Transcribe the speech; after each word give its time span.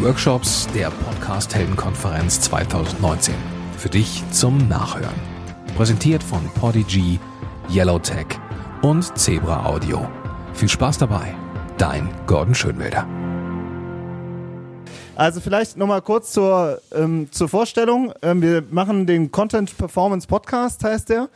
Workshops 0.00 0.68
der 0.74 0.90
Podcast 0.90 1.54
Heldenkonferenz 1.54 2.40
2019. 2.42 3.34
Für 3.76 3.88
dich 3.88 4.22
zum 4.30 4.68
Nachhören. 4.68 5.14
Präsentiert 5.76 6.22
von 6.22 6.40
Podigy, 6.54 7.18
Yellowtech 7.68 8.26
und 8.82 9.18
Zebra 9.18 9.66
Audio. 9.66 10.08
Viel 10.54 10.68
Spaß 10.68 10.98
dabei. 10.98 11.34
Dein 11.78 12.08
Gordon 12.26 12.54
Schönwälder. 12.54 13.08
Also 15.16 15.40
vielleicht 15.40 15.76
nochmal 15.76 16.00
kurz 16.00 16.30
zur, 16.30 16.80
ähm, 16.94 17.26
zur 17.32 17.48
Vorstellung. 17.48 18.12
Ähm, 18.22 18.40
wir 18.40 18.62
machen 18.70 19.04
den 19.04 19.32
Content 19.32 19.76
Performance 19.76 20.28
Podcast, 20.28 20.84
heißt 20.84 21.08
der. 21.08 21.28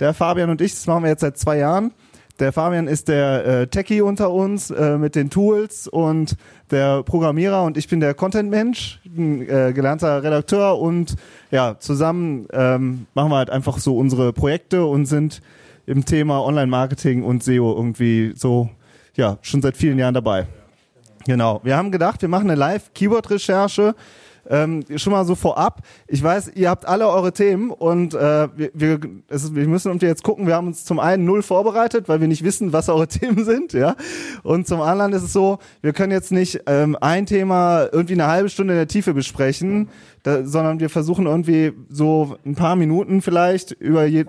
Der 0.00 0.14
Fabian 0.14 0.48
und 0.48 0.62
ich, 0.62 0.72
das 0.72 0.86
machen 0.86 1.02
wir 1.02 1.10
jetzt 1.10 1.20
seit 1.20 1.36
zwei 1.36 1.58
Jahren. 1.58 1.92
Der 2.38 2.52
Fabian 2.52 2.86
ist 2.86 3.08
der 3.08 3.46
äh, 3.46 3.66
Techie 3.66 4.02
unter 4.02 4.30
uns 4.30 4.70
äh, 4.70 4.98
mit 4.98 5.14
den 5.14 5.30
Tools 5.30 5.88
und 5.88 6.36
der 6.70 7.02
Programmierer 7.02 7.62
und 7.62 7.78
ich 7.78 7.88
bin 7.88 8.00
der 8.00 8.12
Content-Mensch, 8.12 9.00
äh, 9.16 9.72
gelernter 9.72 10.22
Redakteur 10.22 10.78
und 10.78 11.16
ja, 11.50 11.78
zusammen 11.78 12.46
ähm, 12.52 13.06
machen 13.14 13.30
wir 13.30 13.36
halt 13.36 13.48
einfach 13.48 13.78
so 13.78 13.96
unsere 13.96 14.34
Projekte 14.34 14.84
und 14.84 15.06
sind 15.06 15.40
im 15.86 16.04
Thema 16.04 16.44
Online-Marketing 16.44 17.22
und 17.22 17.42
SEO 17.42 17.74
irgendwie 17.74 18.32
so, 18.36 18.68
ja, 19.14 19.38
schon 19.40 19.62
seit 19.62 19.78
vielen 19.78 19.98
Jahren 19.98 20.14
dabei. 20.14 20.46
Genau. 21.26 21.60
Wir 21.64 21.76
haben 21.76 21.90
gedacht, 21.90 22.20
wir 22.20 22.28
machen 22.28 22.50
eine 22.50 22.58
Live-Keyword-Recherche 22.58 23.94
ähm, 24.48 24.84
schon 24.96 25.12
mal 25.12 25.24
so 25.24 25.34
vorab, 25.34 25.82
ich 26.06 26.22
weiß, 26.22 26.52
ihr 26.54 26.70
habt 26.70 26.86
alle 26.86 27.08
eure 27.08 27.32
Themen 27.32 27.70
und 27.70 28.14
äh, 28.14 28.48
wir, 28.56 28.70
wir, 28.74 29.00
ist, 29.28 29.54
wir 29.54 29.66
müssen 29.66 29.88
irgendwie 29.88 30.06
jetzt 30.06 30.22
gucken, 30.22 30.46
wir 30.46 30.54
haben 30.54 30.68
uns 30.68 30.84
zum 30.84 31.00
einen 31.00 31.24
null 31.24 31.42
vorbereitet, 31.42 32.08
weil 32.08 32.20
wir 32.20 32.28
nicht 32.28 32.44
wissen, 32.44 32.72
was 32.72 32.88
eure 32.88 33.08
Themen 33.08 33.44
sind, 33.44 33.72
ja. 33.72 33.96
Und 34.42 34.66
zum 34.66 34.80
anderen 34.80 35.12
ist 35.12 35.22
es 35.22 35.32
so, 35.32 35.58
wir 35.82 35.92
können 35.92 36.12
jetzt 36.12 36.32
nicht 36.32 36.62
ähm, 36.66 36.96
ein 37.00 37.26
Thema 37.26 37.88
irgendwie 37.92 38.14
eine 38.14 38.26
halbe 38.26 38.48
Stunde 38.48 38.74
in 38.74 38.78
der 38.78 38.88
Tiefe 38.88 39.14
besprechen, 39.14 39.88
da, 40.22 40.44
sondern 40.44 40.80
wir 40.80 40.90
versuchen 40.90 41.26
irgendwie 41.26 41.72
so 41.88 42.36
ein 42.44 42.54
paar 42.54 42.76
Minuten 42.76 43.22
vielleicht 43.22 43.72
über 43.72 44.04
je 44.04 44.24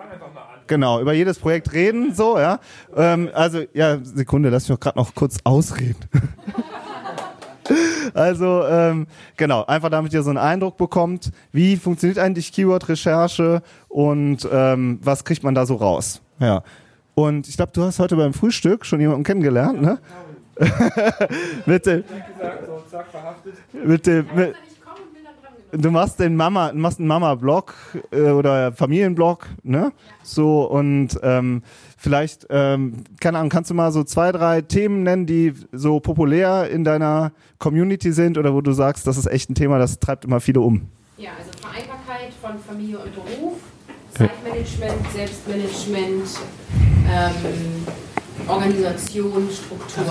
Genau, 0.68 1.00
über 1.00 1.14
jedes 1.14 1.40
Projekt 1.40 1.72
reden, 1.72 2.14
so, 2.14 2.38
ja. 2.38 2.60
Ähm, 2.94 3.30
also, 3.34 3.64
ja, 3.74 4.00
Sekunde, 4.04 4.50
lass 4.50 4.68
mich 4.68 4.76
doch 4.76 4.82
gerade 4.82 4.98
noch 4.98 5.16
kurz 5.16 5.38
ausreden. 5.46 5.96
Also 8.14 8.64
ähm, 8.68 9.08
genau, 9.36 9.66
einfach 9.66 9.90
damit 9.90 10.14
ihr 10.14 10.24
so 10.24 10.30
einen 10.30 10.38
Eindruck 10.38 10.78
bekommt, 10.78 11.32
wie 11.52 11.78
funktioniert 11.78 12.20
eigentlich 12.20 12.52
Keyword-Recherche 12.52 13.62
und 13.90 14.48
ähm, 14.52 15.00
was 15.02 15.26
kriegt 15.26 15.44
man 15.44 15.56
da 15.56 15.66
so 15.66 15.76
raus. 15.76 16.22
Ja. 16.40 16.64
Und 17.16 17.48
ich 17.48 17.58
glaube, 17.58 17.72
du 17.74 17.84
hast 17.84 18.00
heute 18.00 18.16
beim 18.16 18.34
Frühstück 18.34 18.86
schon 18.86 19.00
jemanden 19.00 19.24
kennengelernt, 19.24 19.82
ne? 19.82 20.00
mit 21.66 21.86
dem, 21.86 22.04
mit 23.74 24.08
dem, 24.08 24.26
mit, 24.36 24.56
du 25.72 25.92
machst 25.92 26.20
den 26.20 26.36
Mama, 26.36 26.72
machst 26.74 27.00
einen 27.00 27.08
Mama-Blog 27.08 27.74
äh, 28.12 28.32
oder 28.32 28.72
Familienblog, 28.72 29.48
ne? 29.64 29.92
So 30.24 30.64
und 30.66 31.20
ähm, 31.24 31.64
vielleicht, 31.98 32.48
ähm, 32.50 33.04
keine 33.20 33.40
Ahnung, 33.40 33.50
kannst 33.50 33.70
du 33.70 33.74
mal 33.74 33.92
so 33.92 34.04
zwei, 34.04 34.32
drei 34.32 34.62
Themen 34.62 35.04
nennen, 35.04 35.26
die 35.26 35.54
so 35.72 36.00
populär 36.00 36.70
in 36.70 36.84
deiner 36.84 37.34
Community 37.58 38.14
sind 38.14 38.38
oder 38.38 38.54
wo 38.54 38.62
du 38.62 38.72
sagst, 38.72 39.06
das 39.08 39.18
ist 39.18 39.26
echt 39.26 39.50
ein 39.50 39.56
Thema, 39.56 39.80
das 39.80 40.00
treibt 40.00 40.24
immer 40.24 40.40
viele 40.40 40.62
um? 40.62 40.88
Ja, 41.18 41.32
also 41.38 41.52
Vereinbarkeit 41.60 42.34
von 42.40 42.60
Familie 42.60 43.00
und 43.00 43.14
Beruf, 43.14 43.58
Zeitmanagement, 44.14 45.12
Selbstmanagement, 45.14 46.30
ähm, 47.12 47.88
Organisation, 48.48 49.50
Struktur. 49.52 50.06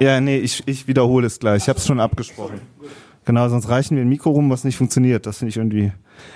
Ja, 0.00 0.20
nee, 0.20 0.38
ich, 0.38 0.62
ich 0.66 0.88
wiederhole 0.88 1.26
es 1.26 1.38
gleich. 1.38 1.62
Ich 1.62 1.68
habe 1.68 1.78
es 1.78 1.86
schon 1.86 2.00
abgesprochen. 2.00 2.60
Genau, 3.26 3.48
sonst 3.48 3.68
reichen 3.68 3.96
wir 3.96 4.04
ein 4.04 4.08
Mikro 4.08 4.30
rum, 4.30 4.50
was 4.50 4.62
nicht 4.62 4.76
funktioniert. 4.76 5.26
Das 5.26 5.38
finde 5.38 5.50
ich 5.50 5.56
irgendwie. 5.56 5.92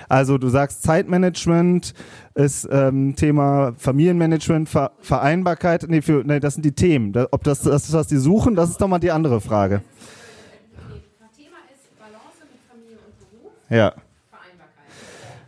Also 0.09 0.37
du 0.37 0.49
sagst 0.49 0.83
Zeitmanagement 0.83 1.93
ist 2.35 2.67
ähm, 2.69 3.15
Thema 3.15 3.73
Familienmanagement, 3.77 4.67
Ver 4.67 4.91
Vereinbarkeit. 4.99 5.85
Nee, 5.87 6.01
für, 6.01 6.23
nee, 6.25 6.41
das 6.41 6.55
sind 6.55 6.65
die 6.65 6.73
Themen. 6.73 7.13
Da, 7.13 7.27
ob 7.31 7.45
das 7.45 7.61
das 7.61 7.87
ist, 7.87 7.93
was 7.93 8.07
die 8.07 8.17
suchen, 8.17 8.55
das 8.55 8.69
ist 8.69 8.81
doch 8.81 8.89
mal 8.89 8.99
die 8.99 9.09
andere 9.09 9.39
Frage. 9.39 9.81
Thema 11.33 11.57
ist 11.73 11.97
Balance 11.97 12.39
mit 12.41 12.59
Familie 12.69 12.97
und 12.97 13.39
Beruf. 13.39 13.51
Ja. 13.69 13.93
Vereinbarkeit. 14.29 14.83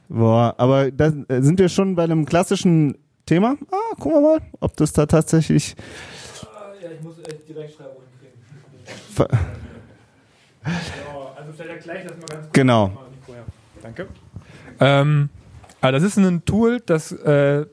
Boah, 0.08 0.56
aber 0.58 0.92
da 0.92 1.12
sind 1.42 1.60
wir 1.60 1.68
schon 1.68 1.96
bei 1.96 2.06
einem 2.06 2.26
klassischen 2.26 2.98
Thema. 3.26 3.58
Ah, 3.70 3.96
gucken 3.96 4.14
wir 4.14 4.22
mal, 4.22 4.40
ob 4.62 4.78
das 4.78 4.94
da 4.94 5.06
tatsächlich. 5.06 5.76
Ja, 6.82 6.90
ich 6.90 7.04
muss 7.04 7.18
echt 7.20 7.50
die 7.50 7.54
Rechtschreibung 7.54 7.98
hinkriegen. 8.22 8.40
Ver 9.14 9.28
Ja, 10.66 11.23
vielleicht 11.56 11.84
gleich 11.84 12.04
das 12.04 12.18
mal 12.18 12.26
ganz 12.28 12.42
kurz. 12.44 12.54
Genau. 12.54 12.92
Danke. 13.82 14.08
Ähm, 14.80 15.30
also 15.82 16.00
das 16.00 16.04
ist 16.04 16.18
ein 16.18 16.46
Tool, 16.46 16.80
das 16.86 17.12
äh, 17.12 17.66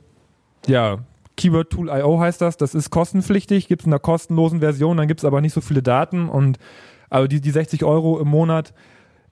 ja 0.66 0.98
Keyword 1.36 1.70
Tool 1.70 1.88
IO 1.88 2.20
heißt 2.20 2.40
das. 2.40 2.56
Das 2.56 2.74
ist 2.74 2.90
kostenpflichtig, 2.90 3.68
gibt 3.68 3.82
es 3.82 3.86
in 3.86 3.92
einer 3.92 4.00
kostenlosen 4.00 4.60
Version, 4.60 4.96
dann 4.96 5.08
gibt 5.08 5.20
es 5.20 5.24
aber 5.24 5.40
nicht 5.40 5.54
so 5.54 5.60
viele 5.60 5.82
Daten 5.82 6.28
und 6.28 6.58
also 7.08 7.26
die, 7.26 7.40
die 7.40 7.50
60 7.50 7.84
Euro 7.84 8.20
im 8.20 8.28
Monat, 8.28 8.72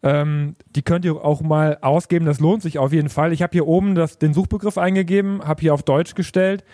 ähm, 0.02 0.54
die 0.74 0.82
könnt 0.82 1.04
ihr 1.04 1.24
auch 1.24 1.40
mal 1.40 1.78
ausgeben. 1.80 2.26
Das 2.26 2.40
lohnt 2.40 2.62
sich 2.62 2.78
auf 2.78 2.92
jeden 2.92 3.08
Fall. 3.08 3.32
Ich 3.32 3.42
habe 3.42 3.52
hier 3.52 3.66
oben 3.66 3.94
das, 3.94 4.18
den 4.18 4.34
Suchbegriff 4.34 4.78
eingegeben, 4.78 5.42
habe 5.44 5.60
hier 5.60 5.74
auf 5.74 5.82
Deutsch 5.82 6.14
gestellt. 6.14 6.64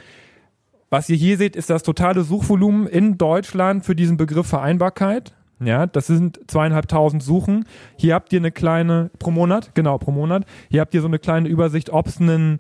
Was 0.91 1.09
ihr 1.09 1.17
hier 1.17 1.37
seht, 1.37 1.57
ist 1.57 1.71
das 1.71 1.83
totale 1.83 2.23
Suchvolumen 2.23 2.87
in 2.87 3.19
Deutschland 3.19 3.85
für 3.85 3.97
diesen 3.97 4.17
Begriff 4.17 4.47
Vereinbarkeit. 4.47 5.35
Ja, 5.61 5.87
das 5.87 6.07
sind 6.07 6.41
zweieinhalbtausend 6.49 7.23
Suchen. 7.23 7.65
Hier 7.97 8.15
habt 8.15 8.33
ihr 8.33 8.41
eine 8.41 8.51
kleine, 8.51 9.11
pro 9.19 9.31
Monat, 9.31 9.75
genau, 9.75 9.99
pro 9.99 10.11
Monat. 10.11 10.45
Hier 10.69 10.81
habt 10.81 10.95
ihr 10.95 11.01
so 11.01 11.07
eine 11.07 11.19
kleine 11.19 11.49
Übersicht, 11.49 11.91
ob 11.91 12.07
es 12.07 12.21
einen 12.21 12.59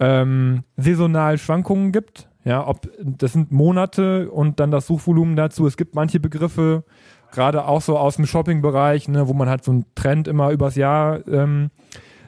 ähm, 0.00 0.64
saisonal 0.76 1.38
Schwankungen 1.38 1.92
gibt. 1.92 2.28
Ja, 2.44 2.66
ob, 2.66 2.90
das 3.00 3.32
sind 3.32 3.52
Monate 3.52 4.30
und 4.30 4.60
dann 4.60 4.70
das 4.70 4.86
Suchvolumen 4.86 5.36
dazu. 5.36 5.66
Es 5.66 5.76
gibt 5.76 5.94
manche 5.94 6.20
Begriffe, 6.20 6.84
gerade 7.32 7.66
auch 7.66 7.80
so 7.80 7.98
aus 7.98 8.16
dem 8.16 8.26
Shopping-Bereich, 8.26 9.08
ne, 9.08 9.28
wo 9.28 9.32
man 9.32 9.48
halt 9.48 9.64
so 9.64 9.72
einen 9.72 9.86
Trend 9.94 10.28
immer 10.28 10.50
übers 10.50 10.74
Jahr 10.74 11.26
ähm, 11.26 11.70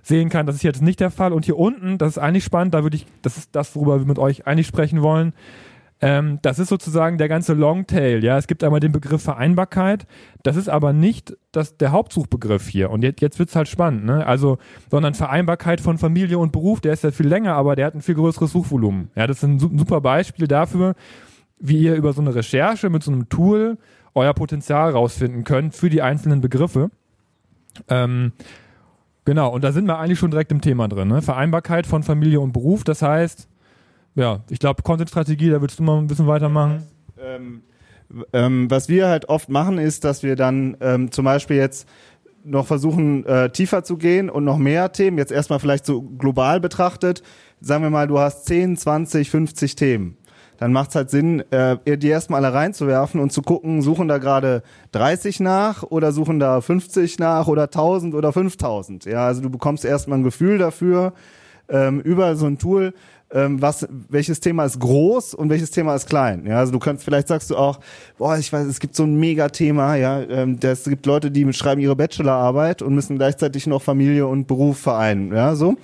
sehen 0.03 0.29
kann. 0.31 0.47
Das 0.47 0.57
ist 0.57 0.63
jetzt 0.63 0.83
nicht 0.83 1.01
der 1.01 1.11
Fall. 1.11 1.33
Und 1.33 1.45
hier 1.45 1.59
unten, 1.59 1.99
das 1.99 2.11
ist 2.11 2.19
eigentlich 2.19 2.45
spannend, 2.45 2.75
da 2.75 2.83
würde 2.83 2.97
ich, 2.97 3.07
das 3.23 3.37
ist 3.37 3.55
das, 3.55 3.75
worüber 3.77 3.99
wir 3.99 4.07
mit 4.07 4.19
euch 4.19 4.47
eigentlich 4.47 4.67
sprechen 4.67 5.03
wollen. 5.03 5.35
Ähm, 6.03 6.41
das 6.43 6.59
ist 6.59 6.69
sozusagen 6.69 7.17
der 7.17 7.29
ganze 7.29 7.55
Longtail. 7.55 8.23
Ja, 8.23 8.37
es 8.37 8.47
gibt 8.47 8.63
einmal 8.63 8.81
den 8.81 8.93
Begriff 8.93 9.23
Vereinbarkeit. 9.23 10.07
Das 10.43 10.57
ist 10.57 10.69
aber 10.69 10.93
nicht 10.93 11.37
das, 11.53 11.79
der 11.79 11.91
Hauptsuchbegriff 11.91 12.69
hier. 12.69 12.91
Und 12.91 13.03
jetzt, 13.03 13.23
jetzt 13.23 13.39
wird's 13.39 13.57
halt 13.57 13.67
spannend, 13.67 14.05
ne? 14.05 14.27
Also, 14.27 14.59
sondern 14.91 15.15
Vereinbarkeit 15.15 15.81
von 15.81 15.97
Familie 15.97 16.39
und 16.39 16.53
Beruf, 16.53 16.83
der 16.83 16.93
ist 16.93 17.03
ja 17.03 17.13
viel 17.13 17.29
länger, 17.29 17.55
aber 17.55 17.77
der 17.77 17.87
hat 17.87 17.95
ein 17.95 18.03
viel 18.03 18.15
größeres 18.15 18.53
Suchvolumen. 18.53 19.11
Ja, 19.15 19.27
das 19.27 19.39
ist 19.39 19.45
ein 19.45 19.59
su- 19.59 19.71
super 19.75 20.03
Beispiel 20.03 20.47
dafür, 20.47 20.95
wie 21.59 21.79
ihr 21.79 21.95
über 21.95 22.13
so 22.13 22.21
eine 22.21 22.35
Recherche 22.35 22.91
mit 22.91 23.03
so 23.03 23.11
einem 23.11 23.31
Tool 23.31 23.79
euer 24.15 24.35
Potenzial 24.35 24.91
rausfinden 24.91 25.45
könnt 25.45 25.75
für 25.75 25.89
die 25.89 26.03
einzelnen 26.03 26.43
Begriffe. 26.43 26.91
Ähm, 27.89 28.33
genau, 29.25 29.51
und 29.51 29.65
da 29.65 29.73
sind 29.73 29.87
wir 29.87 29.99
eigentlich 29.99 30.19
schon 30.19 30.31
direkt 30.31 30.53
im 30.53 30.61
Thema 30.61 30.89
drin. 30.89 31.09
Ne? 31.09 31.23
Vereinbarkeit 31.23 31.87
von 31.87 32.03
Familie 32.03 32.41
und 32.41 32.53
Beruf, 32.53 32.85
das 32.85 33.01
heißt, 33.01 33.49
ja, 34.17 34.41
ich 34.51 34.59
glaube, 34.59 34.83
Content-Strategie, 34.83 35.51
da 35.51 35.61
willst 35.61 35.79
du 35.79 35.83
mal 35.83 35.99
ein 35.99 36.07
bisschen 36.07 36.27
weitermachen. 36.27 36.83
Ähm, 37.21 37.63
ähm, 38.33 38.71
was 38.71 38.89
wir 38.89 39.09
halt 39.09 39.29
oft 39.29 39.49
machen, 39.49 39.79
ist, 39.79 40.05
dass 40.05 40.23
wir 40.23 40.37
dann 40.37 40.77
ähm, 40.81 41.13
zum 41.13 41.25
Beispiel 41.25 41.57
jetzt 41.57 41.87
noch 42.43 42.67
versuchen, 42.67 43.27
äh, 43.27 43.51
tiefer 43.51 43.85
zu 43.85 43.97
gehen 43.97 44.31
und 44.31 44.45
noch 44.45 44.59
mehr 44.59 44.93
Themen, 44.93 45.19
jetzt 45.19 45.33
erstmal 45.33 45.59
vielleicht 45.59 45.85
so 45.85 46.03
global 46.03 46.61
betrachtet, 46.61 47.23
sagen 47.61 47.83
wir 47.83 47.91
mal, 47.91 48.07
du 48.07 48.19
hast 48.19 48.47
10, 48.47 48.77
20, 48.77 49.31
50 49.31 49.75
Themen. 49.75 50.17
Dann 50.59 50.73
macht 50.73 50.91
es 50.91 50.95
halt 50.95 51.11
Sinn, 51.11 51.41
äh, 51.51 51.99
die 51.99 52.09
erstmal 52.09 52.43
alle 52.43 52.55
reinzuwerfen 52.55 53.21
und 53.21 53.33
zu 53.33 53.43
gucken, 53.43 53.83
suchen 53.83 54.09
da 54.09 54.17
gerade 54.17 54.63
30 54.93 55.41
nach 55.41 55.83
oder 55.83 56.13
suchen 56.13 56.39
da 56.39 56.63
50 56.63 57.19
nach 57.19 57.49
oder 57.49 57.65
1000 57.65 58.15
oder 58.15 58.33
5000. 58.33 59.05
Ja, 59.05 59.27
also 59.27 59.43
du 59.43 59.51
bekommst 59.51 59.85
erstmal 59.85 60.19
ein 60.19 60.25
Gefühl 60.25 60.57
dafür 60.57 61.13
ähm, 61.69 62.01
über 62.01 62.37
so 62.37 62.47
ein 62.47 62.59
Tool, 62.59 62.95
ähm, 63.33 63.61
was, 63.61 63.87
welches 64.09 64.41
Thema 64.41 64.65
ist 64.65 64.79
groß 64.79 65.35
und 65.35 65.51
welches 65.51 65.71
Thema 65.71 65.95
ist 65.95 66.09
klein. 66.09 66.47
Ja, 66.47 66.59
also 66.59 66.73
du 66.73 66.79
kannst, 66.79 67.05
vielleicht 67.05 67.29
sagst 67.29 67.51
du 67.51 67.57
auch, 67.57 67.81
boah, 68.19 68.39
ich 68.39 68.53
weiß, 68.53 68.67
es 68.67 68.81
gibt 68.81 68.95
so 68.95 69.03
ein 69.03 69.17
Mega-Thema, 69.17 69.97
ja, 69.97 70.21
ähm, 70.23 70.61
das 70.61 70.85
gibt 70.85 71.07
Leute, 71.07 71.31
die 71.31 71.53
schreiben 71.53 71.81
ihre 71.81 71.97
Bachelorarbeit 71.97 72.83
und 72.83 72.95
müssen 72.95 73.17
gleichzeitig 73.17 73.67
noch 73.67 73.83
Familie 73.83 74.27
und 74.27 74.47
Beruf 74.47 74.79
vereinen, 74.79 75.33
ja, 75.33 75.55
so. 75.55 75.77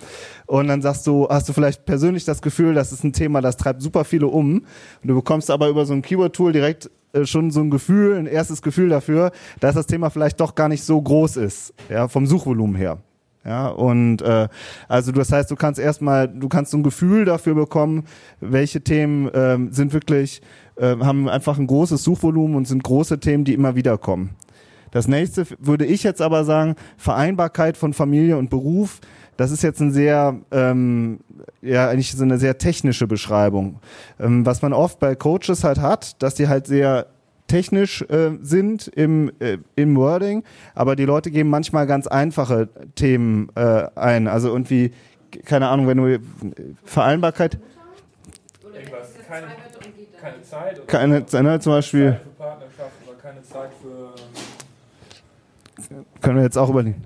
Und 0.46 0.68
dann 0.68 0.82
sagst 0.82 1.06
du, 1.06 1.28
hast 1.28 1.48
du 1.48 1.52
vielleicht 1.52 1.84
persönlich 1.86 2.24
das 2.24 2.42
Gefühl, 2.42 2.74
das 2.74 2.92
ist 2.92 3.04
ein 3.04 3.12
Thema, 3.12 3.40
das 3.40 3.56
treibt 3.56 3.80
super 3.80 4.04
viele 4.04 4.26
um. 4.26 4.56
Und 4.56 5.08
du 5.08 5.14
bekommst 5.14 5.50
aber 5.50 5.68
über 5.68 5.86
so 5.86 5.94
ein 5.94 6.02
Keyword-Tool 6.02 6.52
direkt 6.52 6.90
äh, 7.12 7.24
schon 7.24 7.50
so 7.50 7.60
ein 7.60 7.70
Gefühl, 7.70 8.16
ein 8.16 8.26
erstes 8.26 8.60
Gefühl 8.60 8.88
dafür, 8.88 9.32
dass 9.60 9.74
das 9.74 9.86
Thema 9.86 10.10
vielleicht 10.10 10.40
doch 10.40 10.54
gar 10.54 10.68
nicht 10.68 10.84
so 10.84 11.00
groß 11.00 11.38
ist, 11.38 11.72
ja, 11.88 12.06
vom 12.08 12.26
Suchvolumen 12.26 12.76
her. 12.76 12.98
Ja, 13.44 13.68
und 13.68 14.22
äh, 14.22 14.48
also 14.88 15.10
das 15.10 15.32
heißt, 15.32 15.50
du 15.50 15.56
kannst 15.56 15.80
erstmal, 15.80 16.28
du 16.28 16.48
kannst 16.48 16.70
so 16.70 16.76
ein 16.76 16.84
Gefühl 16.84 17.24
dafür 17.24 17.54
bekommen, 17.54 18.04
welche 18.40 18.82
Themen 18.82 19.30
ähm, 19.34 19.72
sind 19.72 19.92
wirklich, 19.92 20.42
äh, 20.76 20.96
haben 20.98 21.28
einfach 21.28 21.58
ein 21.58 21.66
großes 21.66 22.04
Suchvolumen 22.04 22.56
und 22.56 22.68
sind 22.68 22.84
große 22.84 23.18
Themen, 23.18 23.44
die 23.44 23.54
immer 23.54 23.74
wieder 23.74 23.98
kommen. 23.98 24.30
Das 24.92 25.08
nächste 25.08 25.46
würde 25.58 25.86
ich 25.86 26.04
jetzt 26.04 26.22
aber 26.22 26.44
sagen, 26.44 26.76
Vereinbarkeit 26.98 27.76
von 27.76 27.94
Familie 27.94 28.36
und 28.36 28.50
Beruf. 28.50 29.00
Das 29.36 29.50
ist 29.50 29.62
jetzt 29.62 29.80
ein 29.80 29.90
sehr, 29.90 30.36
ähm, 30.52 31.20
ja, 31.62 31.88
eigentlich 31.88 32.12
so 32.12 32.22
eine 32.22 32.38
sehr 32.38 32.58
technische 32.58 33.06
Beschreibung. 33.06 33.80
Ähm, 34.20 34.46
was 34.46 34.62
man 34.62 34.72
oft 34.72 35.00
bei 35.00 35.16
Coaches 35.16 35.64
halt 35.64 35.80
hat, 35.80 36.22
dass 36.22 36.34
die 36.34 36.46
halt 36.46 36.66
sehr 36.66 37.06
technisch 37.56 38.00
äh, 38.08 38.30
sind 38.40 38.88
im, 38.88 39.30
äh, 39.38 39.58
im 39.76 39.94
Wording, 39.96 40.42
aber 40.74 40.96
die 40.96 41.04
Leute 41.04 41.30
geben 41.30 41.50
manchmal 41.50 41.86
ganz 41.86 42.06
einfache 42.06 42.70
Themen 42.94 43.50
äh, 43.56 43.88
ein. 43.94 44.26
Also 44.26 44.48
irgendwie, 44.48 44.92
keine 45.44 45.68
Ahnung, 45.68 45.86
wenn 45.86 45.98
du 45.98 46.18
Vereinbarkeit, 46.84 47.58
Oder 48.64 48.78
Irgendwas, 48.78 49.08
keine- 49.28 49.46
Keine? 50.18 50.42
Zeit 50.42 50.78
oder 50.78 50.86
keine, 50.86 51.20
ne, 51.50 51.60
zum 51.60 51.72
Beispiel, 51.72 52.12
Zeit 52.12 52.22
für 52.22 52.28
Partnerschaft 52.42 52.92
oder 53.06 53.18
keine 53.18 53.42
Zeit 53.42 53.70
für. 53.82 54.14
können 56.22 56.36
wir 56.36 56.44
jetzt 56.44 56.56
auch 56.56 56.70
überlegen. 56.70 57.04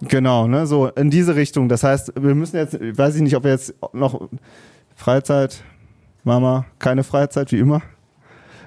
Genau, 0.00 0.46
ne, 0.46 0.66
so 0.66 0.86
in 0.88 1.10
diese 1.10 1.34
Richtung. 1.36 1.68
Das 1.68 1.84
heißt, 1.84 2.12
wir 2.18 2.34
müssen 2.34 2.56
jetzt, 2.56 2.74
weiß 2.80 3.16
ich 3.16 3.22
nicht, 3.22 3.36
ob 3.36 3.44
wir 3.44 3.50
jetzt 3.50 3.74
noch 3.92 4.28
Freizeit, 4.96 5.62
Mama, 6.24 6.64
keine 6.78 7.04
Freizeit, 7.04 7.52
wie 7.52 7.58
immer. 7.58 7.82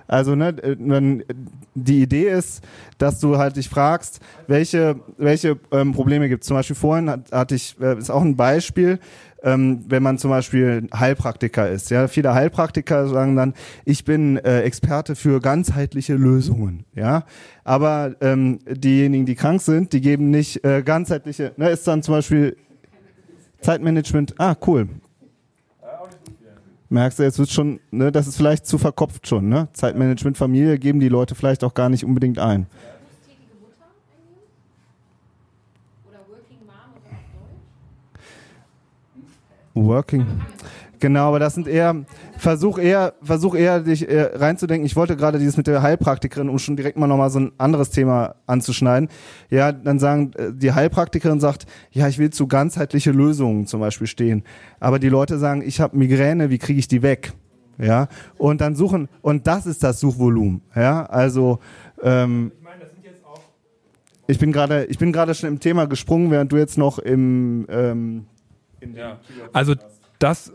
Also, 0.08 0.36
ne, 0.36 0.56
äh, 0.62 0.76
man, 0.76 1.24
die 1.74 2.02
Idee 2.02 2.30
ist, 2.30 2.64
dass 2.98 3.20
du 3.20 3.38
halt 3.38 3.58
dich 3.58 3.70
fragst, 3.70 4.20
welche, 4.48 5.00
welche 5.18 5.60
ähm, 5.72 5.94
Probleme 5.94 6.30
gibt 6.30 6.44
es. 6.44 6.48
Zum 6.48 6.58
Beispiel 6.58 6.76
vorhin 6.76 7.10
hat, 7.10 7.32
hatte 7.32 7.56
ich, 7.56 7.76
äh, 7.80 7.98
ist 7.98 8.10
auch 8.10 8.22
ein 8.22 8.36
Beispiel, 8.36 9.00
ähm, 9.44 9.84
wenn 9.88 10.02
man 10.04 10.18
zum 10.18 10.32
Beispiel 10.32 10.88
Heilpraktiker 10.94 11.70
ist. 11.70 11.92
Ja, 11.92 12.08
viele 12.08 12.34
Heilpraktiker 12.34 13.08
sagen 13.08 13.36
dann, 13.36 13.54
ich 13.86 14.04
bin 14.04 14.38
äh, 14.38 14.62
Experte 14.62 15.16
für 15.16 15.40
ganzheitliche 15.40 16.16
Lösungen. 16.16 16.86
Ja, 16.96 17.26
aber 17.64 18.16
ähm, 18.22 18.60
diejenigen, 18.68 19.26
die 19.26 19.36
krank 19.36 19.62
sind, 19.62 19.94
die 19.94 20.02
geben 20.02 20.32
nicht 20.32 20.66
äh, 20.66 20.82
ganzheitliche. 20.84 21.54
Ne, 21.58 21.70
ist 21.70 21.88
dann 21.88 22.02
zum 22.04 22.16
Beispiel 22.16 22.58
Zeitmanagement. 23.62 24.36
Ah, 24.38 24.56
cool. 24.66 24.88
Merkst 26.90 27.18
du, 27.20 27.24
jetzt 27.24 27.40
wird 27.40 27.50
schon, 27.50 27.80
ne, 27.92 28.12
das 28.12 28.28
ist 28.28 28.38
vielleicht 28.38 28.68
zu 28.68 28.78
verkopft 28.78 29.28
schon, 29.28 29.50
ne? 29.50 29.70
Zeitmanagement, 29.74 30.38
Familie 30.38 30.78
geben 30.78 31.00
die 31.00 31.10
Leute 31.10 31.34
vielleicht 31.34 31.64
auch 31.64 31.74
gar 31.74 31.90
nicht 31.90 32.06
unbedingt 32.06 32.40
ein. 32.40 32.68
Working 39.74 40.26
Genau, 41.00 41.28
aber 41.30 41.40
das 41.40 41.56
sind 41.56 41.68
eher, 41.68 42.06
versuch 42.38 42.78
eher, 42.78 43.14
versuch 43.22 43.56
eher 43.56 43.82
dich 43.82 44.08
äh, 44.10 44.32
reinzudenken. 44.34 44.86
Ich 44.86 44.96
wollte 44.96 45.16
gerade 45.16 45.40
dieses 45.40 45.58
mit 45.58 45.68
der 45.68 45.82
Heilpraktikerin, 45.82 46.50
um 46.50 46.60
schon 46.60 46.76
direkt 46.76 46.98
mal 46.98 47.08
nochmal 47.08 47.30
so 47.30 47.40
ein 47.40 47.52
anderes 47.58 47.90
Thema 47.90 48.36
anzuschneiden. 48.48 49.10
Ja, 49.50 49.72
dann 49.72 50.00
sagen, 50.00 50.32
äh, 50.38 50.52
die 50.54 50.72
Heilpraktikerin 50.72 51.40
sagt, 51.40 51.66
ja, 51.92 52.08
ich 52.08 52.18
will 52.18 52.30
zu 52.30 52.48
ganzheitliche 52.48 53.12
Lösungen 53.12 53.68
zum 53.68 53.80
Beispiel 53.80 54.08
stehen. 54.08 54.44
Aber 54.80 55.00
die 55.00 55.10
Leute 55.10 55.38
sagen, 55.38 55.62
ich 55.66 55.82
habe 55.82 55.98
Migräne, 55.98 56.50
wie 56.50 56.58
kriege 56.58 56.80
ich 56.80 56.88
die 56.88 57.02
weg? 57.02 57.34
Ja, 57.78 58.08
und 58.38 58.62
dann 58.62 58.76
suchen, 58.76 59.10
und 59.22 59.48
das 59.48 59.66
ist 59.66 59.84
das 59.84 60.00
Suchvolumen. 60.00 60.62
Ja, 60.76 61.06
also, 61.08 61.60
ähm, 62.02 62.54
ich 64.28 64.40
bin 64.40 64.52
gerade, 64.52 64.86
ich 64.86 64.98
bin 64.98 65.12
gerade 65.12 65.36
schon 65.36 65.50
im 65.50 65.60
Thema 65.60 65.86
gesprungen, 65.86 66.32
während 66.32 66.52
du 66.52 66.58
jetzt 66.58 66.78
noch 66.78 67.00
im, 67.00 67.68
ähm, 67.70 68.26
Ja. 68.96 69.20
Also 69.52 69.76
das 70.20 70.52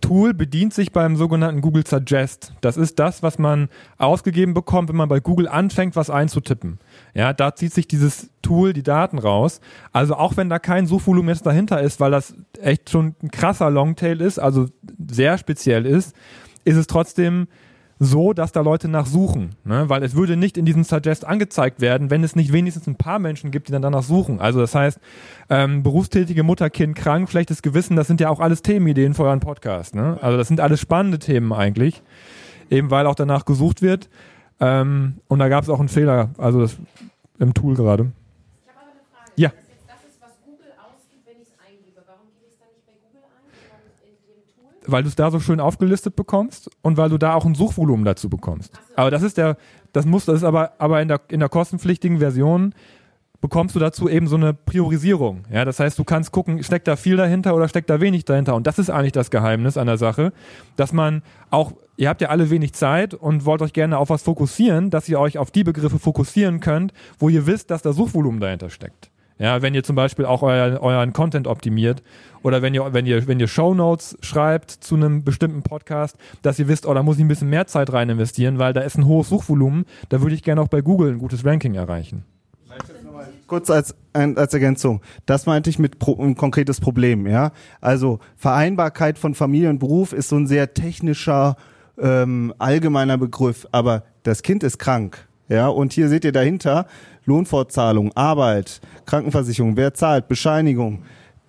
Tool 0.00 0.34
bedient 0.34 0.74
sich 0.74 0.92
beim 0.92 1.16
sogenannten 1.16 1.60
Google 1.60 1.86
Suggest. 1.86 2.52
Das 2.60 2.76
ist 2.76 2.98
das, 2.98 3.22
was 3.22 3.38
man 3.38 3.68
ausgegeben 3.98 4.54
bekommt, 4.54 4.88
wenn 4.88 4.96
man 4.96 5.08
bei 5.08 5.20
Google 5.20 5.48
anfängt, 5.48 5.96
was 5.96 6.10
einzutippen. 6.10 6.78
Ja, 7.14 7.32
da 7.32 7.54
zieht 7.54 7.72
sich 7.72 7.88
dieses 7.88 8.30
Tool 8.42 8.72
die 8.72 8.82
Daten 8.82 9.18
raus. 9.18 9.60
Also 9.92 10.16
auch 10.16 10.36
wenn 10.36 10.48
da 10.48 10.58
kein 10.58 10.86
Suchvolumen 10.86 11.28
jetzt 11.34 11.46
dahinter 11.46 11.80
ist, 11.80 12.00
weil 12.00 12.10
das 12.10 12.34
echt 12.60 12.90
schon 12.90 13.14
ein 13.22 13.30
krasser 13.30 13.70
Longtail 13.70 14.20
ist, 14.20 14.38
also 14.38 14.66
sehr 15.10 15.38
speziell 15.38 15.86
ist, 15.86 16.14
ist 16.64 16.76
es 16.76 16.86
trotzdem 16.86 17.48
so, 18.02 18.32
dass 18.32 18.50
da 18.50 18.62
Leute 18.62 18.88
nachsuchen. 18.88 19.50
Ne? 19.62 19.88
Weil 19.88 20.02
es 20.02 20.14
würde 20.14 20.36
nicht 20.36 20.56
in 20.56 20.64
diesem 20.64 20.84
Suggest 20.84 21.26
angezeigt 21.26 21.82
werden, 21.82 22.08
wenn 22.08 22.24
es 22.24 22.34
nicht 22.34 22.50
wenigstens 22.50 22.86
ein 22.86 22.96
paar 22.96 23.18
Menschen 23.18 23.50
gibt, 23.50 23.68
die 23.68 23.72
dann 23.72 23.82
danach 23.82 24.02
suchen. 24.02 24.40
Also 24.40 24.58
das 24.58 24.74
heißt, 24.74 24.98
ähm, 25.50 25.82
berufstätige 25.82 26.42
Mutter, 26.42 26.70
Kind 26.70 26.96
krank, 26.96 27.30
schlechtes 27.30 27.60
Gewissen, 27.60 27.96
das 27.96 28.06
sind 28.06 28.18
ja 28.18 28.30
auch 28.30 28.40
alles 28.40 28.62
Themenideen 28.62 29.12
für 29.12 29.24
euren 29.24 29.40
Podcast. 29.40 29.94
Ne? 29.94 30.18
Also 30.22 30.38
das 30.38 30.48
sind 30.48 30.60
alles 30.60 30.80
spannende 30.80 31.18
Themen 31.18 31.52
eigentlich, 31.52 32.02
eben 32.70 32.90
weil 32.90 33.06
auch 33.06 33.14
danach 33.14 33.44
gesucht 33.44 33.82
wird. 33.82 34.08
Ähm, 34.60 35.16
und 35.28 35.38
da 35.38 35.48
gab 35.50 35.64
es 35.64 35.68
auch 35.68 35.78
einen 35.78 35.90
Fehler, 35.90 36.30
also 36.38 36.60
das 36.60 36.78
im 37.38 37.52
Tool 37.52 37.74
gerade. 37.74 38.12
Ich 38.62 38.68
habe 38.70 38.80
aber 38.80 38.92
eine 38.92 39.00
Frage. 39.12 39.32
Ja. 39.36 39.50
Wenn 39.50 39.56
das 39.56 39.68
jetzt 39.68 39.88
das 39.88 40.10
ist, 40.10 40.22
was 40.22 40.40
Google 40.46 40.72
ausgibt, 40.80 41.26
wenn 41.26 41.36
ich 41.36 41.48
es 41.48 41.54
eingebe, 41.60 42.00
warum 42.06 42.32
gebe 42.32 42.48
ich 42.48 42.56
es 42.56 42.60
dann 42.60 42.72
nicht 42.72 42.86
bei 42.88 42.96
Google 42.96 43.28
ein, 43.28 43.44
sondern 43.68 43.92
in 44.08 44.16
dem 44.24 44.40
Tool? 44.56 44.79
Weil 44.90 45.02
du 45.02 45.08
es 45.08 45.16
da 45.16 45.30
so 45.30 45.40
schön 45.40 45.60
aufgelistet 45.60 46.16
bekommst 46.16 46.70
und 46.82 46.96
weil 46.96 47.08
du 47.08 47.18
da 47.18 47.34
auch 47.34 47.44
ein 47.44 47.54
Suchvolumen 47.54 48.04
dazu 48.04 48.28
bekommst. 48.28 48.78
Aber 48.96 49.10
das 49.10 49.22
ist 49.22 49.36
der, 49.36 49.56
das 49.92 50.06
muss, 50.06 50.24
das 50.24 50.36
ist 50.36 50.44
aber, 50.44 50.72
aber 50.78 51.00
in 51.02 51.08
der, 51.08 51.20
in 51.28 51.40
der 51.40 51.48
kostenpflichtigen 51.48 52.18
Version 52.18 52.74
bekommst 53.40 53.74
du 53.74 53.78
dazu 53.78 54.08
eben 54.08 54.26
so 54.26 54.36
eine 54.36 54.52
Priorisierung. 54.52 55.44
Ja, 55.50 55.64
das 55.64 55.80
heißt, 55.80 55.98
du 55.98 56.04
kannst 56.04 56.32
gucken, 56.32 56.62
steckt 56.62 56.86
da 56.86 56.96
viel 56.96 57.16
dahinter 57.16 57.54
oder 57.54 57.68
steckt 57.68 57.88
da 57.88 58.00
wenig 58.00 58.24
dahinter. 58.24 58.54
Und 58.54 58.66
das 58.66 58.78
ist 58.78 58.90
eigentlich 58.90 59.12
das 59.12 59.30
Geheimnis 59.30 59.76
an 59.76 59.86
der 59.86 59.96
Sache, 59.96 60.32
dass 60.76 60.92
man 60.92 61.22
auch, 61.50 61.72
ihr 61.96 62.08
habt 62.08 62.20
ja 62.20 62.28
alle 62.28 62.50
wenig 62.50 62.74
Zeit 62.74 63.14
und 63.14 63.46
wollt 63.46 63.62
euch 63.62 63.72
gerne 63.72 63.98
auf 63.98 64.10
was 64.10 64.22
fokussieren, 64.22 64.90
dass 64.90 65.08
ihr 65.08 65.18
euch 65.18 65.38
auf 65.38 65.50
die 65.50 65.64
Begriffe 65.64 65.98
fokussieren 65.98 66.60
könnt, 66.60 66.92
wo 67.18 67.28
ihr 67.28 67.46
wisst, 67.46 67.70
dass 67.70 67.82
da 67.82 67.92
Suchvolumen 67.92 68.40
dahinter 68.40 68.70
steckt. 68.70 69.09
Ja, 69.40 69.62
wenn 69.62 69.74
ihr 69.74 69.82
zum 69.82 69.96
Beispiel 69.96 70.26
auch 70.26 70.42
euer, 70.42 70.80
euren 70.82 71.14
Content 71.14 71.46
optimiert 71.46 72.02
oder 72.42 72.60
wenn 72.60 72.74
ihr, 72.74 72.92
wenn 72.92 73.06
ihr, 73.06 73.26
wenn 73.26 73.40
ihr 73.40 73.48
Shownotes 73.48 74.18
schreibt 74.20 74.70
zu 74.70 74.96
einem 74.96 75.24
bestimmten 75.24 75.62
Podcast, 75.62 76.16
dass 76.42 76.58
ihr 76.58 76.68
wisst, 76.68 76.84
oh, 76.84 76.92
da 76.92 77.02
muss 77.02 77.16
ich 77.16 77.24
ein 77.24 77.28
bisschen 77.28 77.48
mehr 77.48 77.66
Zeit 77.66 77.90
rein 77.90 78.10
investieren, 78.10 78.58
weil 78.58 78.74
da 78.74 78.82
ist 78.82 78.98
ein 78.98 79.06
hohes 79.06 79.30
Suchvolumen, 79.30 79.86
da 80.10 80.20
würde 80.20 80.34
ich 80.34 80.42
gerne 80.42 80.60
auch 80.60 80.68
bei 80.68 80.82
Google 80.82 81.12
ein 81.12 81.18
gutes 81.18 81.42
Ranking 81.42 81.74
erreichen. 81.74 82.24
Kurz 83.46 83.70
als, 83.70 83.96
als 84.12 84.54
Ergänzung. 84.54 85.00
Das 85.24 85.46
meinte 85.46 85.70
ich 85.70 85.78
mit 85.78 85.98
pro, 85.98 86.22
ein 86.22 86.36
konkretes 86.36 86.78
Problem, 86.78 87.26
ja. 87.26 87.52
Also 87.80 88.20
Vereinbarkeit 88.36 89.18
von 89.18 89.34
Familie 89.34 89.70
und 89.70 89.78
Beruf 89.78 90.12
ist 90.12 90.28
so 90.28 90.36
ein 90.36 90.46
sehr 90.46 90.74
technischer, 90.74 91.56
ähm, 91.98 92.52
allgemeiner 92.58 93.16
Begriff, 93.16 93.66
aber 93.72 94.04
das 94.22 94.42
Kind 94.42 94.62
ist 94.62 94.78
krank. 94.78 95.26
Ja, 95.50 95.66
und 95.66 95.92
hier 95.92 96.08
seht 96.08 96.24
ihr 96.24 96.30
dahinter 96.30 96.86
Lohnfortzahlung, 97.24 98.12
Arbeit, 98.14 98.80
Krankenversicherung, 99.06 99.76
wer 99.76 99.94
zahlt, 99.94 100.28
Bescheinigung. 100.28 101.02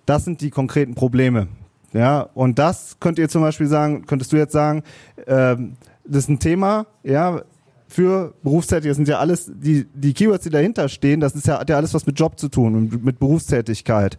Das 0.06 0.24
sind 0.24 0.40
die 0.40 0.50
konkreten 0.50 0.94
Probleme. 0.94 1.48
Ja, 1.92 2.22
und 2.34 2.58
das 2.58 2.96
könnt 3.00 3.18
ihr 3.18 3.28
zum 3.28 3.42
Beispiel 3.42 3.66
sagen, 3.66 4.06
könntest 4.06 4.32
du 4.32 4.36
jetzt 4.36 4.52
sagen, 4.52 4.82
ähm, 5.26 5.74
das 6.04 6.24
ist 6.24 6.30
ein 6.30 6.38
Thema, 6.38 6.86
ja, 7.02 7.42
für 7.92 8.32
Berufstätige, 8.42 8.88
das 8.88 8.96
sind 8.96 9.08
ja 9.08 9.18
alles, 9.18 9.50
die, 9.54 9.86
die 9.92 10.14
Keywords, 10.14 10.44
die 10.44 10.50
dahinter 10.50 10.88
stehen, 10.88 11.20
das 11.20 11.34
ist 11.34 11.46
ja, 11.46 11.60
hat 11.60 11.68
ja 11.68 11.76
alles 11.76 11.92
was 11.92 12.06
mit 12.06 12.18
Job 12.18 12.38
zu 12.38 12.48
tun, 12.48 12.88
mit, 12.88 13.04
mit 13.04 13.18
Berufstätigkeit. 13.18 14.16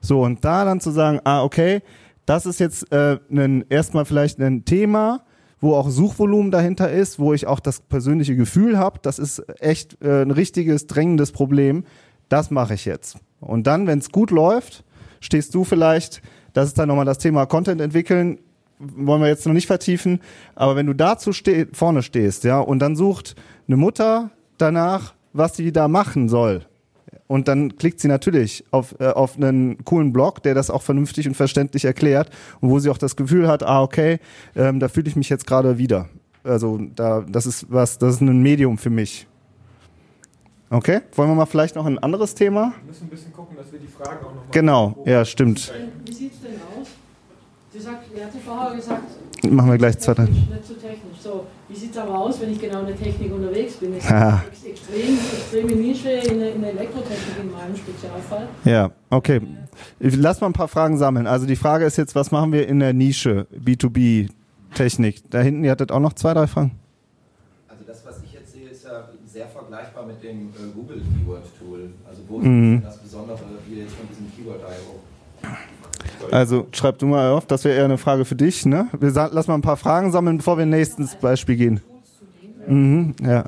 So, 0.00 0.22
und 0.22 0.44
da 0.44 0.64
dann 0.64 0.80
zu 0.80 0.92
sagen, 0.92 1.20
ah, 1.24 1.42
okay, 1.42 1.82
das 2.24 2.46
ist 2.46 2.60
jetzt 2.60 2.90
äh, 2.92 3.18
ein, 3.30 3.64
erstmal 3.68 4.04
vielleicht 4.04 4.38
ein 4.40 4.64
Thema, 4.64 5.22
wo 5.60 5.74
auch 5.74 5.88
Suchvolumen 5.88 6.50
dahinter 6.50 6.90
ist, 6.90 7.18
wo 7.18 7.32
ich 7.32 7.46
auch 7.46 7.60
das 7.60 7.80
persönliche 7.80 8.36
Gefühl 8.36 8.78
habe, 8.78 8.98
das 9.02 9.18
ist 9.18 9.42
echt 9.60 10.02
äh, 10.02 10.22
ein 10.22 10.30
richtiges, 10.30 10.86
drängendes 10.86 11.32
Problem, 11.32 11.84
das 12.28 12.50
mache 12.50 12.74
ich 12.74 12.84
jetzt. 12.84 13.16
Und 13.40 13.66
dann, 13.66 13.86
wenn 13.86 13.98
es 13.98 14.10
gut 14.10 14.30
läuft, 14.30 14.84
stehst 15.20 15.54
du 15.54 15.64
vielleicht, 15.64 16.22
das 16.52 16.68
ist 16.68 16.78
dann 16.78 16.88
nochmal 16.88 17.04
das 17.04 17.18
Thema 17.18 17.46
Content 17.46 17.80
entwickeln, 17.80 18.38
wollen 18.78 19.22
wir 19.22 19.28
jetzt 19.28 19.46
noch 19.46 19.54
nicht 19.54 19.66
vertiefen, 19.66 20.20
aber 20.54 20.76
wenn 20.76 20.86
du 20.86 20.92
dazu 20.92 21.32
ste 21.32 21.68
vorne 21.72 22.02
stehst, 22.02 22.44
ja, 22.44 22.60
und 22.60 22.80
dann 22.80 22.96
sucht 22.96 23.34
eine 23.66 23.76
Mutter 23.76 24.30
danach, 24.58 25.14
was 25.32 25.56
sie 25.56 25.72
da 25.72 25.88
machen 25.88 26.28
soll. 26.28 26.66
Und 27.28 27.48
dann 27.48 27.76
klickt 27.76 28.00
sie 28.00 28.08
natürlich 28.08 28.64
auf, 28.70 28.94
äh, 29.00 29.08
auf 29.08 29.36
einen 29.36 29.84
coolen 29.84 30.12
Blog, 30.12 30.42
der 30.42 30.54
das 30.54 30.70
auch 30.70 30.82
vernünftig 30.82 31.26
und 31.26 31.34
verständlich 31.34 31.84
erklärt 31.84 32.30
und 32.60 32.70
wo 32.70 32.78
sie 32.78 32.90
auch 32.90 32.98
das 32.98 33.16
Gefühl 33.16 33.48
hat, 33.48 33.62
ah, 33.62 33.82
okay, 33.82 34.18
ähm, 34.54 34.78
da 34.78 34.88
fühle 34.88 35.08
ich 35.08 35.16
mich 35.16 35.28
jetzt 35.28 35.46
gerade 35.46 35.78
wieder. 35.78 36.08
Also 36.44 36.78
da, 36.94 37.24
das 37.28 37.46
ist 37.46 37.66
was, 37.68 37.98
das 37.98 38.16
ist 38.16 38.20
ein 38.20 38.40
Medium 38.40 38.78
für 38.78 38.90
mich. 38.90 39.26
Okay, 40.70 41.00
wollen 41.14 41.30
wir 41.30 41.34
mal 41.34 41.46
vielleicht 41.46 41.76
noch 41.76 41.86
ein 41.86 41.98
anderes 41.98 42.34
Thema? 42.34 42.72
Wir 42.82 42.88
müssen 42.88 43.04
ein 43.04 43.10
bisschen 43.10 43.32
gucken, 43.32 43.56
dass 43.56 43.70
wir 43.70 43.78
die 43.78 43.86
Fragen 43.86 44.18
auch 44.18 44.34
nochmal. 44.34 44.46
Genau, 44.50 44.96
ja, 45.04 45.24
stimmt. 45.24 45.72
Wie 46.04 46.12
sieht 46.12 46.32
es 46.32 46.40
denn 46.40 46.54
aus? 46.80 46.88
Sie 47.76 47.82
sagt, 47.82 48.04
er 48.16 48.26
hatte 48.26 48.38
vorher 48.38 48.74
gesagt, 48.74 49.02
Machen 49.50 49.70
wir 49.70 49.76
gleich 49.78 49.98
zwei, 49.98 50.14
drei. 50.14 50.24
nicht 50.24 50.66
zu 50.66 50.74
technisch. 50.74 51.18
So, 51.22 51.46
wie 51.68 51.76
sieht 51.76 51.90
es 51.90 51.98
aber 51.98 52.18
aus, 52.18 52.40
wenn 52.40 52.50
ich 52.52 52.58
genau 52.60 52.80
in 52.80 52.86
der 52.86 52.96
Technik 52.96 53.32
unterwegs 53.32 53.74
bin? 53.74 53.94
Das 53.94 54.04
ist 54.04 54.10
Ah. 54.10 54.42
ex 54.50 54.64
extrem, 54.64 55.18
extreme 55.18 55.72
Nische 55.76 56.08
in 56.10 56.38
der, 56.40 56.54
in 56.54 56.62
der 56.62 56.70
Elektrotechnik 56.70 57.36
in 57.42 57.52
meinem 57.52 57.76
Spezialfall. 57.76 58.48
Ja, 58.64 58.90
okay. 59.10 59.40
Lass 60.00 60.40
mal 60.40 60.46
ein 60.48 60.52
paar 60.54 60.68
Fragen 60.68 60.96
sammeln. 60.96 61.26
Also 61.26 61.46
die 61.46 61.54
Frage 61.56 61.84
ist 61.84 61.98
jetzt, 61.98 62.14
was 62.14 62.30
machen 62.30 62.50
wir 62.52 62.66
in 62.66 62.80
der 62.80 62.94
Nische 62.94 63.46
B2B-Technik? 63.62 65.22
Da 65.30 65.40
hinten, 65.40 65.62
ihr 65.64 65.70
hattet 65.72 65.92
auch 65.92 66.00
noch 66.00 66.14
zwei, 66.14 66.32
drei 66.32 66.46
Fragen. 66.46 66.72
Also 67.68 67.84
das, 67.86 68.04
was 68.06 68.22
ich 68.24 68.32
jetzt 68.32 68.52
sehe, 68.54 68.68
ist 68.70 68.84
ja 68.84 69.06
sehr 69.26 69.48
vergleichbar 69.48 70.06
mit 70.06 70.22
dem 70.22 70.48
äh, 70.48 70.72
Google 70.74 71.02
Keyword 71.20 71.44
Tool. 71.58 71.90
Also 72.08 72.22
wo 72.26 72.38
Mhm. 72.38 72.78
ist 72.78 72.86
das 72.86 72.96
Besondere 72.98 73.38
hier 73.68 73.82
jetzt 73.82 73.94
von 73.94 74.08
diesem 74.08 74.32
Keyword 74.34 74.60
IO? 74.62 75.00
Also 76.30 76.66
schreib 76.72 76.98
du 76.98 77.06
mal 77.06 77.30
auf, 77.30 77.46
das 77.46 77.64
wäre 77.64 77.76
eher 77.76 77.84
eine 77.84 77.98
Frage 77.98 78.24
für 78.24 78.36
dich. 78.36 78.66
Ne? 78.66 78.88
Wir 78.98 79.10
lass 79.10 79.46
mal 79.48 79.54
ein 79.54 79.62
paar 79.62 79.76
Fragen 79.76 80.12
sammeln, 80.12 80.38
bevor 80.38 80.58
wir 80.58 80.66
nächstes 80.66 81.14
Beispiel 81.16 81.56
gehen. 81.56 81.80
Mhm, 82.66 83.14
ja. 83.22 83.44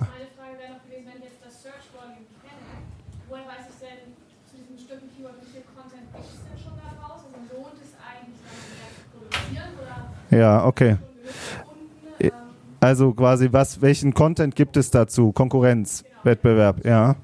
Ja, 10.30 10.64
okay. 10.66 10.96
Also 12.80 13.12
quasi, 13.12 13.48
was, 13.50 13.80
welchen 13.80 14.14
Content 14.14 14.54
gibt 14.54 14.76
es 14.76 14.90
dazu? 14.90 15.32
Konkurrenz, 15.32 16.04
Wettbewerb, 16.22 16.84
ja. 16.84 17.16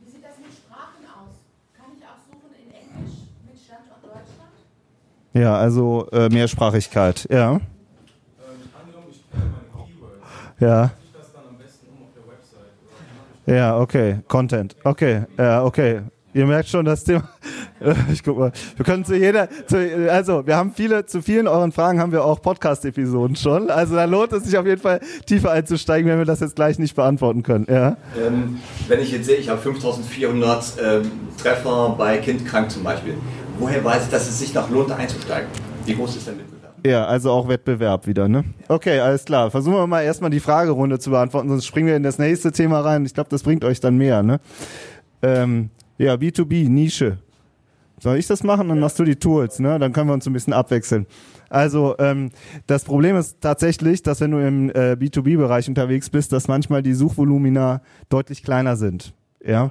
Wie 0.00 0.10
sieht 0.10 0.22
das 0.22 0.36
mit 0.36 0.52
Sprachen 0.52 1.04
aus? 1.06 1.30
Kann 1.78 1.86
ich 1.96 2.04
auch 2.04 2.18
suchen 2.26 2.52
in 2.58 2.74
Englisch 2.74 3.16
mit 3.46 3.56
Standort 3.64 4.02
Deutschland? 4.02 4.52
Ja, 5.32 5.56
also 5.56 6.08
äh, 6.12 6.28
Mehrsprachigkeit, 6.28 7.28
ja. 7.30 7.52
Ähm, 7.52 7.60
angenommen, 8.80 9.06
ich 9.10 9.30
kenne 9.30 9.44
meine 9.52 9.86
Keywords, 9.86 10.60
Ja, 13.46 13.54
ja, 13.54 13.78
okay. 13.78 14.20
Content, 14.28 14.76
okay, 14.84 15.24
ja, 15.38 15.64
okay. 15.64 16.02
Ihr 16.32 16.46
merkt 16.46 16.68
schon 16.68 16.84
das 16.84 17.04
Thema. 17.04 17.28
Ich 18.12 18.22
guck 18.22 18.38
mal. 18.38 18.52
Wir 18.76 18.84
können 18.84 19.06
zu 19.06 19.16
jeder, 19.16 19.48
zu, 19.66 19.78
also 20.10 20.46
wir 20.46 20.54
haben 20.54 20.72
viele, 20.74 21.06
zu 21.06 21.22
vielen 21.22 21.48
euren 21.48 21.72
Fragen 21.72 21.98
haben 21.98 22.12
wir 22.12 22.26
auch 22.26 22.42
Podcast-Episoden 22.42 23.36
schon. 23.36 23.70
Also 23.70 23.94
da 23.94 24.04
lohnt 24.04 24.34
es 24.34 24.44
sich 24.44 24.58
auf 24.58 24.66
jeden 24.66 24.82
Fall 24.82 25.00
tiefer 25.24 25.50
einzusteigen, 25.52 26.06
wenn 26.10 26.18
wir 26.18 26.26
das 26.26 26.40
jetzt 26.40 26.56
gleich 26.56 26.78
nicht 26.78 26.94
beantworten 26.94 27.42
können. 27.42 27.66
Ja. 27.70 27.96
Ähm, 28.22 28.58
wenn 28.86 29.00
ich 29.00 29.12
jetzt 29.12 29.24
sehe, 29.24 29.36
ich 29.36 29.48
habe 29.48 29.62
5400 29.62 30.74
ähm, 30.82 31.10
Treffer 31.42 31.94
bei 31.96 32.18
Kind 32.18 32.44
krank 32.46 32.70
zum 32.70 32.84
Beispiel. 32.84 33.14
Woher 33.60 33.84
weiß 33.84 34.04
ich, 34.04 34.10
dass 34.10 34.26
es 34.26 34.38
sich 34.38 34.54
noch 34.54 34.70
lohnt, 34.70 34.90
einzusteigen? 34.90 35.50
Wie 35.84 35.94
groß 35.94 36.16
ist 36.16 36.26
der 36.26 36.38
Wettbewerb? 36.38 36.74
Ja, 36.84 37.04
also 37.04 37.30
auch 37.30 37.46
Wettbewerb 37.46 38.06
wieder, 38.06 38.26
ne? 38.26 38.42
Okay, 38.68 39.00
alles 39.00 39.26
klar. 39.26 39.50
Versuchen 39.50 39.76
wir 39.76 39.86
mal 39.86 40.00
erstmal 40.00 40.30
die 40.30 40.40
Fragerunde 40.40 40.98
zu 40.98 41.10
beantworten, 41.10 41.50
sonst 41.50 41.66
springen 41.66 41.88
wir 41.88 41.96
in 41.96 42.02
das 42.02 42.18
nächste 42.18 42.52
Thema 42.52 42.80
rein. 42.80 43.04
Ich 43.04 43.12
glaube, 43.12 43.28
das 43.28 43.42
bringt 43.42 43.62
euch 43.64 43.78
dann 43.78 43.98
mehr, 43.98 44.22
ne? 44.22 44.40
Ähm, 45.20 45.68
ja, 45.98 46.14
B2B, 46.14 46.70
Nische. 46.70 47.18
Soll 47.98 48.16
ich 48.16 48.26
das 48.26 48.42
machen? 48.42 48.70
Dann 48.70 48.80
machst 48.80 48.98
du 48.98 49.04
die 49.04 49.16
Tools, 49.16 49.58
ne? 49.58 49.78
Dann 49.78 49.92
können 49.92 50.08
wir 50.08 50.14
uns 50.14 50.26
ein 50.26 50.32
bisschen 50.32 50.54
abwechseln. 50.54 51.06
Also 51.50 51.96
ähm, 51.98 52.30
das 52.66 52.84
Problem 52.84 53.14
ist 53.16 53.42
tatsächlich, 53.42 54.02
dass 54.02 54.22
wenn 54.22 54.30
du 54.30 54.38
im 54.38 54.70
äh, 54.70 54.96
B2B-Bereich 54.98 55.68
unterwegs 55.68 56.08
bist, 56.08 56.32
dass 56.32 56.48
manchmal 56.48 56.82
die 56.82 56.94
Suchvolumina 56.94 57.82
deutlich 58.08 58.42
kleiner 58.42 58.76
sind. 58.76 59.12
Ja, 59.44 59.70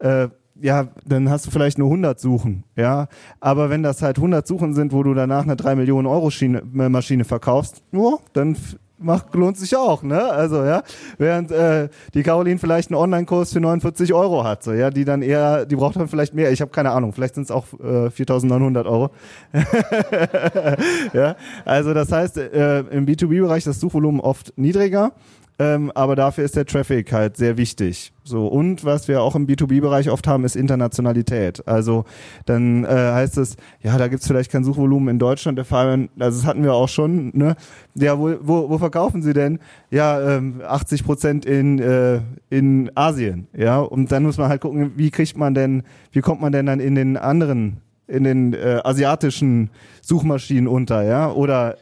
äh, 0.00 0.28
ja, 0.60 0.88
dann 1.04 1.30
hast 1.30 1.46
du 1.46 1.50
vielleicht 1.50 1.78
nur 1.78 1.88
100 1.88 2.18
Suchen, 2.18 2.64
ja. 2.76 3.08
Aber 3.40 3.70
wenn 3.70 3.82
das 3.82 4.02
halt 4.02 4.16
100 4.18 4.46
Suchen 4.46 4.74
sind, 4.74 4.92
wo 4.92 5.02
du 5.02 5.14
danach 5.14 5.42
eine 5.44 5.56
3 5.56 5.76
Millionen 5.76 6.06
Euro 6.06 6.30
Schiene, 6.30 6.58
äh, 6.58 6.88
Maschine 6.88 7.24
verkaufst, 7.24 7.82
ja, 7.92 8.16
dann 8.32 8.56
macht, 8.98 9.34
lohnt 9.34 9.56
sich 9.56 9.76
auch, 9.76 10.02
ne? 10.02 10.22
Also, 10.24 10.64
ja. 10.64 10.82
Während 11.16 11.50
äh, 11.50 11.88
die 12.14 12.22
Caroline 12.22 12.58
vielleicht 12.58 12.90
einen 12.90 13.00
Online-Kurs 13.00 13.52
für 13.52 13.60
49 13.60 14.12
Euro 14.12 14.44
hat, 14.44 14.62
so, 14.62 14.72
ja, 14.72 14.90
die 14.90 15.04
dann 15.04 15.22
eher, 15.22 15.66
die 15.66 15.76
braucht 15.76 15.96
dann 15.96 16.08
vielleicht 16.08 16.34
mehr, 16.34 16.50
ich 16.50 16.60
habe 16.60 16.70
keine 16.70 16.90
Ahnung, 16.90 17.12
vielleicht 17.12 17.34
sind 17.36 17.44
es 17.44 17.50
auch 17.50 17.66
äh, 17.74 18.08
4.900 18.08 18.86
Euro. 18.86 19.10
ja, 21.12 21.36
also 21.64 21.94
das 21.94 22.12
heißt, 22.12 22.38
äh, 22.38 22.80
im 22.80 23.06
B2B-Bereich 23.06 23.58
ist 23.58 23.68
das 23.68 23.80
Suchvolumen 23.80 24.20
oft 24.20 24.52
niedriger, 24.56 25.12
ähm, 25.58 25.90
aber 25.94 26.14
dafür 26.14 26.44
ist 26.44 26.54
der 26.54 26.66
Traffic 26.66 27.12
halt 27.12 27.36
sehr 27.36 27.56
wichtig. 27.56 28.12
So 28.22 28.46
und 28.46 28.84
was 28.84 29.08
wir 29.08 29.22
auch 29.22 29.34
im 29.34 29.46
B2B-Bereich 29.46 30.08
oft 30.08 30.26
haben, 30.28 30.44
ist 30.44 30.54
Internationalität. 30.54 31.66
Also 31.66 32.04
dann 32.46 32.84
äh, 32.84 32.88
heißt 32.88 33.38
es, 33.38 33.56
ja, 33.82 33.98
da 33.98 34.06
gibt's 34.06 34.28
vielleicht 34.28 34.52
kein 34.52 34.62
Suchvolumen 34.62 35.08
in 35.08 35.18
Deutschland. 35.18 35.58
Der 35.58 35.64
Fall, 35.64 36.08
also 36.18 36.38
das 36.38 36.46
hatten 36.46 36.62
wir 36.62 36.74
auch 36.74 36.88
schon. 36.88 37.32
Ne? 37.34 37.56
Ja, 37.94 38.18
wo, 38.18 38.36
wo, 38.40 38.70
wo 38.70 38.78
verkaufen 38.78 39.22
Sie 39.22 39.32
denn? 39.32 39.58
Ja, 39.90 40.36
ähm, 40.36 40.62
80 40.64 41.04
Prozent 41.04 41.44
in 41.44 41.80
äh, 41.80 42.20
in 42.50 42.90
Asien. 42.94 43.48
Ja, 43.56 43.80
und 43.80 44.12
dann 44.12 44.22
muss 44.22 44.38
man 44.38 44.48
halt 44.48 44.60
gucken, 44.60 44.92
wie 44.96 45.10
kriegt 45.10 45.36
man 45.36 45.54
denn, 45.54 45.82
wie 46.12 46.20
kommt 46.20 46.40
man 46.40 46.52
denn 46.52 46.66
dann 46.66 46.78
in 46.78 46.94
den 46.94 47.16
anderen 47.16 47.78
in 48.06 48.24
den 48.24 48.54
äh, 48.54 48.80
asiatischen 48.84 49.70
Suchmaschinen 50.00 50.66
unter, 50.66 51.02
ja? 51.02 51.30
Oder 51.30 51.76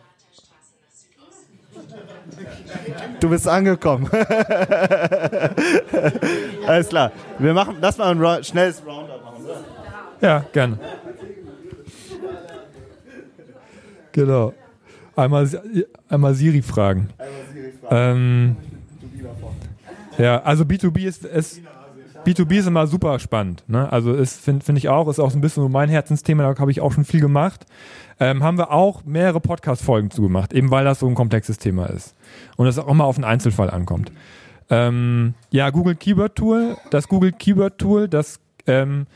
Du 3.21 3.31
bist 3.31 3.49
angekommen. 3.49 4.09
Alles 6.67 6.89
klar. 6.89 7.13
Wir 7.39 7.55
machen, 7.55 7.77
lass 7.81 7.99
mal 7.99 8.11
ein 8.11 8.21
Ra- 8.21 8.43
schnelles 8.43 8.83
Roundup 8.87 9.23
machen. 9.25 9.45
oder? 9.45 9.61
Ja, 10.21 10.45
gerne. 10.53 10.79
Genau. 14.13 14.53
Einmal, 15.15 15.49
einmal 16.09 16.35
Siri 16.35 16.63
fragen. 16.63 17.09
Ähm, 17.91 18.57
ja, 20.19 20.43
also 20.43 20.65
B2B 20.65 21.07
ist, 21.07 21.25
ist 21.25 21.61
B2B 22.25 22.59
ist 22.59 22.67
immer 22.67 22.87
super 22.87 23.19
spannend. 23.19 23.63
Ne? 23.69 23.91
Also 23.93 24.13
ist 24.15 24.41
finde 24.41 24.65
find 24.65 24.79
ich 24.79 24.89
auch, 24.89 25.09
ist 25.09 25.21
auch 25.21 25.31
so 25.31 25.39
ein 25.39 25.41
bisschen 25.41 25.63
so 25.63 25.69
mein 25.69 25.89
Herzensthema, 25.89 26.43
da 26.53 26.59
habe 26.61 26.71
ich 26.71 26.81
auch 26.81 26.93
schon 26.93 27.05
viel 27.05 27.21
gemacht. 27.21 27.67
Ähm, 28.19 28.43
haben 28.43 28.57
wir 28.59 28.73
auch 28.73 29.05
mehrere 29.05 29.41
Podcast-Folgen 29.41 30.11
zugemacht, 30.11 30.53
eben 30.55 30.71
weil 30.71 30.85
das 30.85 31.01
so 31.01 31.07
ein 31.07 31.15
komplexes 31.15 31.59
Thema 31.59 31.87
ist. 31.87 32.15
Und 32.57 32.67
es 32.67 32.79
auch 32.79 32.89
immer 32.89 33.05
auf 33.05 33.17
den 33.17 33.25
Einzelfall 33.25 33.71
ankommt. 33.71 34.11
Ähm, 34.71 35.35
ja, 35.51 35.71
Google 35.71 35.95
Keyword 35.95 36.35
Tool, 36.35 36.77
das 36.91 37.09
Google 37.09 37.33
Keyword 37.33 37.79
Tool, 37.79 38.09
das 38.09 38.41
ähm, 38.67 39.07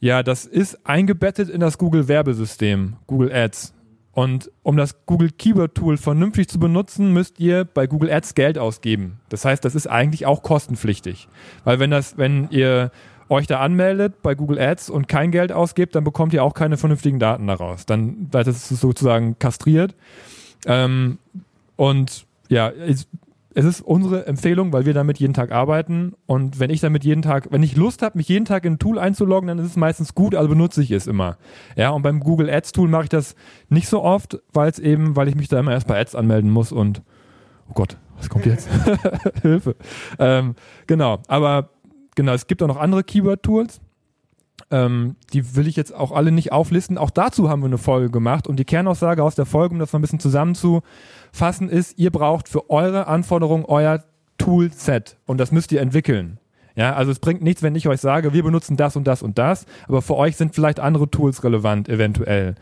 ja, 0.00 0.22
das 0.22 0.46
ist 0.46 0.86
eingebettet 0.86 1.50
in 1.50 1.60
das 1.60 1.76
Google 1.76 2.08
Werbesystem, 2.08 2.96
Google 3.06 3.32
Ads. 3.32 3.74
Und 4.12 4.50
um 4.62 4.76
das 4.76 5.06
Google 5.06 5.30
Keyword 5.30 5.74
Tool 5.74 5.96
vernünftig 5.96 6.48
zu 6.48 6.58
benutzen, 6.58 7.12
müsst 7.12 7.38
ihr 7.38 7.64
bei 7.64 7.86
Google 7.86 8.10
Ads 8.10 8.34
Geld 8.34 8.58
ausgeben. 8.58 9.20
Das 9.28 9.44
heißt, 9.44 9.64
das 9.64 9.74
ist 9.74 9.86
eigentlich 9.86 10.26
auch 10.26 10.42
kostenpflichtig. 10.42 11.28
Weil 11.64 11.78
wenn 11.78 11.90
das, 11.90 12.16
wenn 12.16 12.48
ihr 12.50 12.90
euch 13.28 13.46
da 13.46 13.60
anmeldet 13.60 14.22
bei 14.22 14.34
Google 14.34 14.58
Ads 14.58 14.90
und 14.90 15.06
kein 15.06 15.30
Geld 15.30 15.52
ausgebt, 15.52 15.94
dann 15.94 16.02
bekommt 16.02 16.32
ihr 16.32 16.42
auch 16.42 16.54
keine 16.54 16.76
vernünftigen 16.76 17.20
Daten 17.20 17.46
daraus. 17.46 17.86
Dann, 17.86 18.28
das 18.30 18.48
ist 18.48 18.68
sozusagen 18.68 19.38
kastriert. 19.38 19.94
Ähm, 20.66 21.18
und 21.80 22.26
ja, 22.50 22.68
es, 22.68 23.08
es 23.54 23.64
ist 23.64 23.80
unsere 23.80 24.26
Empfehlung, 24.26 24.70
weil 24.70 24.84
wir 24.84 24.92
damit 24.92 25.18
jeden 25.18 25.32
Tag 25.32 25.50
arbeiten. 25.50 26.12
Und 26.26 26.60
wenn 26.60 26.68
ich 26.68 26.80
damit 26.80 27.04
jeden 27.04 27.22
Tag, 27.22 27.48
wenn 27.52 27.62
ich 27.62 27.74
Lust 27.74 28.02
habe, 28.02 28.18
mich 28.18 28.28
jeden 28.28 28.44
Tag 28.44 28.66
in 28.66 28.74
ein 28.74 28.78
Tool 28.78 28.98
einzuloggen, 28.98 29.48
dann 29.48 29.58
ist 29.58 29.64
es 29.64 29.76
meistens 29.76 30.14
gut, 30.14 30.34
also 30.34 30.50
benutze 30.50 30.82
ich 30.82 30.90
es 30.90 31.06
immer. 31.06 31.38
Ja, 31.76 31.88
und 31.88 32.02
beim 32.02 32.20
Google 32.20 32.50
Ads 32.50 32.72
Tool 32.72 32.90
mache 32.90 33.04
ich 33.04 33.08
das 33.08 33.34
nicht 33.70 33.88
so 33.88 34.02
oft, 34.02 34.42
weil 34.52 34.68
es 34.68 34.78
eben, 34.78 35.16
weil 35.16 35.28
ich 35.28 35.36
mich 35.36 35.48
da 35.48 35.58
immer 35.58 35.72
erst 35.72 35.86
bei 35.86 35.98
Ads 35.98 36.16
anmelden 36.16 36.50
muss 36.50 36.70
und 36.70 37.00
oh 37.70 37.72
Gott, 37.72 37.96
was 38.18 38.28
kommt 38.28 38.44
jetzt? 38.44 38.68
Hilfe. 39.40 39.74
Ähm, 40.18 40.56
genau, 40.86 41.20
aber 41.28 41.70
genau, 42.14 42.34
es 42.34 42.46
gibt 42.46 42.62
auch 42.62 42.68
noch 42.68 42.76
andere 42.76 43.04
Keyword-Tools. 43.04 43.80
Ähm, 44.70 45.16
die 45.32 45.56
will 45.56 45.66
ich 45.66 45.76
jetzt 45.76 45.94
auch 45.94 46.12
alle 46.12 46.30
nicht 46.30 46.52
auflisten. 46.52 46.98
Auch 46.98 47.10
dazu 47.10 47.48
haben 47.48 47.62
wir 47.62 47.66
eine 47.66 47.78
Folge 47.78 48.10
gemacht. 48.10 48.46
Und 48.46 48.56
die 48.56 48.64
Kernaussage 48.64 49.24
aus 49.24 49.34
der 49.34 49.46
Folge, 49.46 49.72
um 49.72 49.78
das 49.78 49.92
mal 49.92 49.98
ein 49.98 50.02
bisschen 50.02 50.20
zusammenzufassen, 51.32 51.68
ist, 51.68 51.98
ihr 51.98 52.10
braucht 52.10 52.48
für 52.48 52.70
eure 52.70 53.06
Anforderungen 53.06 53.64
euer 53.64 54.04
Toolset. 54.38 55.16
Und 55.26 55.38
das 55.38 55.52
müsst 55.52 55.72
ihr 55.72 55.80
entwickeln. 55.80 56.38
Ja, 56.76 56.94
also 56.94 57.10
es 57.10 57.18
bringt 57.18 57.42
nichts, 57.42 57.62
wenn 57.62 57.74
ich 57.74 57.88
euch 57.88 58.00
sage, 58.00 58.32
wir 58.32 58.42
benutzen 58.42 58.76
das 58.76 58.96
und 58.96 59.06
das 59.06 59.22
und 59.22 59.38
das, 59.38 59.66
aber 59.88 60.02
für 60.02 60.16
euch 60.16 60.36
sind 60.36 60.54
vielleicht 60.54 60.80
andere 60.80 61.10
Tools 61.10 61.42
relevant, 61.44 61.88
eventuell. 61.88 62.54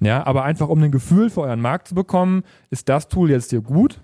Ja, 0.00 0.26
aber 0.26 0.44
einfach 0.44 0.68
um 0.68 0.82
ein 0.82 0.90
Gefühl 0.90 1.28
für 1.28 1.42
euren 1.42 1.60
Markt 1.60 1.88
zu 1.88 1.94
bekommen, 1.94 2.42
ist 2.70 2.88
das 2.88 3.08
Tool 3.08 3.30
jetzt 3.30 3.50
hier 3.50 3.60
gut. 3.60 4.00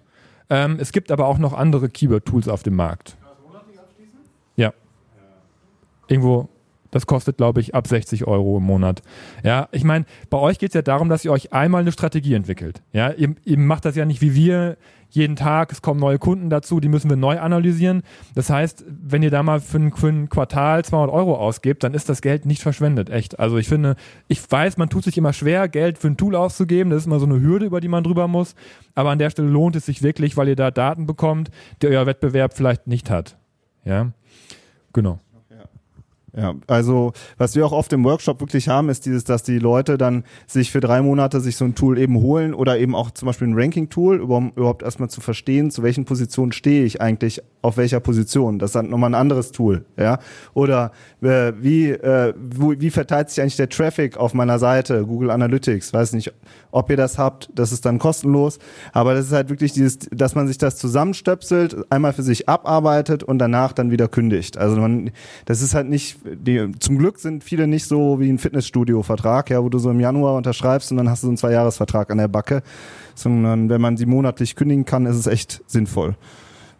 Ähm, 0.50 0.76
es 0.78 0.92
gibt 0.92 1.11
aber 1.11 1.26
auch 1.26 1.38
noch 1.38 1.54
andere 1.54 1.88
Keyword-Tools 1.88 2.49
auf 2.49 2.62
dem 2.62 2.76
Markt. 2.76 3.16
Ja. 4.56 4.73
Irgendwo, 6.06 6.49
das 6.90 7.07
kostet, 7.07 7.37
glaube 7.37 7.61
ich, 7.61 7.75
ab 7.75 7.87
60 7.87 8.26
Euro 8.26 8.59
im 8.59 8.64
Monat. 8.64 9.02
Ja, 9.43 9.69
ich 9.73 9.85
meine, 9.85 10.05
bei 10.31 10.38
euch 10.38 10.59
geht 10.59 10.71
es 10.71 10.75
ja 10.75 10.83
darum, 10.83 11.09
dass 11.09 11.25
ihr 11.25 11.33
euch 11.33 11.52
einmal 11.52 11.83
eine 11.83 11.93
Strategie 11.93 12.35
entwickelt. 12.35 12.83
Ja, 12.93 13.12
ihr, 13.12 13.35
ihr 13.45 13.59
macht 13.59 13.85
das 13.85 13.97
ja 13.97 14.05
nicht 14.05 14.21
wie 14.21 14.35
wir 14.35 14.76
jeden 15.11 15.37
Tag, 15.37 15.73
es 15.73 15.83
kommen 15.83 16.00
neue 16.00 16.19
Kunden 16.19 16.50
dazu, 16.50 16.81
die 16.81 16.88
müssen 16.88 17.09
wir 17.09 17.16
neu 17.16 17.38
analysieren. 17.38 18.02
Das 18.35 18.50
heißt, 18.50 18.85
wenn 18.88 19.23
ihr 19.23 19.31
da 19.31 19.43
mal 19.43 19.61
für 19.61 19.78
ein, 19.78 19.93
für 19.93 20.09
ein 20.09 20.28
Quartal 20.28 20.85
200 20.85 21.12
Euro 21.12 21.37
ausgebt, 21.37 21.85
dann 21.85 21.95
ist 21.95 22.09
das 22.09 22.23
Geld 22.23 22.47
nicht 22.47 22.62
verschwendet, 22.62 23.11
echt. 23.11 23.38
Also 23.38 23.57
ich 23.57 23.69
finde, 23.69 23.97
ich 24.28 24.40
weiß, 24.50 24.76
man 24.76 24.88
tut 24.88 25.05
sich 25.05 25.16
immer 25.19 25.33
schwer, 25.33 25.69
Geld 25.69 25.99
für 25.99 26.09
ein 26.09 26.16
Tool 26.16 26.35
auszugeben, 26.35 26.90
das 26.90 27.02
ist 27.02 27.07
immer 27.07 27.21
so 27.21 27.26
eine 27.26 27.40
Hürde, 27.40 27.66
über 27.66 27.81
die 27.81 27.88
man 27.88 28.05
drüber 28.05 28.28
muss, 28.28 28.55
aber 28.95 29.11
an 29.11 29.19
der 29.19 29.31
Stelle 29.31 29.49
lohnt 29.49 29.76
es 29.76 29.87
sich 29.87 30.02
wirklich, 30.02 30.37
weil 30.37 30.49
ihr 30.49 30.57
da 30.57 30.71
Daten 30.71 31.07
bekommt, 31.07 31.50
die 31.83 31.88
euer 31.88 32.07
Wettbewerb 32.07 32.55
vielleicht 32.55 32.87
nicht 32.87 33.11
hat. 33.11 33.37
Ja, 33.85 34.11
genau. 34.93 35.21
Ja, 36.37 36.55
also 36.66 37.14
was 37.38 37.57
wir 37.57 37.64
auch 37.64 37.73
oft 37.73 37.90
im 37.95 38.05
Workshop 38.05 38.40
wirklich 38.40 38.69
haben, 38.69 38.90
ist 38.90 39.07
dieses, 39.07 39.25
dass 39.25 39.43
die 39.43 39.59
Leute 39.59 39.97
dann 39.97 40.25
sich 40.47 40.71
für 40.71 40.81
drei 40.81 41.00
Monate 41.00 41.40
sich 41.40 41.57
so 41.57 41.64
ein 41.64 41.75
Tool 41.75 41.99
eben 41.99 42.16
holen 42.16 42.52
oder 42.52 42.78
eben 42.78 42.95
auch 42.95 43.11
zum 43.11 43.25
Beispiel 43.25 43.49
ein 43.49 43.59
Ranking-Tool, 43.59 44.21
um 44.21 44.52
überhaupt 44.55 44.83
erstmal 44.83 45.09
zu 45.09 45.23
verstehen, 45.23 45.71
zu 45.71 45.83
welchen 45.83 46.05
Positionen 46.05 46.52
stehe 46.52 46.85
ich 46.85 47.00
eigentlich, 47.00 47.43
auf 47.62 47.78
welcher 47.78 48.00
Position. 48.00 48.59
Das 48.59 48.69
ist 48.71 48.76
dann 48.76 48.90
nochmal 48.90 49.11
ein 49.11 49.14
anderes 49.14 49.50
Tool, 49.50 49.87
ja. 49.97 50.19
Oder 50.52 50.93
äh, 51.23 51.55
wie, 51.59 51.90
äh, 51.90 52.35
wo, 52.38 52.75
wie 52.76 52.90
verteilt 52.90 53.31
sich 53.31 53.40
eigentlich 53.40 53.57
der 53.57 53.71
Traffic 53.71 54.19
auf 54.19 54.35
meiner 54.35 54.59
Seite, 54.59 55.07
Google 55.07 55.31
Analytics, 55.31 55.95
weiß 55.95 56.12
nicht, 56.12 56.35
ob 56.71 56.90
ihr 56.90 56.99
das 56.99 57.16
habt, 57.16 57.49
das 57.55 57.73
ist 57.73 57.87
dann 57.87 57.99
kostenlos, 57.99 58.59
aber 58.93 59.14
das 59.14 59.26
ist 59.26 59.33
halt 59.33 59.49
wirklich 59.49 59.73
dieses, 59.73 60.00
dass 60.11 60.35
man 60.35 60.47
sich 60.47 60.59
das 60.59 60.76
zusammenstöpselt, 60.76 61.76
einmal 61.90 62.12
für 62.12 62.23
sich 62.23 62.47
abarbeitet 62.47 63.23
und 63.23 63.38
danach 63.38 63.73
dann 63.73 63.90
wieder 63.90 64.09
kündigt. 64.09 64.59
Also 64.59 64.76
man, 64.76 65.11
das 65.47 65.62
ist 65.62 65.75
halt 65.75 65.88
nicht, 65.88 66.19
die, 66.35 66.71
zum 66.78 66.99
Glück 66.99 67.18
sind 67.18 67.45
viele 67.45 67.66
nicht 67.66 67.87
so 67.87 68.21
wie 68.21 68.28
ein 68.30 68.38
Fitnessstudio-Vertrag, 68.38 69.50
ja, 69.50 69.62
wo 69.62 69.68
du 69.68 69.78
so 69.78 69.90
im 69.90 70.00
Januar 70.00 70.35
unterschreibst 70.35 70.90
und 70.90 70.97
dann 70.97 71.09
hast 71.09 71.23
du 71.23 71.26
so 71.26 71.30
einen 71.30 71.37
Zweijahresvertrag 71.37 72.11
an 72.11 72.18
der 72.18 72.28
Backe, 72.28 72.62
sondern 73.14 73.68
wenn 73.68 73.80
man 73.80 73.97
sie 73.97 74.06
monatlich 74.06 74.56
kündigen 74.56 74.85
kann, 74.85 75.06
ist 75.06 75.16
es 75.16 75.26
echt 75.26 75.62
sinnvoll. 75.66 76.16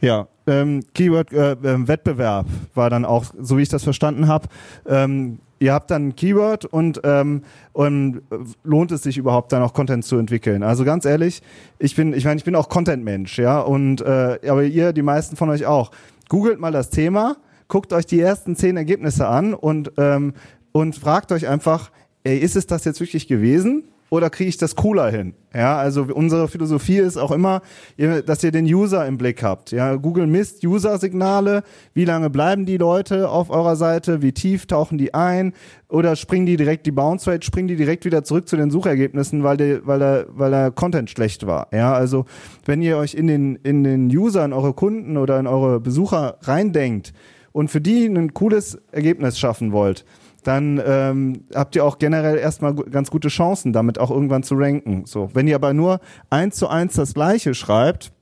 Ja, 0.01 0.29
ähm, 0.47 0.83
Keyword 0.95 1.33
äh, 1.33 1.53
äh, 1.53 1.89
Wettbewerb 1.89 2.47
war 2.75 2.91
dann 2.91 3.05
auch, 3.05 3.25
so 3.41 3.57
wie 3.57 3.63
ich 3.63 3.69
das 3.69 3.85
verstanden 3.85 4.29
habe. 4.29 4.49
Ähm, 4.87 5.39
ihr 5.59 5.73
habt 5.73 5.91
dann 5.91 6.09
ein 6.09 6.17
Keyword 6.17 6.67
und, 6.67 7.01
ähm, 7.05 7.43
und 7.73 8.23
lohnt 8.63 8.93
es 8.93 9.03
sich 9.03 9.17
überhaupt 9.17 9.53
dann 9.53 9.63
auch 9.63 9.73
Content 9.73 10.05
zu 10.05 10.19
entwickeln? 10.19 10.63
Also 10.63 10.85
ganz 10.85 11.05
ehrlich, 11.05 11.43
ich 11.79 11.97
bin, 11.97 12.13
ich 12.13 12.25
meine, 12.25 12.37
ich 12.37 12.45
bin 12.45 12.55
auch 12.55 12.69
Content-Mensch, 12.69 13.39
ja, 13.39 13.61
und 13.61 14.03
äh, 14.03 14.39
aber 14.47 14.65
ihr, 14.65 14.93
die 14.93 15.03
meisten 15.03 15.37
von 15.37 15.49
euch 15.49 15.67
auch. 15.67 15.91
Googelt 16.29 16.59
mal 16.59 16.73
das 16.73 16.91
Thema, 16.91 17.37
guckt 17.69 17.93
euch 17.93 18.07
die 18.07 18.21
ersten 18.21 18.57
zehn 18.57 18.77
Ergebnisse 18.77 19.27
an 19.29 19.55
und 19.55 19.93
ähm, 19.99 20.35
und 20.73 20.95
fragt 20.95 21.33
euch 21.33 21.49
einfach, 21.49 21.91
ey, 22.23 22.37
ist 22.37 22.55
es 22.55 22.67
das 22.67 22.85
jetzt 22.85 23.01
wirklich 23.01 23.29
gewesen? 23.29 23.85
Oder 24.09 24.31
kriege 24.31 24.49
ich 24.49 24.57
das 24.57 24.77
cooler 24.77 25.11
hin? 25.11 25.35
Ja, 25.53 25.79
also 25.79 26.03
unsere 26.03 26.47
Philosophie 26.47 26.99
ist 26.99 27.17
auch 27.17 27.33
immer, 27.33 27.61
dass 27.97 28.45
ihr 28.45 28.53
den 28.53 28.67
User 28.67 29.05
im 29.05 29.19
Blick 29.19 29.43
habt. 29.43 29.73
Ja, 29.73 29.97
Google 29.97 30.29
misst 30.29 30.65
User-Signale. 30.65 31.65
Wie 31.93 32.05
lange 32.05 32.31
bleiben 32.31 32.67
die 32.67 32.77
Leute 32.77 33.29
auf 33.29 33.51
eurer 33.51 33.75
Seite? 33.75 34.23
Wie 34.23 34.33
tief 34.33 34.67
tauchen 34.67 34.97
die 34.97 35.13
ein? 35.13 35.55
Oder 35.89 36.15
springen 36.15 36.47
die 36.47 36.57
direkt 36.57 36.87
die 36.87 36.93
Bounce 36.93 37.29
Rate, 37.29 37.45
springen 37.45 37.69
die 37.69 37.77
direkt 37.77 38.05
wieder 38.05 38.23
zurück 38.23 38.49
zu 38.49 38.57
den 38.57 38.71
Suchergebnissen, 38.71 39.43
weil 39.43 39.57
der, 39.57 39.87
weil 39.87 39.99
der, 39.99 40.27
weil 40.29 40.51
der 40.53 40.71
Content 40.71 41.11
schlecht 41.11 41.47
war. 41.47 41.67
Ja, 41.73 41.93
also 41.93 42.27
wenn 42.65 42.83
ihr 42.83 42.99
euch 42.99 43.15
in 43.15 43.27
den 43.27 43.57
in 43.57 43.83
den 43.83 44.07
User, 44.07 44.45
in 44.45 44.53
eure 44.53 44.75
Kunden 44.75 45.17
oder 45.17 45.41
in 45.41 45.49
eure 45.49 45.81
Besucher 45.81 46.37
reindenkt 46.43 47.13
und 47.57 47.71
für 47.71 47.81
die 47.81 48.05
ein 48.05 48.35
cooles 48.35 48.79
Ergebnis 48.93 49.39
schaffen 49.39 49.73
wollt, 49.73 50.05
dann 50.45 50.79
ähm, 50.87 51.45
habt 51.55 51.75
ihr 51.75 51.87
auch 51.87 51.99
generell 51.99 52.37
erstmal 52.37 52.75
ganz 52.75 53.11
gute 53.11 53.29
Chancen, 53.29 53.73
damit 53.73 53.99
auch 53.99 54.11
irgendwann 54.11 54.43
zu 54.43 54.57
ranken. 54.57 55.05
So, 55.07 55.31
wenn 55.33 55.49
ihr 55.49 55.55
aber 55.55 55.73
nur 55.73 56.01
eins 56.29 56.57
zu 56.57 56.69
eins 56.69 56.97
das 56.97 57.15
Gleiche 57.15 57.55
schreibt, 57.55 58.13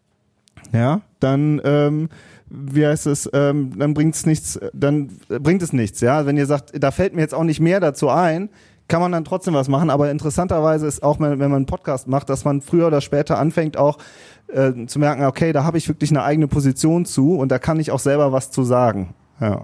ja, 0.72 1.00
dann 1.18 1.60
ähm, 1.64 2.10
wie 2.48 2.86
heißt 2.86 3.08
es, 3.08 3.28
ähm, 3.32 3.76
dann 3.76 3.92
bringt's 3.92 4.24
nichts, 4.24 4.60
dann 4.72 5.10
bringt 5.28 5.62
es 5.62 5.72
nichts, 5.72 6.00
ja. 6.00 6.26
Wenn 6.26 6.36
ihr 6.36 6.46
sagt, 6.46 6.70
da 6.80 6.92
fällt 6.92 7.16
mir 7.16 7.22
jetzt 7.22 7.34
auch 7.34 7.42
nicht 7.42 7.58
mehr 7.58 7.80
dazu 7.80 8.10
ein, 8.10 8.50
kann 8.86 9.00
man 9.00 9.10
dann 9.10 9.24
trotzdem 9.24 9.54
was 9.54 9.66
machen. 9.66 9.90
Aber 9.90 10.12
interessanterweise 10.12 10.86
ist 10.86 11.02
auch, 11.02 11.18
wenn 11.18 11.40
wenn 11.40 11.50
man 11.50 11.56
einen 11.56 11.66
Podcast 11.66 12.06
macht, 12.06 12.30
dass 12.30 12.44
man 12.44 12.60
früher 12.60 12.86
oder 12.86 13.00
später 13.00 13.36
anfängt 13.36 13.76
auch 13.76 13.98
äh, 14.46 14.86
zu 14.86 15.00
merken, 15.00 15.24
okay, 15.24 15.52
da 15.52 15.64
habe 15.64 15.76
ich 15.76 15.88
wirklich 15.88 16.10
eine 16.10 16.22
eigene 16.22 16.46
Position 16.46 17.04
zu 17.04 17.36
und 17.36 17.50
da 17.50 17.58
kann 17.58 17.80
ich 17.80 17.90
auch 17.90 17.98
selber 17.98 18.30
was 18.30 18.52
zu 18.52 18.62
sagen. 18.62 19.14
Ja. 19.40 19.62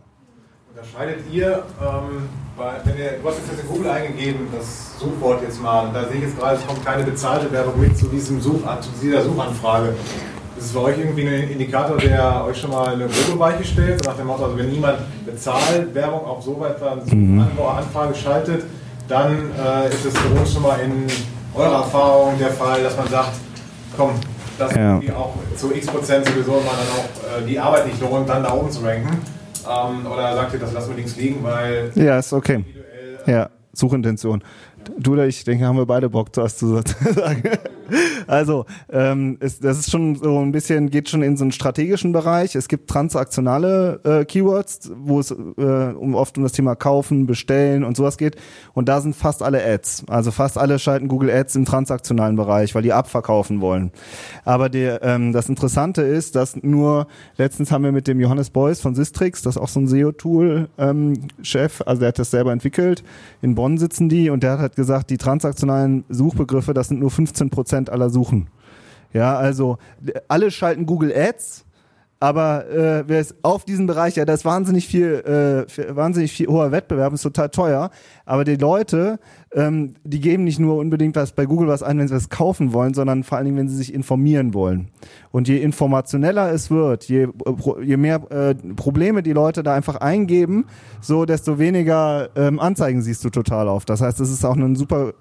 Unterscheidet 0.75 1.25
ihr, 1.33 1.63
ähm, 1.81 2.29
bei, 2.57 2.73
wenn 2.85 2.99
ihr, 2.99 3.13
du 3.23 3.29
hast 3.29 3.39
jetzt 3.39 3.61
in 3.63 3.69
Google 3.69 3.91
eingegeben, 3.91 4.49
das 4.57 4.99
Suchwort 4.99 5.43
jetzt 5.43 5.61
mal, 5.61 5.87
und 5.87 5.95
da 5.95 6.05
sehe 6.05 6.17
ich 6.17 6.23
jetzt 6.23 6.39
gerade, 6.39 6.57
es 6.57 6.67
kommt 6.67 6.85
keine 6.85 7.05
bezahlte 7.05 7.51
Werbung 7.53 7.81
mit 7.81 7.97
zu, 7.99 8.07
diesem 8.07 8.41
Such, 8.41 8.61
zu 8.81 8.91
dieser 9.03 9.23
Suchanfrage. 9.23 9.95
Ist 10.57 10.67
es 10.67 10.73
für 10.73 10.83
euch 10.83 10.99
irgendwie 10.99 11.27
ein 11.27 11.51
Indikator, 11.51 11.97
der 11.97 12.45
euch 12.45 12.61
schon 12.61 12.71
mal 12.71 12.93
eine 12.95 13.09
Grobeweiche 13.09 13.65
stellt? 13.65 14.05
So 14.05 14.11
nach 14.11 14.17
dem 14.17 14.27
Motto, 14.27 14.45
also 14.45 14.59
wenn 14.59 14.71
niemand 14.71 14.99
bezahlt 15.25 15.95
Werbung 15.95 16.25
auf 16.27 16.43
so 16.43 16.61
weit 16.61 16.77
eine 16.83 17.43
Anfrage 17.77 18.15
schaltet, 18.15 18.65
dann 19.09 19.51
äh, 19.53 19.89
ist 19.89 20.05
es 20.05 20.17
für 20.17 20.39
uns 20.39 20.53
schon 20.53 20.63
mal 20.63 20.79
in 20.81 21.07
eurer 21.55 21.79
Erfahrung 21.81 22.39
der 22.39 22.51
Fall, 22.51 22.83
dass 22.83 22.97
man 22.97 23.09
sagt, 23.09 23.33
komm, 23.97 24.11
das 24.59 24.75
Ja. 24.75 24.95
irgendwie 24.95 25.13
auch 25.13 25.35
zu 25.57 25.75
x 25.75 25.87
Prozent 25.87 26.27
sowieso 26.27 26.53
mal 26.53 26.61
dann 26.77 26.99
auch 26.99 27.39
äh, 27.43 27.47
die 27.47 27.59
Arbeit 27.59 27.87
nicht 27.87 28.01
lohnt, 28.01 28.29
dann 28.29 28.43
da 28.43 28.53
oben 28.53 28.71
zu 28.71 28.83
ranken. 28.83 29.19
Ähm, 29.69 30.07
oder 30.07 30.35
sagt 30.35 30.55
ihr, 30.55 30.59
das 30.61 30.73
lassen 30.73 30.91
wir 30.91 30.97
links 30.97 31.17
liegen, 31.17 31.43
weil 31.43 31.91
Ja, 31.95 32.19
ist 32.19 32.33
okay. 32.33 32.65
Ja, 33.27 33.51
Suchintention. 33.73 34.43
Du 34.99 35.13
oder 35.13 35.27
ich, 35.27 35.45
denke, 35.45 35.65
haben 35.67 35.77
wir 35.77 35.87
beide 35.87 36.09
Bock, 36.09 36.29
was 36.35 36.57
zu 36.57 36.77
sagen. 37.15 37.43
Also, 38.27 38.67
ähm, 38.91 39.39
ist, 39.41 39.65
das 39.65 39.79
ist 39.79 39.91
schon 39.91 40.15
so 40.17 40.39
ein 40.39 40.53
bisschen, 40.53 40.91
geht 40.91 41.09
schon 41.09 41.23
in 41.23 41.37
so 41.37 41.45
einen 41.45 41.53
strategischen 41.53 42.13
Bereich. 42.13 42.55
Es 42.55 42.69
gibt 42.69 42.89
transaktionale 42.89 44.01
äh, 44.05 44.25
Keywords, 44.25 44.91
wo 44.97 45.21
es 45.21 45.31
äh, 45.31 45.35
um, 45.35 46.15
oft 46.15 46.37
um 46.37 46.45
das 46.45 46.53
Thema 46.53 46.75
Kaufen, 46.77 47.27
Bestellen 47.27 47.85
und 47.85 47.97
sowas 47.97 48.19
geht. 48.19 48.37
Und 48.73 48.89
da 48.89 49.01
sind 49.01 49.17
fast 49.17 49.43
alle 49.43 49.65
Ads. 49.65 50.05
Also 50.09 50.31
fast 50.31 50.59
alle 50.59 50.79
schalten 50.79 51.09
Google 51.09 51.31
Ads 51.31 51.57
im 51.57 51.65
transaktionalen 51.65 52.37
Bereich, 52.37 52.75
weil 52.75 52.83
die 52.83 52.93
abverkaufen 52.93 53.61
wollen. 53.61 53.91
Aber 54.45 54.69
der, 54.69 55.03
ähm, 55.03 55.33
das 55.33 55.49
Interessante 55.49 56.03
ist, 56.03 56.37
dass 56.37 56.57
nur, 56.63 57.07
letztens 57.37 57.71
haben 57.71 57.85
wir 57.85 57.93
mit 57.93 58.07
dem 58.07 58.21
Johannes 58.21 58.51
Beuys 58.51 58.81
von 58.81 58.95
Sistrix, 58.95 59.43
das 59.43 59.57
ist 59.57 59.63
auch 59.63 59.69
so 59.69 59.81
ein 59.81 59.89
SEO-Tool, 59.89 60.69
ähm, 60.79 61.29
also 61.87 62.01
der 62.01 62.09
hat 62.09 62.19
das 62.19 62.31
selber 62.31 62.53
entwickelt. 62.53 63.03
In 63.43 63.55
Bonn 63.55 63.79
sitzen 63.79 64.09
die 64.09 64.31
und 64.31 64.43
der 64.43 64.53
hat 64.53 64.61
halt 64.61 64.77
gesagt, 64.77 65.11
die 65.11 65.19
transaktionalen 65.19 66.05
Suchbegriffe, 66.09 66.75
das 66.75 66.89
sind 66.89 67.01
nur 67.01 67.11
15 67.11 67.51
Prozent 67.51 67.80
aller 67.89 68.11
Suchen. 68.11 68.49
Ja, 69.13 69.37
also 69.37 69.79
alle 70.29 70.51
schalten 70.51 70.87
Google 70.87 71.13
Ads, 71.17 71.65
aber 72.23 72.69
äh, 72.69 73.05
wer 73.07 73.19
ist 73.19 73.35
auf 73.41 73.65
diesen 73.65 73.87
Bereich, 73.87 74.17
ja, 74.17 74.27
da 74.27 74.35
ist 74.35 74.45
wahnsinnig 74.45 74.87
viel, 74.87 75.67
äh, 75.67 75.97
wahnsinnig 75.97 76.31
viel 76.31 76.49
hoher 76.49 76.71
Wettbewerb, 76.71 77.15
ist 77.15 77.23
total 77.23 77.49
teuer. 77.49 77.91
Aber 78.27 78.45
die 78.45 78.57
Leute, 78.57 79.19
ähm, 79.55 79.95
die 80.05 80.21
geben 80.21 80.45
nicht 80.45 80.59
nur 80.59 80.77
unbedingt 80.77 81.17
was 81.17 81.33
bei 81.33 81.47
Google 81.47 81.69
was 81.69 81.83
ein, 81.83 81.99
wenn 81.99 82.09
sie 82.09 82.15
was 82.15 82.29
kaufen 82.29 82.75
wollen, 82.75 82.93
sondern 82.93 83.25
vor 83.25 83.39
allen 83.39 83.47
Dingen, 83.47 83.57
wenn 83.57 83.69
sie 83.71 83.77
sich 83.77 83.95
informieren 83.95 84.53
wollen. 84.53 84.91
Und 85.31 85.49
je 85.49 85.57
informationeller 85.63 86.53
es 86.53 86.71
wird, 86.71 87.05
je, 87.05 87.29
je 87.83 87.97
mehr 87.97 88.21
äh, 88.31 88.55
Probleme 88.77 89.23
die 89.23 89.33
Leute 89.33 89.63
da 89.63 89.75
einfach 89.75 89.97
eingeben, 89.97 90.67
so 91.01 91.25
desto 91.25 91.59
weniger 91.59 92.29
ähm, 92.37 92.61
Anzeigen 92.61 93.01
siehst 93.01 93.25
du 93.25 93.31
total 93.31 93.67
auf. 93.67 93.87
Das 93.87 94.03
heißt, 94.03 94.21
es 94.21 94.31
ist 94.31 94.45
auch 94.45 94.57
ein 94.57 94.77
super 94.77 95.15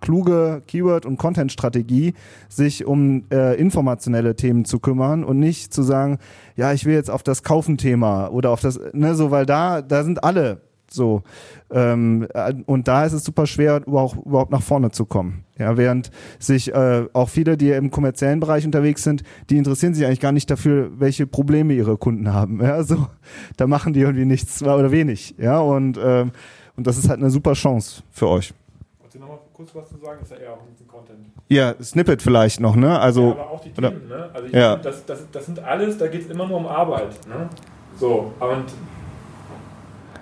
kluge 0.00 0.62
Keyword- 0.66 1.06
und 1.06 1.16
Content-Strategie, 1.16 2.14
sich 2.48 2.86
um 2.86 3.24
äh, 3.32 3.58
informationelle 3.60 4.36
Themen 4.36 4.64
zu 4.64 4.78
kümmern 4.78 5.24
und 5.24 5.38
nicht 5.38 5.72
zu 5.72 5.82
sagen, 5.82 6.18
ja, 6.56 6.72
ich 6.72 6.84
will 6.84 6.94
jetzt 6.94 7.10
auf 7.10 7.22
das 7.22 7.42
Kaufen-Thema 7.42 8.28
oder 8.28 8.50
auf 8.50 8.60
das, 8.60 8.80
ne, 8.92 9.14
so, 9.14 9.30
weil 9.30 9.46
da, 9.46 9.82
da 9.82 10.04
sind 10.04 10.24
alle 10.24 10.60
so. 10.92 11.22
Ähm, 11.70 12.26
äh, 12.34 12.54
und 12.66 12.88
da 12.88 13.04
ist 13.04 13.12
es 13.12 13.24
super 13.24 13.46
schwer, 13.46 13.82
überhaupt, 13.86 14.16
überhaupt 14.26 14.50
nach 14.50 14.62
vorne 14.62 14.90
zu 14.90 15.04
kommen. 15.06 15.44
Ja, 15.58 15.76
während 15.76 16.10
sich 16.38 16.74
äh, 16.74 17.06
auch 17.12 17.28
viele, 17.28 17.56
die 17.56 17.70
im 17.70 17.90
kommerziellen 17.90 18.40
Bereich 18.40 18.64
unterwegs 18.64 19.02
sind, 19.02 19.22
die 19.50 19.56
interessieren 19.56 19.94
sich 19.94 20.04
eigentlich 20.04 20.20
gar 20.20 20.32
nicht 20.32 20.50
dafür, 20.50 20.90
welche 20.98 21.26
Probleme 21.26 21.74
ihre 21.74 21.96
Kunden 21.96 22.32
haben. 22.32 22.60
Ja, 22.62 22.82
so, 22.82 23.06
da 23.56 23.66
machen 23.66 23.92
die 23.92 24.00
irgendwie 24.00 24.24
nichts 24.24 24.62
oder 24.62 24.90
wenig. 24.90 25.34
Ja, 25.38 25.60
und, 25.60 25.98
ähm, 26.02 26.32
und 26.76 26.86
das 26.86 26.98
ist 26.98 27.08
halt 27.08 27.20
eine 27.20 27.30
super 27.30 27.52
Chance 27.52 28.02
für 28.10 28.28
euch. 28.28 28.52
Wolltest 28.98 29.16
du 29.16 29.20
noch 29.20 29.28
mal 29.28 29.38
kurz 29.60 29.74
was 29.74 29.88
zu 29.88 29.98
sagen? 30.04 30.20
Ist 30.22 30.30
ja 30.30 30.36
eher 30.38 30.52
auch 30.52 30.60
ein 30.62 30.68
bisschen 30.72 30.88
Content. 30.88 31.18
Ja, 31.48 31.74
Snippet 31.82 32.22
vielleicht 32.22 32.60
noch, 32.60 32.76
ne? 32.76 32.98
Also, 32.98 33.28
ja, 33.28 33.30
aber 33.32 33.50
auch 33.50 33.60
die 33.60 33.72
oder- 33.76 33.90
Themen, 33.90 34.08
ne? 34.08 34.30
Also 34.32 34.46
Ja. 34.56 34.72
finde, 34.74 34.88
das, 34.90 35.04
das, 35.06 35.18
das 35.30 35.46
sind 35.46 35.58
alles, 35.60 35.98
da 35.98 36.06
geht 36.08 36.22
es 36.22 36.26
immer 36.30 36.46
nur 36.46 36.56
um 36.58 36.66
Arbeit. 36.66 37.10
Ne? 37.28 37.48
So, 37.98 38.32
und 38.40 38.64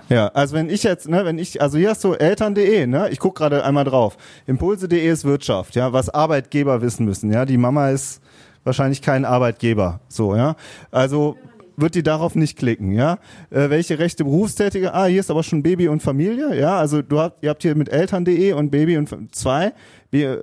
ja, 0.08 0.28
also 0.28 0.56
wenn 0.56 0.70
ich 0.70 0.82
jetzt, 0.84 1.06
ne, 1.08 1.24
wenn 1.26 1.38
ich, 1.38 1.60
also 1.60 1.76
hier 1.76 1.90
hast 1.90 2.02
du 2.02 2.14
eltern.de, 2.14 2.86
ne? 2.86 3.10
Ich 3.10 3.18
guck 3.18 3.34
gerade 3.36 3.62
einmal 3.64 3.84
drauf. 3.84 4.16
Impulse.de 4.46 5.06
ist 5.06 5.24
Wirtschaft, 5.24 5.74
ja, 5.74 5.92
was 5.92 6.08
Arbeitgeber 6.08 6.80
wissen 6.80 7.04
müssen, 7.04 7.30
ja. 7.30 7.44
Die 7.44 7.58
Mama 7.58 7.90
ist 7.90 8.22
wahrscheinlich 8.64 9.02
kein 9.02 9.24
Arbeitgeber, 9.26 10.00
so, 10.08 10.34
ja. 10.34 10.56
Also 10.90 11.36
wird 11.80 11.94
die 11.94 12.02
darauf 12.02 12.34
nicht 12.34 12.58
klicken, 12.58 12.92
ja? 12.92 13.18
Äh, 13.50 13.70
welche 13.70 13.98
Rechte 13.98 14.24
Berufstätige? 14.24 14.94
Ah, 14.94 15.06
hier 15.06 15.20
ist 15.20 15.30
aber 15.30 15.42
schon 15.42 15.62
Baby 15.62 15.88
und 15.88 16.02
Familie, 16.02 16.58
ja? 16.58 16.78
Also 16.78 17.02
du 17.02 17.20
habt, 17.20 17.42
ihr 17.42 17.50
habt 17.50 17.62
hier 17.62 17.74
mit 17.74 17.88
eltern.de 17.88 18.52
und 18.52 18.70
Baby 18.70 18.98
und 18.98 19.34
zwei 19.34 19.72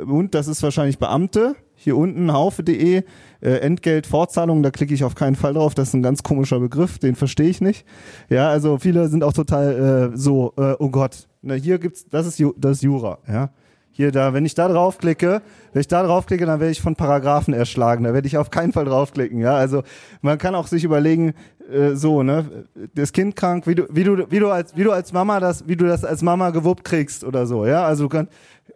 und 0.06 0.36
das 0.36 0.48
ist 0.48 0.64
wahrscheinlich 0.64 1.00
Beamte. 1.00 1.56
Hier 1.78 1.98
unten 1.98 2.32
haufe.de 2.32 3.04
äh, 3.42 3.50
Entgelt 3.58 4.08
Fortzahlung, 4.08 4.64
da 4.64 4.72
klicke 4.72 4.94
ich 4.94 5.04
auf 5.04 5.14
keinen 5.14 5.36
Fall 5.36 5.54
drauf, 5.54 5.76
das 5.76 5.90
ist 5.90 5.94
ein 5.94 6.02
ganz 6.02 6.24
komischer 6.24 6.60
Begriff, 6.60 7.00
den 7.00 7.16
verstehe 7.16 7.50
ich 7.50 7.62
nicht. 7.62 7.86
Ja, 8.30 8.50
also 8.50 8.78
viele 8.78 9.08
sind 9.10 9.24
auch 9.24 9.34
total 9.34 10.12
äh, 10.14 10.18
so, 10.18 10.54
äh, 10.58 10.76
oh 10.80 10.90
Gott, 10.90 11.28
na, 11.42 11.54
hier 11.54 11.78
gibt's, 11.78 12.08
das 12.10 12.26
ist, 12.26 12.44
das 12.58 12.78
ist 12.78 12.84
Jura, 12.84 13.20
ja. 13.28 13.52
Hier, 13.98 14.12
da, 14.12 14.34
wenn 14.34 14.44
ich 14.44 14.56
da 14.56 14.68
draufklicke, 14.68 15.42
wenn 15.72 15.80
ich 15.80 15.88
da 15.88 16.04
draufklicke, 16.04 16.46
dann 16.46 16.60
werde 16.60 16.74
ich 16.74 16.82
von 16.82 16.98
Paragraphen 16.98 17.54
erschlagen. 17.54 18.04
Da 18.04 18.14
werde 18.14 18.28
ich 18.28 18.38
auf 18.38 18.50
keinen 18.50 18.74
Fall 18.74 18.84
draufklicken. 18.84 19.40
Ja, 19.40 19.56
also 19.56 19.84
man 20.22 20.38
kann 20.38 20.54
auch 20.54 20.68
sich 20.68 20.84
überlegen, 20.84 21.34
äh, 21.72 21.96
so, 21.96 22.24
ne? 22.24 22.66
Das 22.94 23.12
Kind 23.12 23.36
krank, 23.36 23.68
wie 23.68 23.76
du, 23.76 23.88
wie 23.90 24.04
du, 24.04 24.30
wie 24.30 24.40
du 24.40 24.50
als, 24.50 24.76
wie 24.76 24.84
du 24.84 24.92
als 24.92 25.14
Mama 25.14 25.40
das, 25.40 25.68
wie 25.68 25.76
du 25.76 25.86
das 25.86 26.04
als 26.04 26.22
Mama 26.22 26.50
gewuppt 26.52 26.84
kriegst 26.84 27.24
oder 27.24 27.46
so, 27.46 27.66
ja? 27.66 27.86
Also 27.86 28.10
kann, 28.10 28.28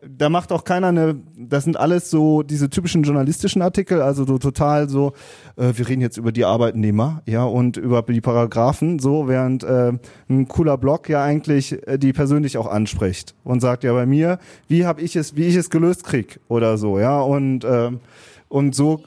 da 0.07 0.29
macht 0.29 0.51
auch 0.51 0.63
keiner 0.63 0.87
eine, 0.87 1.19
das 1.37 1.63
sind 1.63 1.77
alles 1.77 2.09
so 2.09 2.43
diese 2.43 2.69
typischen 2.69 3.03
journalistischen 3.03 3.61
Artikel, 3.61 4.01
also 4.01 4.25
so 4.25 4.37
total 4.37 4.89
so, 4.89 5.13
äh, 5.55 5.73
wir 5.73 5.87
reden 5.87 6.01
jetzt 6.01 6.17
über 6.17 6.31
die 6.31 6.45
Arbeitnehmer, 6.45 7.21
ja, 7.25 7.43
und 7.43 7.77
über 7.77 8.01
die 8.03 8.21
Paragraphen, 8.21 8.99
so, 8.99 9.27
während 9.27 9.63
äh, 9.63 9.93
ein 10.29 10.47
cooler 10.47 10.77
Blog 10.77 11.09
ja 11.09 11.23
eigentlich 11.23 11.85
äh, 11.87 11.97
die 11.97 12.13
persönlich 12.13 12.57
auch 12.57 12.67
anspricht 12.67 13.35
und 13.43 13.61
sagt 13.61 13.83
ja 13.83 13.93
bei 13.93 14.05
mir, 14.05 14.39
wie 14.67 14.85
habe 14.85 15.01
ich 15.01 15.15
es, 15.15 15.35
wie 15.35 15.45
ich 15.45 15.55
es 15.55 15.69
gelöst 15.69 16.03
krieg 16.03 16.39
oder 16.47 16.77
so, 16.77 16.99
ja, 16.99 17.19
und 17.19 17.65
ähm, 17.65 17.99
und 18.49 18.73
so, 18.73 19.03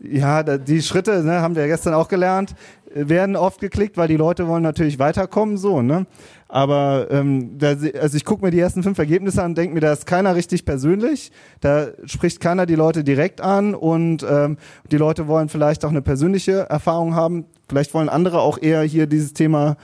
ja, 0.00 0.42
die 0.42 0.80
Schritte, 0.82 1.22
ne, 1.24 1.40
haben 1.40 1.56
wir 1.56 1.66
gestern 1.66 1.94
auch 1.94 2.08
gelernt, 2.08 2.54
äh, 2.85 2.85
werden 2.96 3.36
oft 3.36 3.60
geklickt, 3.60 3.96
weil 3.96 4.08
die 4.08 4.16
Leute 4.16 4.48
wollen 4.48 4.62
natürlich 4.62 4.98
weiterkommen, 4.98 5.56
so, 5.56 5.82
ne? 5.82 6.06
Aber 6.48 7.08
ähm, 7.10 7.58
da, 7.58 7.74
also 8.00 8.16
ich 8.16 8.24
gucke 8.24 8.44
mir 8.44 8.50
die 8.50 8.60
ersten 8.60 8.82
fünf 8.82 8.98
Ergebnisse 8.98 9.42
an 9.42 9.54
denke 9.54 9.74
mir, 9.74 9.80
da 9.80 9.92
ist 9.92 10.06
keiner 10.06 10.34
richtig 10.36 10.64
persönlich, 10.64 11.32
da 11.60 11.88
spricht 12.04 12.40
keiner 12.40 12.66
die 12.66 12.76
Leute 12.76 13.04
direkt 13.04 13.40
an 13.40 13.74
und 13.74 14.24
ähm, 14.28 14.56
die 14.90 14.96
Leute 14.96 15.26
wollen 15.26 15.48
vielleicht 15.48 15.84
auch 15.84 15.90
eine 15.90 16.02
persönliche 16.02 16.68
Erfahrung 16.70 17.14
haben. 17.14 17.44
Vielleicht 17.68 17.92
wollen 17.94 18.08
andere 18.08 18.40
auch 18.40 18.58
eher 18.62 18.82
hier 18.82 19.06
dieses 19.06 19.32
Thema 19.32 19.76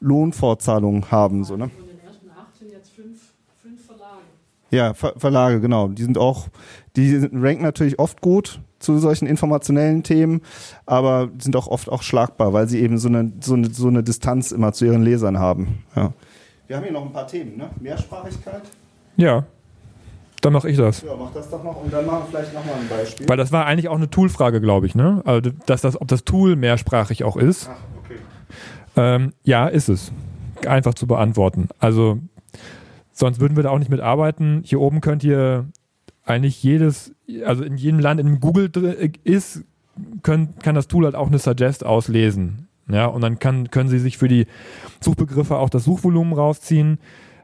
Lohnfortzahlung 0.00 1.10
haben, 1.10 1.44
so, 1.44 1.56
ne? 1.56 1.70
Von 1.70 1.86
den 1.86 2.00
ersten 2.06 2.30
acht 2.30 2.56
sind 2.58 2.70
jetzt 2.70 2.92
fünf, 2.92 3.18
fünf 3.62 3.84
Verlage. 3.86 4.22
Ja, 4.70 4.94
Ver 4.94 5.14
Verlage, 5.16 5.60
genau. 5.60 5.88
Die 5.88 6.02
sind 6.02 6.18
auch, 6.18 6.48
die 6.96 7.16
ranken 7.32 7.62
natürlich 7.62 7.98
oft 7.98 8.20
gut 8.20 8.60
zu 8.82 8.98
solchen 8.98 9.26
informationellen 9.26 10.02
Themen, 10.02 10.42
aber 10.86 11.30
sind 11.38 11.56
auch 11.56 11.68
oft 11.68 11.88
auch 11.88 12.02
schlagbar, 12.02 12.52
weil 12.52 12.68
sie 12.68 12.80
eben 12.80 12.98
so 12.98 13.08
eine, 13.08 13.32
so 13.40 13.54
eine, 13.54 13.70
so 13.70 13.88
eine 13.88 14.02
Distanz 14.02 14.52
immer 14.52 14.72
zu 14.72 14.84
ihren 14.84 15.02
Lesern 15.02 15.38
haben. 15.38 15.84
Ja. 15.96 16.12
Wir 16.66 16.76
haben 16.76 16.84
hier 16.84 16.92
noch 16.92 17.04
ein 17.04 17.12
paar 17.12 17.26
Themen, 17.26 17.56
ne? 17.56 17.70
Mehrsprachigkeit. 17.80 18.62
Ja. 19.16 19.44
Dann 20.40 20.52
mache 20.52 20.68
ich 20.68 20.76
das. 20.76 21.02
Ja, 21.02 21.14
mach 21.16 21.32
das 21.32 21.48
doch 21.50 21.62
noch 21.62 21.82
und 21.82 21.92
dann 21.92 22.04
machen 22.04 22.24
wir 22.24 22.26
vielleicht 22.30 22.54
nochmal 22.54 22.74
ein 22.74 22.88
Beispiel. 22.88 23.28
Weil 23.28 23.36
das 23.36 23.52
war 23.52 23.64
eigentlich 23.64 23.88
auch 23.88 23.96
eine 23.96 24.10
Toolfrage, 24.10 24.60
glaube 24.60 24.86
ich, 24.86 24.94
ne? 24.94 25.22
Also, 25.24 25.50
dass 25.66 25.82
das, 25.82 26.00
ob 26.00 26.08
das 26.08 26.24
Tool 26.24 26.56
mehrsprachig 26.56 27.22
auch 27.22 27.36
ist. 27.36 27.70
Ach, 27.70 27.76
okay. 28.04 28.18
Ähm, 28.96 29.32
ja, 29.44 29.68
ist 29.68 29.88
es. 29.88 30.10
Einfach 30.66 30.94
zu 30.94 31.06
beantworten. 31.06 31.68
Also, 31.78 32.18
sonst 33.12 33.38
würden 33.38 33.56
wir 33.56 33.62
da 33.62 33.70
auch 33.70 33.78
nicht 33.78 33.90
mitarbeiten. 33.90 34.62
Hier 34.64 34.80
oben 34.80 35.00
könnt 35.00 35.22
ihr 35.22 35.66
eigentlich 36.24 36.62
jedes, 36.62 37.12
also 37.44 37.64
in 37.64 37.76
jedem 37.76 38.00
Land, 38.00 38.20
in 38.20 38.26
dem 38.26 38.40
Google 38.40 38.68
dr- 38.68 38.94
ist, 39.24 39.64
können, 40.22 40.54
kann 40.62 40.74
das 40.74 40.88
Tool 40.88 41.04
halt 41.04 41.14
auch 41.14 41.26
eine 41.28 41.38
Suggest 41.38 41.84
auslesen. 41.84 42.68
Ja, 42.88 43.06
und 43.06 43.20
dann 43.22 43.38
kann, 43.38 43.70
können 43.70 43.88
Sie 43.88 43.98
sich 43.98 44.18
für 44.18 44.28
die 44.28 44.46
Suchbegriffe 45.00 45.56
auch 45.56 45.70
das 45.70 45.84
Suchvolumen 45.84 46.32
rausziehen. 46.32 46.98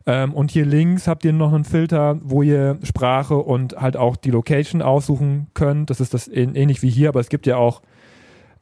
Ähm, 0.07 0.33
und 0.35 0.51
hier 0.51 0.65
links 0.67 1.07
habt 1.07 1.25
ihr 1.25 1.33
noch 1.33 1.53
einen 1.53 1.65
Filter, 1.65 2.19
wo 2.23 2.43
ihr 2.43 2.79
Sprache 2.83 3.37
und 3.37 3.77
halt 3.77 3.97
auch 3.97 4.17
die 4.17 4.31
Location 4.31 4.83
aussuchen 4.83 5.47
könnt. 5.55 5.91
Das 5.91 6.01
ist 6.01 6.15
das 6.15 6.29
ähn- 6.31 6.55
ähnlich 6.57 6.83
wie 6.83 6.91
hier, 6.91 7.09
aber 7.11 7.21
es 7.21 7.29
gibt 7.29 7.47
ja 7.47 7.57
auch 7.57 7.83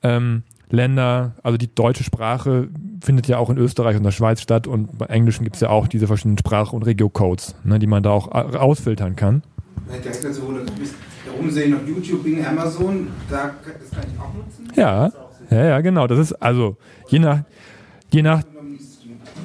ähm, 0.02 0.42
Länder, 0.68 1.32
also 1.42 1.56
die 1.56 1.72
deutsche 1.72 2.02
Sprache 2.04 2.68
findet 3.00 3.28
ja 3.28 3.38
auch 3.38 3.50
in 3.50 3.56
Österreich 3.56 3.96
und 3.96 4.02
der 4.02 4.10
Schweiz 4.10 4.40
statt 4.42 4.66
und 4.66 4.98
bei 4.98 5.06
Englischen 5.06 5.44
gibt 5.44 5.56
es 5.56 5.62
ja 5.62 5.70
auch 5.70 5.86
diese 5.86 6.08
verschiedenen 6.08 6.38
Sprach- 6.38 6.72
und 6.72 6.82
Regio-Codes, 6.84 7.54
ne, 7.64 7.78
die 7.78 7.86
man 7.86 8.02
da 8.02 8.10
auch 8.10 8.32
a- 8.32 8.56
ausfiltern 8.58 9.14
kann. 9.14 9.42
Direkt 9.88 10.24
dazu, 10.24 10.40
du 10.40 10.72
bist 10.78 10.94
da 11.26 11.32
oben 11.38 11.50
sehe 11.50 11.64
ich 11.64 11.70
noch 11.70 11.86
YouTube, 11.86 12.22
Bing, 12.22 12.44
Amazon, 12.44 13.08
da, 13.28 13.54
das 13.64 13.90
kann 13.90 14.04
ich 14.12 14.20
auch 14.20 14.32
nutzen. 14.34 14.72
Ja, 14.76 15.10
ja, 15.50 15.64
ja, 15.64 15.80
genau. 15.80 16.06
Das 16.06 16.18
ist 16.18 16.32
also 16.34 16.76
je 17.08 17.18
nach, 17.18 17.42
je 18.10 18.22
nach, 18.22 18.42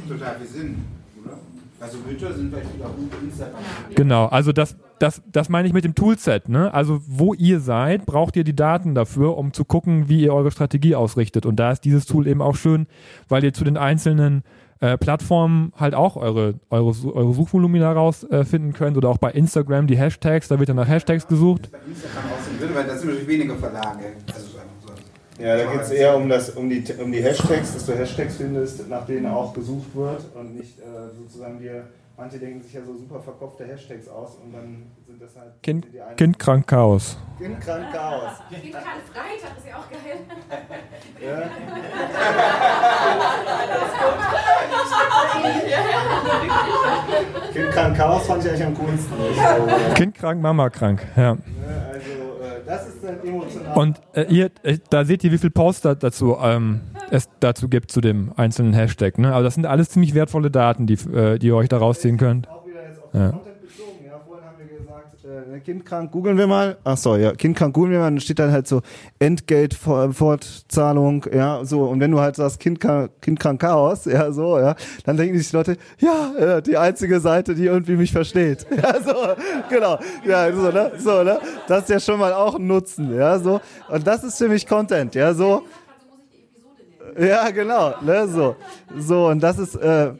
total 0.08 0.36
viel 0.38 0.48
Sinn, 0.48 0.76
oder? 1.24 1.38
Also 1.80 1.98
Güter 2.00 2.34
sind 2.34 2.52
vielleicht 2.52 2.76
wieder 2.76 2.86
gut 2.90 3.12
Instagram. 3.24 3.62
genau. 3.96 4.26
Also 4.28 4.52
das, 4.52 4.76
das, 5.00 5.22
das 5.32 5.50
meine 5.50 5.68
ich 5.68 5.74
mit 5.74 5.84
dem 5.84 5.96
Toolset. 5.96 6.50
Ne? 6.50 6.74
Also 6.74 7.02
wo 7.08 7.34
ihr 7.34 7.60
seid, 7.60 8.06
braucht 8.06 8.36
ihr 8.36 8.44
die 8.44 8.56
Daten 8.56 8.94
dafür, 8.94 9.38
um 9.38 9.54
zu 9.54 9.66
gucken, 9.66 10.08
wie 10.08 10.22
ihr 10.22 10.34
eure 10.34 10.52
Strategie 10.52 10.96
ausrichtet. 10.96 11.46
Und 11.46 11.56
da 11.56 11.72
ist 11.72 11.82
dieses 11.82 12.06
Tool 12.06 12.28
eben 12.28 12.42
auch 12.42 12.56
schön, 12.56 12.88
weil 13.28 13.44
ihr 13.44 13.54
zu 13.54 13.64
den 13.64 13.78
einzelnen 13.78 14.44
äh, 14.82 14.98
Plattformen 14.98 15.72
halt 15.80 15.96
auch 15.96 16.18
eure, 16.18 16.56
eure, 16.70 16.94
eure 17.14 17.34
Suchvolumina 17.34 17.92
rausfinden 17.94 18.72
äh, 18.72 18.74
könnt 18.74 18.98
oder 18.98 19.10
auch 19.10 19.18
bei 19.18 19.32
Instagram 19.32 19.88
die 19.88 19.98
Hashtags, 19.98 20.48
da 20.50 20.60
wird 20.60 20.70
dann 20.70 20.76
nach 20.76 20.88
Hashtags 20.88 21.28
gesucht. 21.28 21.70
Bei 21.72 21.78
Instagram 21.88 22.24
aussehen 22.38 22.60
würde, 22.60 22.76
weil 22.76 22.84
das 22.86 23.00
sind 23.00 23.10
natürlich 23.10 23.28
wenige 23.28 23.56
Verlage. 23.56 24.00
Also 24.34 24.48
so- 24.48 25.44
Ja, 25.44 25.56
da 25.58 25.72
geht 25.72 25.82
es 25.82 25.90
eher 25.92 26.16
um, 26.18 26.28
das, 26.30 26.50
um, 26.52 26.70
die, 26.70 26.84
um 27.02 27.12
die 27.12 27.22
Hashtags, 27.24 27.74
dass 27.74 27.86
du 27.86 27.94
Hashtags 27.98 28.36
findest, 28.38 28.88
nach 28.90 29.06
denen 29.06 29.26
auch 29.28 29.54
gesucht 29.54 29.96
wird 29.96 30.26
und 30.36 30.56
nicht 30.58 30.78
äh, 30.80 30.84
sozusagen 31.18 31.60
dir, 31.60 31.86
manche 32.18 32.40
denken 32.40 32.62
sich 32.62 32.74
ja 32.74 32.82
so 32.84 32.94
super 32.96 33.20
verkopfte 33.20 33.66
Hashtags 33.66 34.08
aus 34.08 34.38
und 34.44 34.54
dann 34.54 34.92
sind 35.08 35.22
das 35.22 35.36
halt 35.36 35.62
Kind, 35.64 35.88
die 35.94 36.02
einen- 36.02 36.16
kind 36.16 36.40
krank 36.40 36.68
Chaos. 36.68 37.18
kind 37.38 37.60
krank 37.60 37.86
Chaos. 37.92 38.32
Geht 38.50 38.72
kein 38.74 38.82
Freitag, 38.84 39.58
ist 39.58 39.68
ja 39.68 39.78
auch 39.78 39.90
geil. 39.90 40.20
Ja. 41.22 41.42
kind 47.54 47.72
krank 47.72 47.98
Chaos 47.98 48.26
fand 48.28 48.44
ich 48.44 48.50
eigentlich 48.52 48.66
am 48.68 48.76
coolsten. 48.78 49.14
Also, 49.20 49.94
Kind 49.96 50.16
krank, 50.16 50.42
Mama 50.42 50.70
krank. 50.70 51.06
Ja. 51.16 51.34
äh, 51.34 51.38
das 52.66 52.88
ist 52.88 53.04
dann 53.04 53.20
emotional. 53.26 53.78
Und 53.78 54.02
äh, 54.14 54.24
ihr, 54.30 54.50
äh, 54.64 54.78
da 54.90 55.04
seht 55.06 55.24
ihr, 55.24 55.32
wie 55.32 55.38
viel 55.38 55.50
Posts 55.52 55.82
da 55.82 55.96
dazu 55.96 56.38
ähm, 56.42 56.82
es 57.12 57.30
dazu 57.42 57.68
gibt 57.68 57.92
zu 57.92 58.00
dem 58.02 58.32
einzelnen 58.38 58.74
Hashtag. 58.74 59.18
Ne? 59.20 59.34
Aber 59.34 59.44
das 59.44 59.56
sind 59.56 59.66
alles 59.66 59.90
ziemlich 59.90 60.16
wertvolle 60.16 60.50
Daten, 60.50 60.88
die, 60.88 60.94
äh, 60.94 61.38
die 61.38 61.48
ihr 61.48 61.56
euch 61.56 61.68
da 61.70 61.78
rausziehen 61.78 62.18
könnt. 62.18 62.48
Auch 62.50 62.66
wieder 62.66 62.88
jetzt 62.88 63.04
auf 63.04 63.14
Ja. 63.14 63.30
Content 63.32 63.62
bezogen. 63.62 64.06
Ja, 64.06 64.20
vorhin 64.26 64.46
haben 64.46 64.56
wir 64.60 64.78
gesagt, 64.78 65.26
äh, 65.54 65.60
kindkrank 65.60 66.12
googeln 66.12 66.38
wir 66.38 66.48
mal. 66.48 66.78
Ach 66.86 66.96
so, 66.96 67.18
ja, 67.18 67.34
kindkrank 67.34 67.74
googeln 67.74 67.92
wir 67.92 68.00
mal. 68.00 68.12
Dann 68.12 68.22
steht 68.22 68.40
dann 68.40 68.52
halt 68.52 68.66
so 68.68 68.82
Entgeltfortzahlung, 69.20 71.26
ja, 71.34 71.66
so. 71.66 71.84
Und 71.84 72.00
wenn 72.00 72.12
du 72.12 72.22
halt 72.22 72.38
sagst 72.38 72.62
kindkrank, 72.62 73.12
kindkrank 73.22 73.60
Chaos, 73.60 74.06
ja, 74.06 74.32
so, 74.32 74.58
ja, 74.58 74.76
dann 75.04 75.18
denken 75.18 75.38
sich 75.38 75.50
die 75.50 75.56
Leute, 75.58 75.78
ja, 76.00 76.58
äh, 76.58 76.62
die 76.62 76.78
einzige 76.78 77.20
Seite, 77.20 77.56
die 77.56 77.66
irgendwie 77.66 77.98
mich 77.98 78.12
versteht. 78.12 78.66
Ja, 78.82 78.96
so, 79.02 79.14
genau. 79.70 80.00
Ja, 80.26 80.52
so, 80.54 80.72
ne, 80.72 80.92
so, 80.98 81.24
ne. 81.24 81.40
Das 81.68 81.84
ist 81.84 81.90
ja 81.90 82.00
schon 82.00 82.20
mal 82.20 82.34
auch 82.34 82.56
ein 82.56 82.66
Nutzen, 82.66 83.14
ja, 83.16 83.38
so. 83.38 83.60
Und 83.90 84.08
das 84.08 84.24
ist 84.24 84.38
für 84.38 84.48
mich 84.48 84.66
Content, 84.66 85.14
ja, 85.14 85.34
so. 85.34 85.64
Ja, 87.20 87.50
genau, 87.50 87.96
ne, 88.02 88.28
so. 88.28 88.56
So, 88.98 89.28
und 89.28 89.42
das 89.42 89.60
ist, 89.60 89.76
äh, 89.76 90.14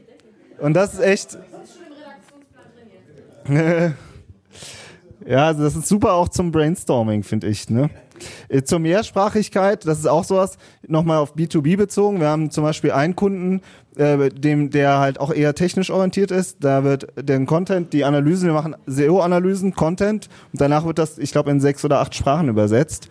und 0.60 0.74
das 0.74 0.94
ist 0.94 1.00
echt, 1.02 1.38
ja, 5.26 5.48
also 5.48 5.64
das 5.64 5.76
ist 5.76 5.88
super 5.88 6.14
auch 6.14 6.30
zum 6.30 6.52
Brainstorming, 6.52 7.24
finde 7.24 7.48
ich. 7.48 7.70
Ne? 7.70 7.90
Äh, 8.50 8.64
Zur 8.64 8.80
Mehrsprachigkeit, 8.80 9.86
das 9.86 10.00
ist 10.00 10.08
auch 10.08 10.24
sowas, 10.24 10.58
nochmal 10.88 11.18
auf 11.18 11.36
B2B 11.36 11.78
bezogen. 11.78 12.20
Wir 12.20 12.28
haben 12.28 12.52
zum 12.52 12.64
Beispiel 12.64 12.92
einen 12.92 13.16
Kunden, 13.16 13.62
äh, 13.96 14.30
dem, 14.30 14.70
der 14.70 15.00
halt 15.00 15.20
auch 15.20 15.34
eher 15.34 15.56
technisch 15.56 15.90
orientiert 15.90 16.32
ist. 16.32 16.58
Da 16.64 16.84
wird 16.84 17.08
den 17.18 17.46
Content, 17.46 17.94
die 17.94 18.06
Analysen, 18.06 18.48
wir 18.48 18.54
machen 18.54 18.76
SEO-Analysen, 18.86 19.74
Content 19.74 20.30
und 20.54 20.62
danach 20.62 20.86
wird 20.86 21.00
das, 21.00 21.18
ich 21.18 21.32
glaube, 21.32 21.52
in 21.52 21.60
sechs 21.60 21.84
oder 21.84 22.00
acht 22.00 22.16
Sprachen 22.16 22.50
übersetzt. 22.50 23.10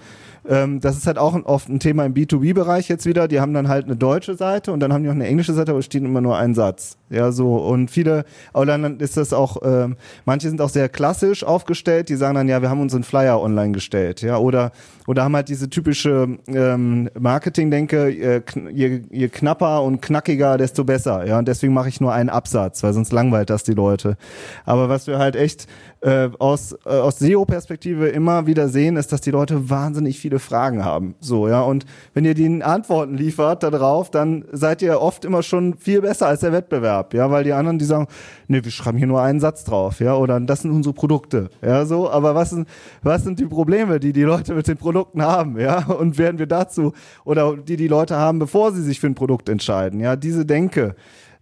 Ähm, 0.50 0.80
das 0.80 0.96
ist 0.96 1.06
halt 1.06 1.16
auch 1.16 1.40
oft 1.44 1.68
ein 1.68 1.78
Thema 1.78 2.04
im 2.04 2.12
B2B-Bereich 2.12 2.88
jetzt 2.88 3.06
wieder. 3.06 3.28
Die 3.28 3.40
haben 3.40 3.54
dann 3.54 3.68
halt 3.68 3.84
eine 3.86 3.96
deutsche 3.96 4.34
Seite 4.34 4.72
und 4.72 4.80
dann 4.80 4.92
haben 4.92 5.04
die 5.04 5.08
auch 5.08 5.14
eine 5.14 5.26
englische 5.26 5.54
Seite, 5.54 5.70
aber 5.70 5.78
es 5.78 5.84
steht 5.84 6.02
immer 6.02 6.20
nur 6.20 6.36
ein 6.36 6.54
Satz. 6.54 6.98
Ja, 7.08 7.30
so. 7.30 7.56
Und 7.56 7.88
viele, 7.90 8.24
aber 8.52 8.66
dann 8.66 8.98
ist 8.98 9.16
das 9.16 9.32
auch, 9.32 9.58
ähm, 9.62 9.96
manche 10.24 10.48
sind 10.48 10.60
auch 10.60 10.68
sehr 10.68 10.88
klassisch 10.88 11.44
aufgestellt, 11.44 12.08
die 12.08 12.16
sagen 12.16 12.34
dann, 12.34 12.48
ja, 12.48 12.62
wir 12.62 12.68
haben 12.68 12.80
unseren 12.80 13.04
Flyer 13.04 13.40
online 13.40 13.72
gestellt. 13.72 14.22
Ja, 14.22 14.38
oder, 14.38 14.72
oder 15.10 15.24
haben 15.24 15.34
halt 15.34 15.48
diese 15.48 15.68
typische 15.68 16.38
ähm, 16.46 17.10
Marketing-Denke, 17.18 18.10
äh, 18.10 18.42
je, 18.72 19.02
je 19.10 19.28
knapper 19.28 19.82
und 19.82 20.00
knackiger, 20.00 20.56
desto 20.56 20.84
besser. 20.84 21.26
Ja, 21.26 21.40
und 21.40 21.48
deswegen 21.48 21.74
mache 21.74 21.88
ich 21.88 22.00
nur 22.00 22.12
einen 22.12 22.28
Absatz, 22.28 22.84
weil 22.84 22.92
sonst 22.92 23.10
langweilt 23.10 23.50
das 23.50 23.64
die 23.64 23.72
Leute. 23.72 24.16
Aber 24.64 24.88
was 24.88 25.08
wir 25.08 25.18
halt 25.18 25.34
echt 25.34 25.66
äh, 26.02 26.30
aus, 26.38 26.76
äh, 26.86 26.90
aus 26.90 27.18
SEO-Perspektive 27.18 28.08
immer 28.08 28.46
wieder 28.46 28.68
sehen, 28.68 28.96
ist, 28.96 29.10
dass 29.12 29.20
die 29.20 29.32
Leute 29.32 29.68
wahnsinnig 29.68 30.20
viele 30.20 30.38
Fragen 30.38 30.84
haben. 30.84 31.16
So, 31.18 31.48
ja. 31.48 31.60
Und 31.60 31.86
wenn 32.14 32.24
ihr 32.24 32.34
die 32.34 32.62
Antworten 32.62 33.16
liefert 33.16 33.64
darauf, 33.64 34.12
dann 34.12 34.44
seid 34.52 34.80
ihr 34.80 35.00
oft 35.00 35.24
immer 35.24 35.42
schon 35.42 35.74
viel 35.74 36.02
besser 36.02 36.28
als 36.28 36.40
der 36.40 36.52
Wettbewerb. 36.52 37.14
Ja, 37.14 37.32
weil 37.32 37.42
die 37.42 37.52
anderen, 37.52 37.80
die 37.80 37.84
sagen, 37.84 38.06
nee, 38.46 38.62
wir 38.62 38.70
schreiben 38.70 38.96
hier 38.96 39.08
nur 39.08 39.20
einen 39.20 39.40
Satz 39.40 39.64
drauf, 39.64 39.98
ja, 39.98 40.14
oder 40.14 40.38
das 40.38 40.62
sind 40.62 40.70
unsere 40.70 40.94
Produkte. 40.94 41.50
Ja, 41.62 41.84
so. 41.84 42.08
Aber 42.08 42.36
was 42.36 42.50
sind, 42.50 42.68
was 43.02 43.24
sind 43.24 43.40
die 43.40 43.46
Probleme, 43.46 43.98
die 43.98 44.12
die 44.12 44.22
Leute 44.22 44.54
mit 44.54 44.68
den 44.68 44.76
Produkten 44.76 44.99
haben? 45.20 45.58
Ja, 45.58 45.86
und 45.86 46.18
werden 46.18 46.38
wir 46.38 46.46
dazu, 46.46 46.92
oder 47.24 47.56
die 47.56 47.76
die 47.76 47.88
Leute 47.88 48.16
haben, 48.16 48.38
bevor 48.38 48.72
sie 48.72 48.82
sich 48.82 49.00
für 49.00 49.06
ein 49.06 49.14
Produkt 49.14 49.48
entscheiden? 49.48 50.00
Ja, 50.00 50.16
diese 50.16 50.46
Denke, 50.46 50.94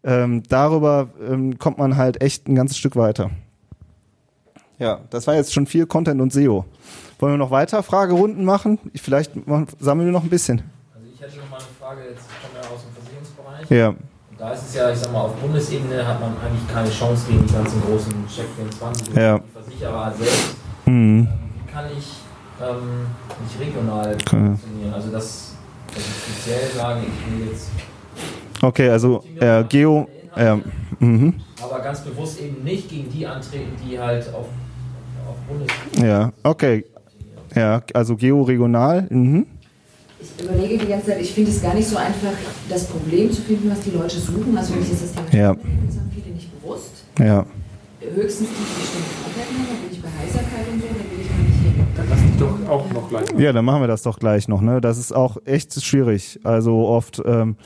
ähm, 0.04 0.42
darüber 0.48 1.08
ähm, 1.28 1.58
kommt 1.58 1.78
man 1.78 1.96
halt 1.96 2.22
echt 2.22 2.48
ein 2.48 2.54
ganzes 2.54 2.78
Stück 2.78 2.96
weiter. 2.96 3.30
Ja, 4.78 5.00
das 5.10 5.26
war 5.26 5.34
jetzt 5.34 5.52
schon 5.52 5.66
viel 5.66 5.86
Content 5.86 6.20
und 6.20 6.32
SEO. 6.32 6.64
Wollen 7.18 7.32
wir 7.32 7.38
noch 7.38 7.50
weiter 7.50 7.82
Fragerunden 7.82 8.44
machen? 8.44 8.78
Ich, 8.92 9.02
vielleicht 9.02 9.46
machen, 9.46 9.66
sammeln 9.80 10.06
wir 10.06 10.12
noch 10.12 10.22
ein 10.22 10.30
bisschen. 10.30 10.62
Also 10.94 11.08
ich 11.12 11.20
hätte 11.20 11.38
noch 11.38 11.50
mal 11.50 11.56
eine 11.56 11.66
Frage 11.80 12.02
jetzt 12.10 12.22
von 12.22 13.68
der 13.68 13.76
Ja. 13.76 13.88
Und 13.88 13.98
da 14.38 14.52
ist 14.52 14.68
es 14.68 14.74
ja, 14.76 14.90
ich 14.92 14.98
sag 14.98 15.12
mal, 15.12 15.22
auf 15.22 15.34
Bundesebene 15.34 16.06
hat 16.06 16.20
man 16.20 16.30
eigentlich 16.38 16.72
keine 16.72 16.90
Chance 16.90 17.26
gegen 17.28 17.44
die 17.44 17.52
ganzen 17.52 17.82
großen 17.82 18.12
Check 18.28 18.46
24 18.56 19.14
Ja. 19.16 19.38
die 19.38 19.50
Versicherer 19.52 20.14
selbst. 20.16 20.56
Mhm. 20.86 21.28
Wie 21.66 21.72
kann 21.72 21.86
ich 21.96 22.06
ähm, 22.62 23.06
nicht 23.42 23.60
regional 23.60 24.14
Okay. 24.14 24.36
funktionieren? 24.36 24.94
Also 24.94 25.10
das, 25.10 25.52
dass 25.94 25.98
ich 26.02 26.34
speziell 26.34 26.70
sage, 26.76 27.00
ich 27.02 27.40
will 27.40 27.48
jetzt 27.52 27.68
Okay, 28.62 28.90
also 28.90 29.24
äh, 29.40 29.62
Geo. 29.64 30.08
Ja. 30.36 30.58
Mhm. 31.00 31.34
aber 31.60 31.80
ganz 31.80 32.00
bewusst 32.02 32.40
eben 32.40 32.62
nicht 32.62 32.88
gegen 32.88 33.10
die 33.10 33.26
antreten, 33.26 33.72
die 33.84 33.98
halt 33.98 34.28
auf, 34.34 34.46
auf 35.28 35.36
Bundesebene 35.48 36.06
Ja, 36.08 36.32
okay. 36.44 36.84
Ja, 37.54 37.82
also 37.94 38.14
Geo-regional. 38.16 39.06
Mhm. 39.10 39.46
Ich 40.20 40.44
überlege 40.44 40.78
die 40.78 40.86
ganze 40.86 41.06
Zeit, 41.06 41.20
ich 41.20 41.32
finde 41.32 41.50
es 41.50 41.62
gar 41.62 41.74
nicht 41.74 41.88
so 41.88 41.96
einfach, 41.96 42.32
das 42.68 42.86
Problem 42.86 43.32
zu 43.32 43.42
finden, 43.42 43.70
was 43.70 43.80
die 43.80 43.90
Leute 43.90 44.18
suchen. 44.18 44.56
Also 44.56 44.74
wenn 44.74 44.82
ich 44.82 44.90
jetzt 44.90 45.04
das 45.04 45.12
Thema 45.12 45.26
Ja. 45.42 45.54
Das 45.54 45.96
haben 45.96 46.10
viele 46.14 46.34
nicht 46.34 46.60
bewusst. 46.60 46.90
Ja. 47.18 47.46
Höchstens 48.00 48.48
die, 48.48 48.54
die 48.54 48.80
bestimmte 48.80 49.10
Krankheiten 49.22 49.54
haben, 49.58 49.66
da 49.70 49.74
bin 49.82 49.90
ich 49.92 50.02
bei 50.02 50.08
Heiserkeit 50.08 50.66
und 50.72 50.80
so, 50.82 50.86
doch 52.40 52.68
auch 52.68 52.90
noch 52.92 53.08
gleich. 53.08 53.26
Ja, 53.36 53.52
dann 53.52 53.64
machen 53.64 53.82
wir 53.82 53.88
das 53.88 54.02
doch 54.02 54.18
gleich 54.18 54.48
noch. 54.48 54.60
Ne? 54.60 54.80
Das 54.80 54.98
ist 54.98 55.12
auch 55.12 55.38
echt 55.44 55.82
schwierig. 55.82 56.40
Also 56.44 56.86
oft 56.86 57.22
ähm, 57.24 57.56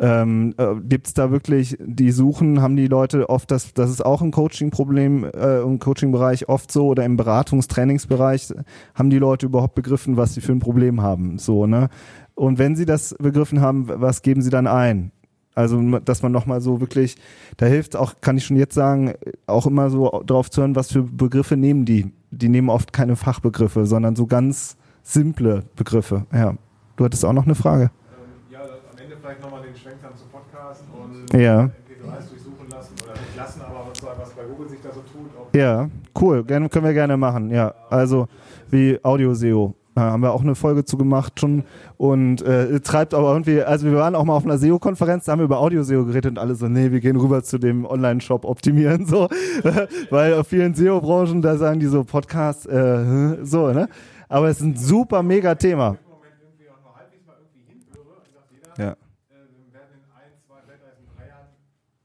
ähm, 0.00 0.54
äh, 0.56 0.74
gibt's 0.80 1.14
da 1.14 1.30
wirklich, 1.30 1.76
die 1.80 2.10
suchen, 2.10 2.60
haben 2.60 2.76
die 2.76 2.86
Leute 2.86 3.28
oft, 3.28 3.50
das, 3.50 3.74
das 3.74 3.90
ist 3.90 4.04
auch 4.04 4.22
ein 4.22 4.30
Coaching-Problem 4.30 5.24
äh, 5.24 5.60
im 5.60 5.78
Coaching-Bereich 5.78 6.48
oft 6.48 6.70
so 6.70 6.86
oder 6.88 7.04
im 7.04 7.16
Beratungs-Trainingsbereich 7.16 8.54
haben 8.94 9.10
die 9.10 9.18
Leute 9.18 9.46
überhaupt 9.46 9.74
begriffen, 9.74 10.16
was 10.16 10.34
sie 10.34 10.40
für 10.40 10.52
ein 10.52 10.60
Problem 10.60 11.02
haben. 11.02 11.38
So, 11.38 11.66
ne? 11.66 11.88
Und 12.34 12.58
wenn 12.58 12.76
sie 12.76 12.84
das 12.84 13.14
begriffen 13.18 13.60
haben, 13.60 13.88
was 13.88 14.22
geben 14.22 14.42
sie 14.42 14.50
dann 14.50 14.66
ein? 14.66 15.10
Also, 15.54 15.98
dass 15.98 16.22
man 16.22 16.30
nochmal 16.30 16.60
so 16.60 16.80
wirklich, 16.80 17.16
da 17.56 17.66
hilft 17.66 17.96
auch, 17.96 18.20
kann 18.20 18.36
ich 18.36 18.46
schon 18.46 18.56
jetzt 18.56 18.74
sagen, 18.74 19.14
auch 19.48 19.66
immer 19.66 19.90
so 19.90 20.22
drauf 20.24 20.50
zu 20.50 20.60
hören, 20.60 20.76
was 20.76 20.92
für 20.92 21.02
Begriffe 21.02 21.56
nehmen 21.56 21.84
die. 21.84 22.12
Die 22.30 22.48
nehmen 22.48 22.68
oft 22.68 22.92
keine 22.92 23.16
Fachbegriffe, 23.16 23.86
sondern 23.86 24.14
so 24.16 24.26
ganz 24.26 24.76
simple 25.02 25.64
Begriffe. 25.76 26.26
Ja. 26.32 26.54
Du 26.96 27.04
hattest 27.04 27.24
auch 27.24 27.32
noch 27.32 27.44
eine 27.44 27.54
Frage. 27.54 27.84
Ähm, 27.84 28.52
ja, 28.52 28.58
am 28.60 28.98
Ende 29.02 29.16
vielleicht 29.20 29.40
nochmal 29.40 29.62
den 29.62 29.74
Schwenk 29.74 29.96
dann 30.02 30.16
zum 30.16 30.28
Podcast 30.28 30.84
und 30.92 31.32
Ja. 31.40 31.60
MP3s 31.62 32.28
durchsuchen 32.28 32.68
lassen 32.70 32.94
oder 33.04 33.12
nicht 33.12 33.36
lassen, 33.36 33.60
aber 33.62 33.84
sozusagen, 33.86 34.20
was 34.20 34.30
bei 34.30 34.42
Google 34.44 34.68
sich 34.68 34.80
da 34.82 34.88
so 34.92 35.00
tut. 35.00 35.30
Ja, 35.54 35.88
cool. 36.20 36.44
Gerne, 36.44 36.68
können 36.68 36.84
wir 36.84 36.92
gerne 36.92 37.16
machen. 37.16 37.50
Ja, 37.50 37.72
also 37.88 38.26
wie 38.70 38.98
Audio-SEO. 39.02 39.74
Da 39.98 40.12
haben 40.12 40.22
wir 40.22 40.32
auch 40.32 40.42
eine 40.42 40.54
Folge 40.54 40.84
zu 40.84 40.96
gemacht 40.96 41.40
schon 41.40 41.64
und 41.96 42.40
äh, 42.42 42.78
treibt 42.80 43.14
aber 43.14 43.32
irgendwie, 43.32 43.62
also 43.62 43.84
wir 43.86 43.96
waren 43.96 44.14
auch 44.14 44.22
mal 44.24 44.34
auf 44.36 44.44
einer 44.44 44.56
SEO-Konferenz, 44.56 45.24
da 45.24 45.32
haben 45.32 45.40
wir 45.40 45.44
über 45.44 45.58
Audio-SEO 45.58 46.04
geredet 46.04 46.30
und 46.30 46.38
alle 46.38 46.54
so, 46.54 46.68
nee, 46.68 46.92
wir 46.92 47.00
gehen 47.00 47.16
rüber 47.16 47.42
zu 47.42 47.58
dem 47.58 47.84
Online-Shop 47.84 48.44
optimieren, 48.44 49.06
so, 49.06 49.28
weil 50.10 50.34
auf 50.34 50.46
vielen 50.46 50.74
SEO-Branchen, 50.74 51.42
da 51.42 51.56
sagen 51.56 51.80
die 51.80 51.86
so 51.86 52.04
Podcast, 52.04 52.68
äh, 52.68 53.44
so, 53.44 53.72
ne? 53.72 53.88
Aber 54.28 54.48
es 54.48 54.60
ist 54.60 54.66
ein 54.66 54.76
super 54.76 55.22
mega 55.24 55.56
Thema. 55.56 55.88
im 55.88 56.10
Moment 56.14 56.34
irgendwie 56.42 56.68
auch 56.70 56.80
nur 56.80 56.94
halbwegs 56.94 57.26
mal 57.26 57.34
irgendwie 57.42 57.66
hinhöre, 57.66 58.22
sagt 58.32 58.52
jeder, 58.54 58.70
Ja. 58.78 58.92
äh, 58.92 58.94
wir 59.34 59.74
werden 59.74 59.98
in 59.98 60.04
ein, 60.14 60.30
zwei, 60.46 60.62
vielleicht 60.64 60.84
erst 60.86 61.00
in 61.02 61.08
drei 61.16 61.26
Jahren 61.26 61.48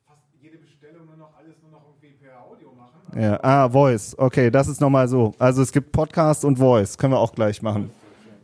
fast 0.07 0.23
jede 0.41 0.57
Bestellung 0.57 1.05
nur 1.05 1.17
noch 1.17 1.37
alles 1.37 1.61
nur 1.61 1.69
noch 1.69 1.85
irgendwie 1.93 2.17
per 2.17 2.41
Audio 2.41 2.73
machen. 2.73 3.02
Ja, 3.15 3.39
ah, 3.43 3.69
Voice. 3.69 4.15
Okay, 4.17 4.49
das 4.49 4.67
ist 4.67 4.81
nochmal 4.81 5.07
so. 5.07 5.33
Also 5.37 5.61
es 5.61 5.71
gibt 5.71 5.91
Podcast 5.91 6.45
und 6.45 6.57
Voice. 6.57 6.97
Können 6.97 7.13
wir 7.13 7.19
auch 7.19 7.33
gleich 7.33 7.61
machen. 7.61 7.91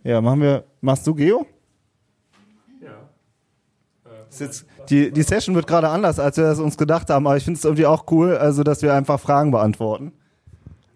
Ja, 0.03 0.21
machen 0.21 0.41
wir. 0.41 0.63
Machst 0.81 1.05
du 1.07 1.13
Geo? 1.13 1.45
Jetzt, 4.37 4.65
die, 4.89 5.11
die 5.11 5.23
Session 5.23 5.55
wird 5.55 5.67
gerade 5.67 5.89
anders, 5.89 6.19
als 6.19 6.37
wir 6.37 6.45
es 6.45 6.59
uns 6.59 6.77
gedacht 6.77 7.09
haben, 7.09 7.25
aber 7.25 7.37
ich 7.37 7.43
finde 7.43 7.57
es 7.57 7.65
irgendwie 7.65 7.85
auch 7.85 8.05
cool, 8.11 8.37
also 8.37 8.63
dass 8.63 8.81
wir 8.81 8.93
einfach 8.93 9.19
Fragen 9.19 9.51
beantworten. 9.51 10.11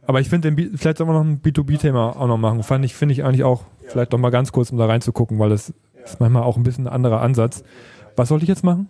Aber 0.06 0.20
ich 0.20 0.30
finde, 0.30 0.54
vielleicht 0.78 0.98
sollen 0.98 1.10
wir 1.10 1.14
noch 1.14 1.24
ein 1.24 1.42
B2B-Thema 1.42 2.16
auch 2.16 2.28
noch 2.28 2.38
machen. 2.38 2.62
Fand 2.64 2.84
ich, 2.86 2.94
finde 2.94 3.14
ich 3.14 3.24
eigentlich 3.24 3.44
auch, 3.44 3.64
vielleicht 3.88 4.12
noch 4.12 4.20
mal 4.20 4.30
ganz 4.30 4.52
kurz, 4.52 4.72
um 4.72 4.78
da 4.78 4.86
reinzugucken, 4.86 5.40
weil 5.40 5.50
das 5.50 5.74
ist 6.04 6.20
manchmal 6.20 6.44
auch 6.44 6.58
ein 6.58 6.64
bisschen 6.64 6.88
ein 6.88 6.94
anderer 6.94 7.22
Ansatz. 7.22 7.64
Was 8.16 8.30
sollte 8.30 8.44
ich 8.44 8.50
jetzt 8.50 8.64
machen? 8.64 8.90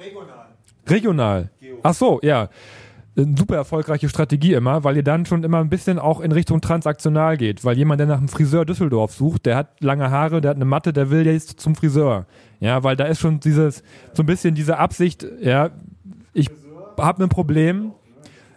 Regional. 0.00 0.46
Regional. 0.88 1.50
Ach 1.82 1.94
so, 1.94 2.18
ja. 2.22 2.48
Eine 3.22 3.36
super 3.36 3.56
erfolgreiche 3.56 4.08
Strategie 4.08 4.54
immer, 4.54 4.84
weil 4.84 4.96
ihr 4.96 5.02
dann 5.02 5.26
schon 5.26 5.44
immer 5.44 5.58
ein 5.58 5.68
bisschen 5.68 5.98
auch 5.98 6.20
in 6.20 6.32
Richtung 6.32 6.60
transaktional 6.60 7.36
geht. 7.36 7.64
Weil 7.64 7.76
jemand, 7.76 8.00
der 8.00 8.06
nach 8.06 8.18
einem 8.18 8.28
Friseur 8.28 8.64
Düsseldorf 8.64 9.12
sucht, 9.12 9.46
der 9.46 9.56
hat 9.56 9.80
lange 9.80 10.10
Haare, 10.10 10.40
der 10.40 10.50
hat 10.50 10.56
eine 10.56 10.64
Matte, 10.64 10.92
der 10.92 11.10
will 11.10 11.26
jetzt 11.26 11.60
zum 11.60 11.74
Friseur. 11.74 12.26
Ja, 12.60 12.82
weil 12.82 12.96
da 12.96 13.04
ist 13.04 13.20
schon 13.20 13.40
dieses, 13.40 13.82
so 14.12 14.22
ein 14.22 14.26
bisschen 14.26 14.54
diese 14.54 14.78
Absicht, 14.78 15.26
ja, 15.40 15.70
ich 16.32 16.50
habe 16.98 17.24
ein 17.24 17.28
Problem, 17.28 17.92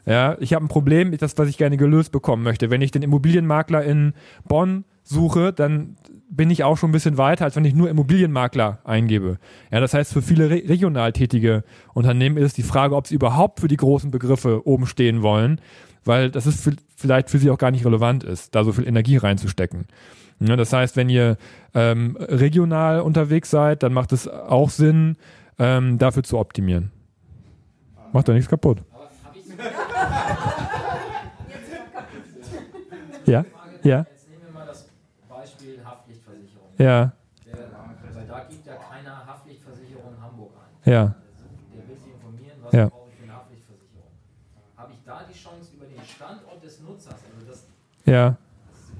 ja, 0.06 0.36
ich 0.40 0.54
habe 0.54 0.66
ein 0.66 0.68
Problem, 0.68 1.16
das, 1.18 1.38
was 1.38 1.48
ich 1.48 1.58
gerne 1.58 1.78
gelöst 1.78 2.12
bekommen 2.12 2.44
möchte. 2.44 2.70
Wenn 2.70 2.82
ich 2.82 2.92
den 2.92 3.02
Immobilienmakler 3.02 3.84
in 3.84 4.14
Bonn 4.48 4.84
suche, 5.04 5.54
dann 5.54 5.96
bin 6.36 6.50
ich 6.50 6.64
auch 6.64 6.78
schon 6.78 6.90
ein 6.90 6.94
bisschen 6.94 7.18
weiter, 7.18 7.46
als 7.46 7.56
wenn 7.56 7.66
ich 7.66 7.76
nur 7.76 7.90
Immobilienmakler 7.90 8.80
eingebe. 8.84 9.38
Ja, 9.72 9.80
das 9.80 9.94
heißt, 9.94 10.12
für 10.14 10.22
viele 10.22 10.50
re 10.50 10.64
regional 10.68 11.12
tätige 11.14 11.64
Unternehmen 11.94 12.38
ist 12.38 12.58
die 12.58 12.64
Frage, 12.64 12.96
ob 12.96 13.08
sie 13.08 13.16
überhaupt 13.16 13.60
für 13.60 13.68
die 13.68 13.78
großen 13.78 14.10
Begriffe 14.12 14.68
oben 14.68 14.86
stehen 14.88 15.22
wollen, 15.22 15.62
weil 16.06 16.32
das 16.32 16.46
ist 16.48 16.64
v- 16.64 16.72
vielleicht 16.96 17.30
für 17.30 17.38
sie 17.38 17.50
auch 17.52 17.58
gar 17.58 17.72
nicht 17.72 17.86
relevant 17.86 18.24
ist, 18.24 18.56
da 18.56 18.64
so 18.64 18.72
viel 18.72 18.88
Energie 18.88 19.18
reinzustecken. 19.18 19.86
Ja, 20.40 20.56
das 20.56 20.74
heißt, 20.74 20.96
wenn 20.98 21.10
ihr 21.10 21.38
ähm, 21.76 22.18
regional 22.20 23.02
unterwegs 23.02 23.50
seid, 23.52 23.84
dann 23.84 23.94
macht 23.94 24.12
es 24.12 24.28
auch 24.28 24.70
Sinn, 24.72 25.16
ähm, 25.60 26.00
dafür 26.00 26.24
zu 26.24 26.40
optimieren. 26.40 26.92
Macht 28.12 28.28
doch 28.28 28.34
nichts 28.34 28.50
kaputt. 28.50 28.80
Ja, 33.26 33.46
ja, 33.84 34.00
Jetzt 34.00 34.30
nehmen 34.30 34.42
wir 34.48 34.54
mal 34.54 34.66
das 34.68 34.86
Beispiel 35.30 35.80
Haftpflichtversicherung. 35.84 36.68
Ja, 36.84 37.12
Der, 37.46 37.54
weil 38.16 38.26
da 38.28 38.40
gibt 38.50 38.66
ja 38.66 38.76
keiner 38.76 39.26
Haftpflichtversicherung 39.28 40.14
Hamburg 40.22 40.52
ein. 40.86 40.92
ja, 40.92 41.16
Der 41.74 41.88
will 41.88 41.98
sich 41.98 42.14
informieren, 42.14 42.58
was 42.64 42.74
Ja. 42.74 42.90
brauche 42.90 43.10
ich 43.10 43.18
für 43.18 43.24
eine 43.24 43.34
Haftpflichtversicherung. 43.36 44.12
Habe 44.78 44.92
ich 44.94 45.00
da 45.06 45.16
die 45.30 45.38
Chance 45.38 45.70
über 45.76 45.86
den 45.86 46.02
Standort 46.06 46.64
des 46.64 46.80
Nutzers, 46.82 47.16
also 47.16 47.42
dass 47.50 47.64
ja, 48.06 48.36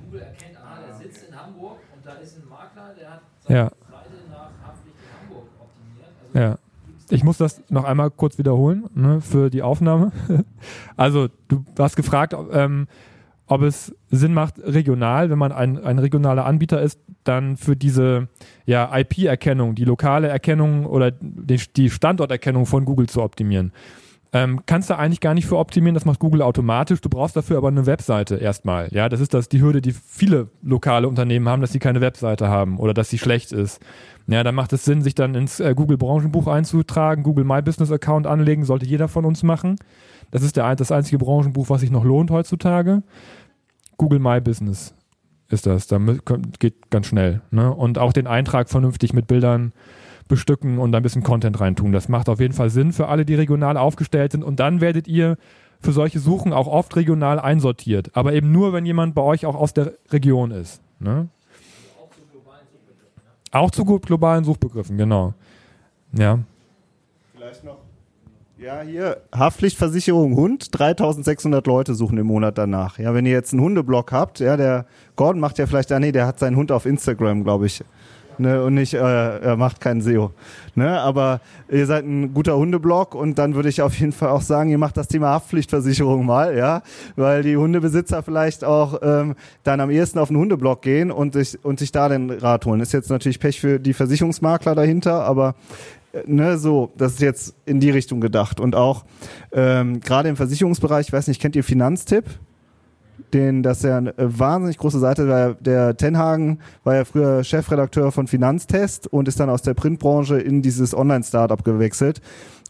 Google 0.06 0.22
erkennt, 0.22 0.56
aha, 0.58 0.80
der 0.86 0.94
sitzt 0.96 1.28
in 1.30 1.36
Hamburg 1.40 1.78
und 1.94 2.06
da 2.06 2.14
ist 2.14 2.38
ein 2.38 2.48
Makler, 2.50 2.94
der 2.98 3.10
hat 3.12 3.22
seine 3.48 3.60
Ja. 3.60 3.64
Seite 3.66 4.30
nach 4.32 4.50
Haftpflicht 4.68 4.98
in 5.04 5.12
Hamburg 5.20 5.48
optimiert. 5.60 6.08
Also 6.24 6.40
ja. 6.40 6.58
Ich 7.10 7.24
muss 7.24 7.38
das 7.38 7.62
noch 7.70 7.84
einmal 7.84 8.10
kurz 8.12 8.38
wiederholen 8.38 8.90
ne, 8.96 9.20
für 9.22 9.50
die 9.50 9.62
Aufnahme. 9.62 10.12
Also, 10.96 11.28
du 11.50 11.66
hast 11.78 11.96
gefragt, 11.98 12.34
ob, 12.34 12.54
ähm, 12.54 12.88
ob 13.48 13.62
es 13.64 13.94
Sinn 14.10 14.34
macht, 14.34 14.58
regional, 14.60 15.30
wenn 15.30 15.38
man 15.38 15.52
ein, 15.52 15.84
ein 15.84 16.00
regionaler 16.00 16.46
Anbieter 16.46 16.82
ist, 16.82 17.00
dann 17.24 17.58
für 17.58 17.76
diese 17.76 18.28
ja, 18.66 18.90
IP-Erkennung, 18.96 19.76
die 19.76 19.86
lokale 19.86 20.28
Erkennung 20.28 20.86
oder 20.86 21.12
die, 21.12 21.90
Standorterkennung 21.90 22.66
von 22.66 22.86
Google 22.86 23.08
zu 23.08 23.22
optimieren. 23.22 23.72
Ähm, 24.36 24.62
kannst 24.66 24.90
du 24.90 24.98
eigentlich 24.98 25.20
gar 25.20 25.36
nicht 25.36 25.46
für 25.46 25.58
optimieren, 25.58 25.94
das 25.94 26.06
macht 26.06 26.20
Google 26.20 26.42
automatisch. 26.42 27.02
Du 27.02 27.10
brauchst 27.10 27.36
dafür 27.36 27.58
aber 27.58 27.68
eine 27.68 27.86
Webseite 27.86 28.36
erstmal. 28.36 28.88
Ja, 28.92 29.08
das 29.08 29.20
ist 29.20 29.36
das 29.36 29.48
die 29.48 29.62
Hürde, 29.62 29.80
die 29.80 29.92
viele 29.92 30.50
lokale 30.64 31.08
Unternehmen 31.08 31.48
haben, 31.48 31.62
dass 31.62 31.72
sie 31.72 31.80
keine 31.80 32.02
Webseite 32.02 32.48
haben 32.48 32.80
oder 32.80 32.96
dass 32.96 33.12
sie 33.12 33.20
schlecht 33.20 33.52
ist. 33.52 33.80
Ja, 34.26 34.44
dann 34.44 34.56
macht 34.56 34.74
es 34.74 34.86
Sinn, 34.86 35.04
sich 35.04 35.14
dann 35.14 35.36
ins 35.36 35.60
äh, 35.60 35.76
Google 35.76 35.98
Branchenbuch 35.98 36.48
einzutragen, 36.48 37.22
Google 37.22 37.46
My 37.46 37.62
Business 37.62 37.92
Account 37.92 38.26
anlegen, 38.26 38.66
sollte 38.66 38.88
jeder 38.88 39.08
von 39.08 39.26
uns 39.26 39.44
machen. 39.44 39.76
Das 40.32 40.42
ist 40.42 40.58
der, 40.58 40.76
das 40.76 40.92
einzige 40.92 41.20
Branchenbuch, 41.20 41.70
was 41.70 41.82
sich 41.82 41.92
noch 41.92 42.04
lohnt 42.04 42.32
heutzutage. 42.32 43.04
Google 43.98 44.20
My 44.20 44.42
Business 44.42 44.96
ist 45.50 45.66
das. 45.66 45.88
Da 45.88 46.00
geht 46.60 46.90
ganz 46.90 47.08
schnell. 47.08 47.42
Ne? 47.52 47.74
Und 47.74 47.98
auch 47.98 48.14
den 48.14 48.28
Eintrag 48.28 48.70
vernünftig 48.70 49.14
mit 49.14 49.28
Bildern 49.28 49.74
bestücken 50.28 50.80
und 50.80 50.96
ein 50.96 51.04
bisschen 51.04 51.24
Content 51.24 51.60
reintun. 51.60 51.92
Das 51.92 52.10
macht 52.10 52.30
auf 52.30 52.40
jeden 52.40 52.54
Fall 52.54 52.70
Sinn 52.70 52.94
für 52.94 53.08
alle, 53.08 53.26
die 53.26 53.36
regional 53.36 53.78
aufgestellt 53.78 54.32
sind. 54.32 54.44
Und 54.44 54.60
dann 54.60 54.82
werdet 54.82 55.08
ihr 55.08 55.38
für 55.80 55.92
solche 55.92 56.20
Suchen 56.20 56.54
auch 56.54 56.68
oft 56.68 56.96
regional 56.96 57.40
einsortiert. 57.40 58.16
Aber 58.16 58.34
eben 58.34 58.52
nur, 58.52 58.74
wenn 58.74 58.86
jemand 58.86 59.16
bei 59.16 59.22
euch 59.22 59.46
auch 59.46 59.56
aus 59.56 59.74
der 59.74 59.94
Region 60.12 60.52
ist. 60.52 60.82
Ne? 61.00 61.28
Auch 63.52 63.70
zu 63.70 63.86
globalen 63.86 64.44
Suchbegriffen, 64.44 64.98
genau. 64.98 65.34
Ja. 66.18 66.40
Vielleicht 67.36 67.64
noch. 67.64 67.83
Ja, 68.64 68.80
hier, 68.80 69.18
Haftpflichtversicherung 69.36 70.38
Hund, 70.38 70.68
3600 70.72 71.68
Leute 71.68 71.96
suchen 71.96 72.18
im 72.18 72.28
Monat 72.28 72.58
danach. 72.58 72.98
Ja, 72.98 73.14
wenn 73.14 73.26
ihr 73.26 73.34
jetzt 73.34 73.52
einen 73.52 73.62
Hundeblog 73.62 74.14
habt, 74.14 74.40
ja, 74.40 74.56
der 74.56 74.86
Gordon 75.18 75.42
macht 75.42 75.58
ja 75.58 75.68
vielleicht, 75.68 75.92
ah, 75.92 76.00
nee, 76.00 76.14
der 76.14 76.26
hat 76.26 76.40
seinen 76.40 76.56
Hund 76.56 76.72
auf 76.72 76.86
Instagram, 76.86 77.44
glaube 77.44 77.66
ich. 77.66 77.84
Ne, 78.38 78.64
und 78.64 78.76
nicht, 78.76 78.94
äh, 78.94 79.40
er 79.40 79.58
macht 79.58 79.82
keinen 79.82 80.02
SEO. 80.02 80.32
Ne, 80.76 80.98
aber 80.98 81.42
ihr 81.70 81.86
seid 81.86 82.06
ein 82.06 82.34
guter 82.34 82.56
Hundeblog 82.56 83.16
und 83.16 83.38
dann 83.38 83.54
würde 83.54 83.68
ich 83.68 83.82
auf 83.82 84.00
jeden 84.00 84.14
Fall 84.14 84.30
auch 84.30 84.42
sagen, 84.42 84.70
ihr 84.70 84.78
macht 84.78 84.96
das 84.96 85.10
Thema 85.10 85.32
Haftpflichtversicherung 85.32 86.26
mal, 86.26 86.56
ja, 86.56 86.84
weil 87.18 87.44
die 87.44 87.58
Hundebesitzer 87.58 88.24
vielleicht 88.24 88.64
auch 88.64 89.02
ähm, 89.04 89.36
dann 89.64 89.82
am 89.82 89.92
ehesten 89.92 90.20
auf 90.20 90.30
einen 90.30 90.40
Hundeblog 90.40 90.82
gehen 90.82 91.12
und 91.12 91.34
sich, 91.34 91.64
und 91.66 91.80
sich 91.80 91.92
da 91.92 92.08
den 92.08 92.32
Rat 92.32 92.66
holen. 92.66 92.80
Ist 92.80 92.94
jetzt 92.94 93.10
natürlich 93.10 93.42
Pech 93.42 93.60
für 93.60 93.78
die 93.78 93.94
Versicherungsmakler 93.94 94.74
dahinter, 94.74 95.26
aber 95.26 95.54
ne, 96.26 96.58
so, 96.58 96.92
das 96.98 97.14
ist 97.14 97.22
jetzt 97.22 97.56
in 97.66 97.80
die 97.80 97.90
Richtung 97.90 98.22
gedacht. 98.22 98.60
Und 98.60 98.76
auch 98.76 99.06
ähm, 99.52 100.00
gerade 100.00 100.30
im 100.30 100.36
Versicherungsbereich, 100.36 101.08
ich 101.08 101.14
weiß 101.14 101.28
nicht, 101.28 101.42
kennt 101.42 101.56
ihr 101.56 101.64
Finanztipp? 101.64 102.26
Den, 103.32 103.64
das 103.64 103.78
ist 103.78 103.84
ja 103.84 103.98
eine 103.98 104.14
wahnsinnig 104.18 104.78
große 104.78 105.00
Seite. 105.00 105.26
Der, 105.26 105.54
der 105.56 105.98
Tenhagen 105.98 106.60
war 106.84 106.96
ja 106.96 107.06
früher 107.06 107.44
Chefredakteur 107.44 108.12
von 108.12 108.28
Finanztest 108.28 109.08
und 109.08 109.28
ist 109.28 109.40
dann 109.40 109.50
aus 109.50 109.62
der 109.62 109.74
Printbranche 109.74 110.40
in 110.40 110.62
dieses 110.62 110.96
Online-Startup 110.96 111.64
gewechselt. 111.64 112.22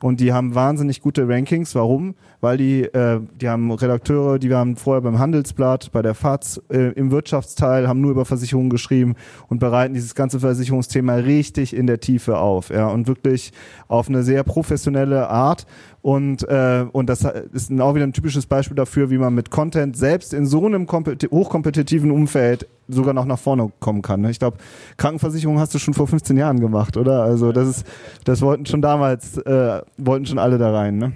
Und 0.03 0.19
die 0.19 0.33
haben 0.33 0.53
wahnsinnig 0.53 0.99
gute 0.99 1.29
Rankings. 1.29 1.75
Warum? 1.75 2.15
Weil 2.41 2.57
die, 2.57 2.81
äh, 2.81 3.21
die 3.39 3.47
haben 3.47 3.71
Redakteure, 3.71 4.37
die 4.37 4.49
waren 4.49 4.75
vorher 4.75 4.99
beim 4.99 5.17
Handelsblatt, 5.17 5.93
bei 5.93 6.01
der 6.01 6.13
FAZ, 6.13 6.61
äh, 6.69 6.89
im 6.89 7.09
Wirtschaftsteil, 7.09 7.87
haben 7.87 8.01
nur 8.01 8.11
über 8.11 8.25
Versicherungen 8.25 8.69
geschrieben 8.69 9.15
und 9.47 9.59
bereiten 9.59 9.93
dieses 9.93 10.13
ganze 10.13 10.41
Versicherungsthema 10.41 11.15
richtig 11.15 11.73
in 11.73 11.87
der 11.87 12.01
Tiefe 12.01 12.37
auf. 12.37 12.69
Ja, 12.69 12.89
und 12.89 13.07
wirklich 13.07 13.53
auf 13.87 14.09
eine 14.09 14.23
sehr 14.23 14.43
professionelle 14.43 15.29
Art. 15.29 15.65
Und, 16.03 16.43
äh, 16.49 16.85
und 16.91 17.07
das 17.09 17.23
ist 17.53 17.71
auch 17.79 17.95
wieder 17.95 18.05
ein 18.05 18.11
typisches 18.11 18.45
Beispiel 18.45 18.75
dafür, 18.75 19.09
wie 19.09 19.17
man 19.17 19.33
mit 19.33 19.51
Content 19.51 19.95
selbst 19.95 20.33
in 20.33 20.45
so 20.45 20.65
einem 20.65 20.85
kompeti- 20.85 21.31
hochkompetitiven 21.31 22.11
Umfeld 22.11 22.67
sogar 22.89 23.13
noch 23.13 23.23
nach 23.23 23.39
vorne 23.39 23.71
kommen 23.79 24.01
kann. 24.01 24.19
ne? 24.19 24.29
Ich 24.29 24.37
glaube, 24.37 24.57
Krankenversicherung 24.97 25.59
hast 25.59 25.73
du 25.73 25.79
schon 25.79 25.93
vor 25.93 26.05
15 26.07 26.35
Jahren 26.35 26.59
gemacht, 26.59 26.97
oder? 26.97 27.23
Also 27.23 27.53
das 27.53 27.69
ist, 27.69 27.87
das 28.25 28.41
wollten 28.41 28.65
schon 28.65 28.81
damals, 28.81 29.37
äh, 29.37 29.81
wollten 29.97 30.25
schon 30.25 30.39
alle 30.39 30.57
da 30.57 30.73
rein. 30.73 30.97
Ne? 30.97 31.13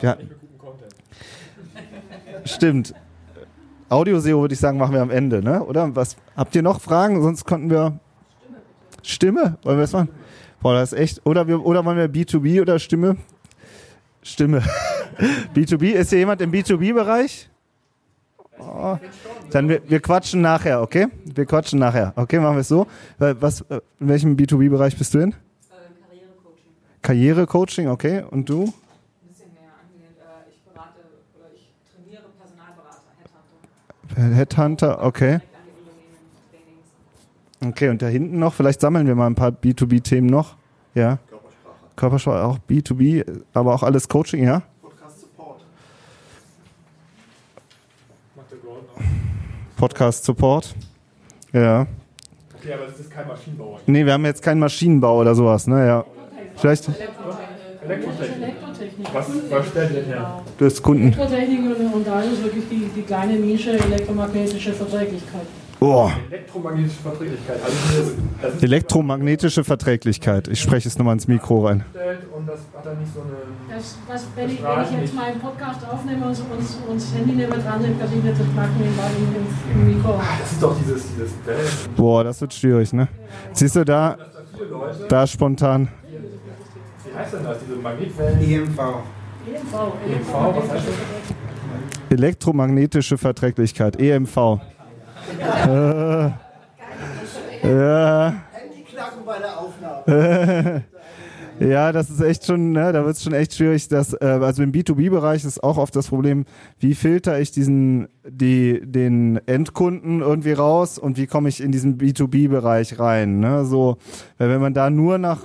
Ja. 0.00 0.16
Stimmt. 2.44 2.92
Audio-SEO 3.88 4.40
würde 4.40 4.54
ich 4.54 4.60
sagen, 4.60 4.78
machen 4.78 4.94
wir 4.94 5.02
am 5.02 5.10
Ende, 5.10 5.44
ne? 5.44 5.62
Oder? 5.62 5.94
Was 5.94 6.16
habt 6.36 6.56
ihr 6.56 6.62
noch 6.62 6.80
Fragen? 6.80 7.22
Sonst 7.22 7.44
konnten 7.44 7.70
wir 7.70 8.00
Stimme. 9.04 9.58
Wollen 9.62 9.76
wir 9.78 9.82
das 9.82 9.92
machen? 9.92 10.08
Boah, 10.60 10.74
das 10.74 10.92
ist 10.92 10.98
echt. 10.98 11.20
Oder 11.24 11.46
wir, 11.46 11.64
oder 11.64 11.84
wollen 11.84 11.98
wir 11.98 12.08
B2B 12.10 12.60
oder 12.60 12.80
Stimme? 12.80 13.16
Stimme. 14.24 14.62
B2B. 15.54 15.92
Ist 15.92 16.10
hier 16.10 16.18
jemand 16.18 16.40
im 16.40 16.50
B2B-Bereich? 16.50 17.50
Oh. 18.58 18.98
Dann 19.50 19.68
wir, 19.68 19.82
wir 19.88 20.00
quatschen 20.00 20.40
nachher, 20.40 20.80
okay? 20.80 21.08
Wir 21.24 21.44
quatschen 21.44 21.78
nachher. 21.78 22.12
Okay, 22.16 22.38
machen 22.38 22.56
wir 22.56 22.60
es 22.60 22.68
so. 22.68 22.86
Weil 23.18 23.40
Was, 23.40 23.60
äh, 23.62 23.80
in 24.00 24.08
welchem 24.08 24.36
B2B-Bereich 24.36 24.96
bist 24.96 25.14
du 25.14 25.18
in? 25.18 25.34
Karrierecoaching, 27.02 27.88
okay. 27.88 28.24
Und 28.30 28.48
du? 28.48 28.72
Headhunter, 34.16 35.04
okay. 35.04 35.40
Okay, 37.62 37.88
und 37.88 38.00
da 38.00 38.06
hinten 38.06 38.38
noch, 38.38 38.54
vielleicht 38.54 38.80
sammeln 38.80 39.06
wir 39.06 39.14
mal 39.14 39.26
ein 39.26 39.34
paar 39.34 39.50
B2B-Themen 39.50 40.28
noch. 40.28 40.56
Ja. 40.94 41.18
Körpersprache, 41.96 42.44
auch 42.44 42.58
B2B, 42.68 43.24
aber 43.52 43.74
auch 43.74 43.82
alles 43.82 44.08
Coaching, 44.08 44.44
ja? 44.44 44.62
Podcast 49.76 50.24
Support. 50.24 50.74
Ja. 51.52 51.86
Okay, 52.56 52.72
aber 52.72 52.86
das 52.86 53.00
ist 53.00 53.10
kein 53.10 53.28
Maschinenbauer. 53.28 53.80
Nee, 53.86 54.06
wir 54.06 54.12
haben 54.12 54.24
jetzt 54.24 54.42
keinen 54.42 54.60
Maschinenbau 54.60 55.20
oder 55.20 55.34
sowas, 55.34 55.66
ne? 55.66 55.86
Ja. 55.86 56.04
Vielleicht 56.56 56.88
Elektrotechnik. 57.84 58.54
Was, 59.12 59.26
was 59.50 59.68
stellt 59.68 59.92
ihr 59.92 60.02
her? 60.04 60.42
das 60.58 60.82
Kunden. 60.82 61.12
Elektrotechnik 61.12 61.94
und, 61.94 62.06
da 62.06 62.20
ist 62.22 62.42
wirklich 62.42 62.64
die, 62.70 62.88
die 62.96 63.02
kleine 63.02 63.34
Nische 63.34 63.72
elektromagnetische 63.72 64.72
Verträglichkeit. 64.72 65.46
Oh, 65.86 66.10
Elektromagnetische 66.30 67.02
Verträglichkeit. 67.02 67.58
Also 67.62 67.76
das, 67.76 68.14
das 68.40 68.54
ist 68.54 68.62
elektromagnetische 68.62 69.64
Verträglichkeit. 69.64 70.48
Ich 70.48 70.62
spreche 70.62 70.88
es 70.88 70.96
nochmal 70.96 71.12
ins 71.12 71.28
Mikro 71.28 71.66
rein. 71.66 71.84
und 72.34 72.48
das 72.48 72.60
hat 72.74 72.86
dann 72.86 72.98
nicht 72.98 73.12
so 73.12 73.20
eine. 73.20 73.76
Das, 73.76 73.98
was, 74.08 74.26
wenn, 74.34 74.48
ich, 74.48 74.62
wenn 74.62 74.82
ich 74.82 75.00
jetzt 75.02 75.14
meinen 75.14 75.38
Podcast 75.40 75.86
aufnehme 75.86 76.24
und, 76.24 76.38
und, 76.38 76.88
und 76.88 76.96
das 76.96 77.14
Handy 77.14 77.32
neben 77.32 77.52
dran 77.52 77.82
nehme, 77.82 77.96
dass 77.96 78.10
ich 78.10 78.22
nicht 78.22 78.40
das 78.40 78.46
Knacken 78.54 78.80
im, 78.80 79.86
Mikro 79.86 80.12
habe. 80.14 80.24
Das 80.40 80.52
ist 80.52 80.62
doch 80.62 80.74
dieses, 80.78 81.02
dieses 81.08 81.32
Wellen. 81.44 81.68
Boah, 81.96 82.24
das 82.24 82.40
wird 82.40 82.54
schwierig, 82.54 82.90
ne? 82.94 83.06
Siehst 83.52 83.76
du 83.76 83.84
da, 83.84 84.16
da 85.10 85.26
spontan. 85.26 85.88
Wie 87.04 87.14
heißt 87.14 87.34
denn 87.34 87.44
das? 87.44 87.58
Diese 87.58 87.78
Magnetwellen? 87.78 88.40
EMV. 88.40 88.78
EMV, 88.78 89.74
EMV, 90.08 90.32
was 90.32 90.70
heißt 90.70 90.86
das? 90.88 92.16
Elektromagnetische 92.18 93.18
Verträglichkeit, 93.18 94.00
EMV. 94.00 94.60
Äh, 95.66 96.30
ja. 97.68 98.34
Ja, 101.60 101.92
das 101.92 102.10
ist 102.10 102.20
echt 102.20 102.46
schon, 102.46 102.72
ne, 102.72 102.92
da 102.92 103.04
wird 103.04 103.16
es 103.16 103.22
schon 103.22 103.32
echt 103.32 103.54
schwierig. 103.54 103.86
Dass, 103.88 104.12
äh, 104.14 104.24
also 104.24 104.62
im 104.62 104.72
B2B-Bereich 104.72 105.44
ist 105.44 105.62
auch 105.62 105.76
oft 105.78 105.94
das 105.94 106.08
Problem, 106.08 106.46
wie 106.80 106.94
filter 106.94 107.38
ich 107.38 107.52
diesen, 107.52 108.08
die, 108.28 108.80
den 108.84 109.40
Endkunden 109.46 110.20
irgendwie 110.20 110.52
raus 110.52 110.98
und 110.98 111.16
wie 111.16 111.26
komme 111.28 111.48
ich 111.48 111.60
in 111.60 111.70
diesen 111.70 111.96
B2B-Bereich 111.96 112.98
rein. 112.98 113.38
Ne? 113.38 113.64
So, 113.64 113.98
weil 114.38 114.48
wenn 114.50 114.60
man 114.60 114.74
da 114.74 114.90
nur 114.90 115.18
nach, 115.18 115.42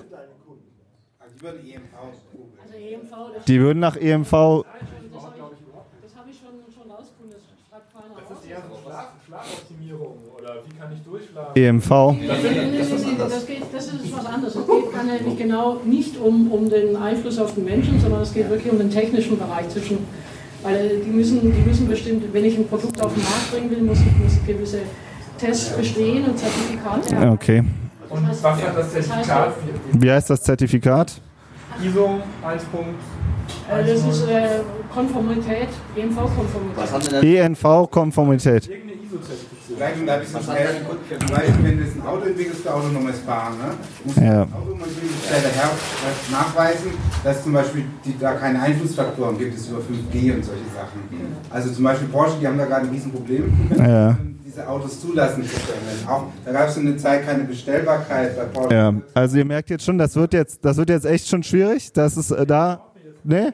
Also 1.20 1.36
über 1.40 1.54
die 3.48 3.60
würden 3.60 3.80
nach 3.80 3.96
E 3.96 4.12
EMV, 4.12 4.32
das 4.32 4.36
habe 6.16 6.30
ich 6.30 6.38
schon, 6.40 6.54
schon 6.74 6.92
rausgefunden, 6.92 7.34
das 7.34 7.42
schreibt 7.70 7.94
keiner 7.94 8.16
Das 8.20 8.32
aus. 8.38 8.44
ist 8.44 8.50
eher 8.50 8.62
so 8.70 8.78
Schlaf, 8.84 9.08
Schlafoptimierung 9.26 10.18
oder 10.38 10.56
wie 10.66 10.76
kann 10.78 10.92
ich 10.94 11.02
durchschlafen? 11.04 11.39
EMV. 11.56 11.90
Das, 11.90 13.46
geht, 13.46 13.64
das 13.74 13.88
ist 13.88 14.16
was 14.16 14.26
anderes. 14.26 14.56
Es 14.56 14.66
geht 14.66 14.80
kann 15.00 15.08
nämlich 15.08 15.38
genau 15.38 15.80
nicht 15.86 16.18
um, 16.20 16.52
um 16.52 16.70
den 16.70 16.96
Einfluss 16.96 17.40
auf 17.40 17.54
den 17.56 17.66
Menschen, 17.66 18.00
sondern 18.00 18.22
es 18.22 18.34
geht 18.34 18.50
wirklich 18.50 18.72
um 18.72 18.78
den 18.80 18.90
technischen 18.90 19.38
Bereich 19.38 19.70
zwischen. 19.70 20.00
Weil 20.62 21.00
die 21.06 21.10
müssen, 21.10 21.42
die 21.42 21.62
müssen 21.62 21.88
bestimmt, 21.88 22.34
wenn 22.34 22.44
ich 22.44 22.58
ein 22.58 22.68
Produkt 22.68 23.02
auf 23.02 23.14
den 23.14 23.24
Markt 23.24 23.52
bringen 23.52 23.72
will, 23.72 23.82
muss, 23.82 24.00
muss 24.22 24.38
gewisse 24.46 24.80
Tests 25.38 25.70
bestehen 25.78 26.26
und 26.26 26.38
Zertifikate 26.38 27.16
haben. 27.16 27.30
Okay. 27.32 27.64
Und 28.10 28.28
was 28.28 28.44
hat 28.44 28.78
das 28.78 28.92
Zertifikat? 28.92 29.54
Wie 29.94 30.12
heißt 30.12 30.30
das 30.30 30.42
Zertifikat? 30.44 31.22
ISO 31.82 32.20
1. 32.46 32.64
Äh, 33.72 33.86
das 33.86 34.06
ist 34.06 34.28
äh, 34.28 34.60
Konformität, 34.94 35.70
EMV-Konformität. 35.96 37.24
ENV-Konformität. 37.24 38.70
Um 39.80 40.06
da 40.06 40.16
ein 40.16 40.20
bisschen 40.20 40.40
Kunden- 40.42 41.32
weil 41.34 41.54
wenn 41.64 41.78
du 41.78 41.84
jetzt 41.86 41.96
ein 41.96 42.06
Auto 42.06 42.26
entwickelst 42.28 42.62
für 42.64 42.74
autonomes 42.74 43.20
Fahren, 43.20 43.54
ne, 43.58 43.74
musst 44.04 44.18
du 44.18 44.22
Ja. 44.22 44.46
das 44.46 44.54
Auto 44.54 44.76
mal 44.76 44.88
her 44.90 45.70
nachweisen, 46.32 46.92
dass 47.24 47.38
es 47.38 47.44
zum 47.44 47.54
Beispiel 47.54 47.86
die, 48.04 48.18
da 48.20 48.34
keine 48.34 48.62
Einflussfaktoren 48.62 49.38
gibt, 49.38 49.58
es 49.58 49.68
über 49.70 49.80
5G 49.80 50.34
und 50.36 50.44
solche 50.44 50.64
Sachen. 50.76 51.00
Also 51.50 51.72
zum 51.72 51.84
Beispiel 51.86 52.08
Porsche, 52.10 52.36
die 52.42 52.48
haben 52.48 52.58
da 52.58 52.66
gerade 52.66 52.88
ein 52.88 52.90
Riesenproblem, 52.94 53.54
Ja. 53.78 54.18
diese 54.46 54.68
Autos 54.68 55.00
zulassen 55.00 55.44
zu 55.44 55.50
können. 55.56 56.08
Auch, 56.08 56.24
da 56.46 56.52
gab 56.52 56.68
es 56.68 56.78
eine 56.78 56.98
Zeit 56.98 57.26
keine 57.26 57.44
Bestellbarkeit 57.46 58.36
bei 58.36 58.44
Porsche. 58.46 58.76
Ja, 58.76 58.94
also 59.14 59.38
ihr 59.38 59.46
merkt 59.46 59.70
jetzt 59.70 59.86
schon, 59.86 59.98
das 59.98 60.16
wird 60.16 60.34
jetzt, 60.34 60.64
das 60.66 60.76
wird 60.78 60.90
jetzt 60.90 61.06
echt 61.06 61.28
schon 61.30 61.42
schwierig. 61.44 61.94
Das 61.94 62.18
ist 62.18 62.32
äh, 62.32 62.46
da, 62.46 62.82
ne? 63.24 63.54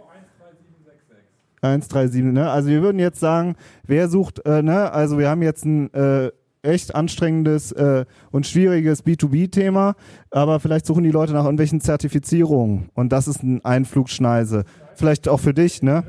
137, 1.66 2.24
ne? 2.24 2.50
Also 2.50 2.70
wir 2.70 2.82
würden 2.82 3.00
jetzt 3.00 3.20
sagen, 3.20 3.56
wer 3.86 4.10
sucht, 4.10 4.46
äh, 4.46 4.62
ne? 4.62 4.92
Also 4.92 5.18
wir 5.18 5.30
haben 5.30 5.42
jetzt 5.42 5.66
ein 5.66 5.94
äh, 5.94 6.32
echt 6.62 6.96
anstrengendes 6.96 7.72
äh, 7.74 8.06
und 8.32 8.48
schwieriges 8.48 9.06
B2B-Thema, 9.06 9.96
aber 10.32 10.60
vielleicht 10.60 10.86
suchen 10.86 11.04
die 11.04 11.12
Leute 11.12 11.34
nach 11.34 11.44
irgendwelchen 11.44 11.82
Zertifizierungen 11.82 12.90
und 12.94 13.12
das 13.12 13.28
ist 13.28 13.44
ein 13.44 13.64
Einflugschneise. 13.64 14.66
Vielleicht 14.96 15.28
auch 15.28 15.40
für 15.40 15.54
dich, 15.54 15.82
ne? 15.84 16.04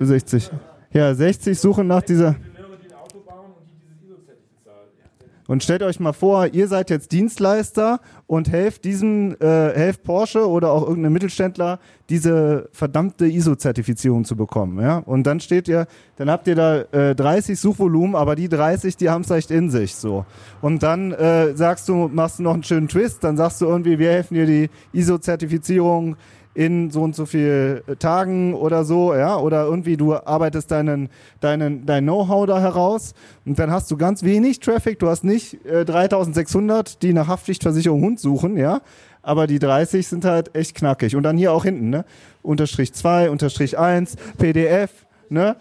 60. 0.00 0.50
Ja, 0.92 1.12
60 1.14 1.58
suchen 1.58 1.86
nach 1.86 2.02
dieser. 2.02 2.28
Ingenieure, 2.28 2.78
die 2.82 2.92
ein 2.92 3.00
Auto 3.00 3.18
bauen 3.20 3.52
und 3.58 3.66
die 3.68 3.76
dieses 3.76 4.00
ISO-Zertifikat. 4.00 5.37
Und 5.48 5.62
stellt 5.64 5.82
euch 5.82 5.98
mal 5.98 6.12
vor, 6.12 6.46
ihr 6.48 6.68
seid 6.68 6.90
jetzt 6.90 7.10
Dienstleister 7.10 8.00
und 8.26 8.50
helft 8.50 8.84
diesem, 8.84 9.34
äh, 9.40 9.72
helft 9.72 10.02
Porsche 10.02 10.46
oder 10.46 10.70
auch 10.70 10.86
irgendeinem 10.86 11.14
Mittelständler, 11.14 11.78
diese 12.10 12.68
verdammte 12.72 13.26
ISO-Zertifizierung 13.26 14.26
zu 14.26 14.36
bekommen. 14.36 14.78
Ja? 14.78 14.98
Und 14.98 15.26
dann 15.26 15.40
steht 15.40 15.66
ihr, 15.66 15.86
dann 16.16 16.30
habt 16.30 16.48
ihr 16.48 16.54
da 16.54 16.82
äh, 16.92 17.14
30 17.14 17.58
Suchvolumen, 17.58 18.14
aber 18.14 18.36
die 18.36 18.50
30, 18.50 18.98
die 18.98 19.08
haben 19.08 19.22
es 19.22 19.30
echt 19.30 19.50
in 19.50 19.70
sich 19.70 19.94
so. 19.94 20.26
Und 20.60 20.82
dann 20.82 21.12
äh, 21.12 21.56
sagst 21.56 21.88
du, 21.88 22.10
machst 22.12 22.40
du 22.40 22.42
noch 22.42 22.52
einen 22.52 22.62
schönen 22.62 22.88
Twist, 22.88 23.24
dann 23.24 23.38
sagst 23.38 23.62
du 23.62 23.64
irgendwie, 23.64 23.98
wir 23.98 24.10
helfen 24.10 24.34
dir 24.34 24.44
die 24.44 24.68
ISO-Zertifizierung 24.92 26.16
in 26.58 26.90
so 26.90 27.02
und 27.02 27.14
so 27.14 27.24
viel 27.24 27.84
äh, 27.86 27.94
Tagen 27.94 28.52
oder 28.52 28.82
so, 28.82 29.14
ja, 29.14 29.36
oder 29.36 29.64
irgendwie 29.64 29.96
du 29.96 30.14
arbeitest 30.14 30.72
deinen, 30.72 31.08
deinen, 31.40 31.86
dein 31.86 32.02
Know-how 32.02 32.46
da 32.46 32.60
heraus 32.60 33.14
und 33.46 33.60
dann 33.60 33.70
hast 33.70 33.88
du 33.92 33.96
ganz 33.96 34.24
wenig 34.24 34.58
Traffic, 34.58 34.98
du 34.98 35.08
hast 35.08 35.22
nicht 35.22 35.64
äh, 35.64 35.84
3600, 35.84 37.00
die 37.00 37.12
nach 37.12 37.28
Haftpflichtversicherung 37.28 38.02
Hund 38.02 38.18
suchen, 38.18 38.56
ja, 38.56 38.80
aber 39.22 39.46
die 39.46 39.60
30 39.60 40.08
sind 40.08 40.24
halt 40.24 40.56
echt 40.56 40.74
knackig. 40.74 41.14
Und 41.14 41.22
dann 41.22 41.38
hier 41.38 41.52
auch 41.52 41.62
hinten, 41.62 41.90
ne, 41.90 42.04
Unterstrich 42.42 42.92
2, 42.92 43.30
Unterstrich 43.30 43.78
1, 43.78 44.16
PDF, 44.36 44.90
ne, 45.28 45.54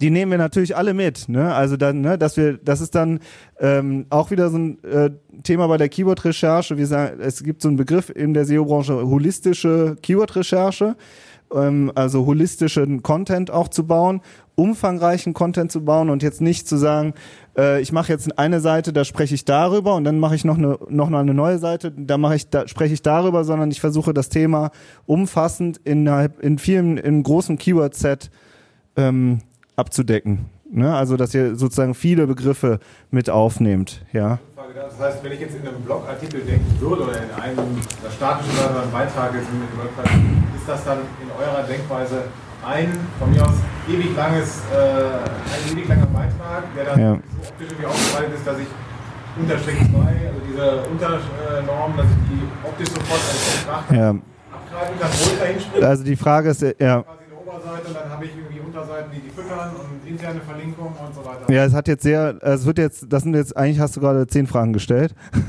die 0.00 0.10
nehmen 0.10 0.30
wir 0.30 0.38
natürlich 0.38 0.76
alle 0.76 0.94
mit. 0.94 1.28
Ne? 1.28 1.52
Also 1.54 1.76
dann, 1.76 2.00
ne, 2.00 2.18
dass 2.18 2.36
wir, 2.36 2.58
das 2.58 2.80
ist 2.80 2.94
dann 2.94 3.20
ähm, 3.58 4.06
auch 4.10 4.30
wieder 4.30 4.50
so 4.50 4.58
ein 4.58 4.84
äh, 4.84 5.10
Thema 5.42 5.66
bei 5.68 5.76
der 5.76 5.88
Keyword-Recherche. 5.88 6.76
Wir 6.76 6.86
sagen, 6.86 7.20
es 7.20 7.42
gibt 7.42 7.62
so 7.62 7.68
einen 7.68 7.76
Begriff 7.76 8.10
in 8.10 8.34
der 8.34 8.44
SEO-Branche 8.44 9.06
holistische 9.06 9.96
Keyword-Recherche, 10.02 10.96
ähm, 11.54 11.92
also 11.94 12.26
holistischen 12.26 13.02
Content 13.02 13.50
auch 13.50 13.68
zu 13.68 13.86
bauen, 13.86 14.20
umfangreichen 14.54 15.34
Content 15.34 15.70
zu 15.70 15.84
bauen 15.84 16.10
und 16.10 16.22
jetzt 16.22 16.40
nicht 16.40 16.66
zu 16.66 16.76
sagen, 16.76 17.14
äh, 17.56 17.80
ich 17.80 17.92
mache 17.92 18.12
jetzt 18.12 18.38
eine 18.38 18.60
Seite, 18.60 18.92
da 18.92 19.04
spreche 19.04 19.34
ich 19.34 19.44
darüber 19.44 19.94
und 19.94 20.04
dann 20.04 20.18
mache 20.18 20.34
ich 20.34 20.44
noch 20.44 20.58
eine 20.58 20.78
noch 20.88 21.12
eine 21.12 21.34
neue 21.34 21.58
Seite, 21.58 21.92
da 21.92 22.18
mache 22.18 22.36
ich 22.36 22.50
da 22.50 22.66
spreche 22.66 22.94
ich 22.94 23.02
darüber, 23.02 23.44
sondern 23.44 23.70
ich 23.70 23.80
versuche 23.80 24.12
das 24.12 24.28
Thema 24.28 24.70
umfassend 25.06 25.80
innerhalb 25.84 26.40
in 26.42 26.58
vielen 26.58 26.96
in 26.98 27.22
großen 27.22 27.56
Keyword-Set 27.56 28.30
ähm, 28.96 29.38
abzudecken. 29.76 30.46
Ne? 30.70 30.94
Also 30.94 31.16
dass 31.16 31.34
ihr 31.34 31.54
sozusagen 31.56 31.94
viele 31.94 32.26
Begriffe 32.26 32.80
mit 33.10 33.30
aufnehmt, 33.30 34.04
ja. 34.12 34.38
Das 34.78 34.94
heißt, 35.00 35.24
wenn 35.24 35.32
ich 35.32 35.40
jetzt 35.40 35.56
in 35.56 35.66
einem 35.66 35.82
Blogartikel 35.82 36.40
denken 36.42 36.80
würde 36.80 37.02
oder 37.02 37.16
in 37.18 37.30
einem 37.42 37.82
statischen 38.14 38.54
Beitrag 38.92 39.34
jetzt 39.34 39.50
mit 39.52 39.70
WordPress, 39.76 40.12
ist 40.56 40.68
das 40.68 40.84
dann 40.84 40.98
in 41.20 41.28
eurer 41.34 41.62
Denkweise 41.64 42.24
ein 42.64 42.94
von 43.18 43.30
mir 43.32 43.42
aus 43.42 43.58
ewig 43.88 44.14
langes, 44.16 44.62
äh, 44.70 44.78
ein 44.78 45.72
ewig 45.72 45.88
langer 45.88 46.06
Beitrag, 46.06 46.62
der 46.76 46.84
dann 46.84 47.00
Ja. 47.00 47.12
so 47.14 47.48
optisch 47.48 47.68
irgendwie 47.70 47.86
aufbereitet 47.86 48.34
ist, 48.36 48.46
dass 48.46 48.58
ich 48.58 48.66
Unterstrich 49.40 49.78
2, 49.78 49.98
also 49.98 50.40
diese 50.46 50.82
Unternorm, 50.90 51.96
dass 51.96 52.06
ich 52.06 52.22
die 52.30 52.42
optisch 52.66 52.88
sofort 52.88 53.20
als 53.20 53.62
Betrachter 53.62 53.94
Ja. 53.94 54.08
abgreifen 54.10 55.00
kann, 55.00 55.10
wo 55.10 55.32
ich 55.32 55.38
da 55.40 55.44
hinspringe. 55.46 55.86
Also 55.86 56.04
die 56.04 56.16
Frage 56.16 56.50
ist, 56.50 56.62
ja. 56.62 56.74
quasi 56.74 56.86
eine 56.86 57.02
Oberseite 57.40 57.88
und 57.88 57.96
dann 57.96 58.10
habe 58.10 58.24
ich 58.24 58.30
irgendwie 58.36 58.57
Unterseiten, 58.80 59.10
die 59.14 59.20
die 59.20 59.30
füttern 59.30 59.70
und 59.76 60.08
interne 60.08 60.40
Verlinkungen 60.40 60.92
und 61.06 61.14
so 61.14 61.20
weiter. 61.24 61.52
Ja, 61.52 61.64
es 61.64 61.74
hat 61.74 61.88
jetzt 61.88 62.02
sehr, 62.02 62.36
es 62.42 62.64
wird 62.66 62.78
jetzt, 62.78 63.06
das 63.12 63.22
sind 63.24 63.34
jetzt, 63.34 63.56
eigentlich 63.56 63.80
hast 63.80 63.96
du 63.96 64.00
gerade 64.00 64.26
zehn 64.26 64.46
Fragen 64.46 64.72
gestellt. 64.72 65.14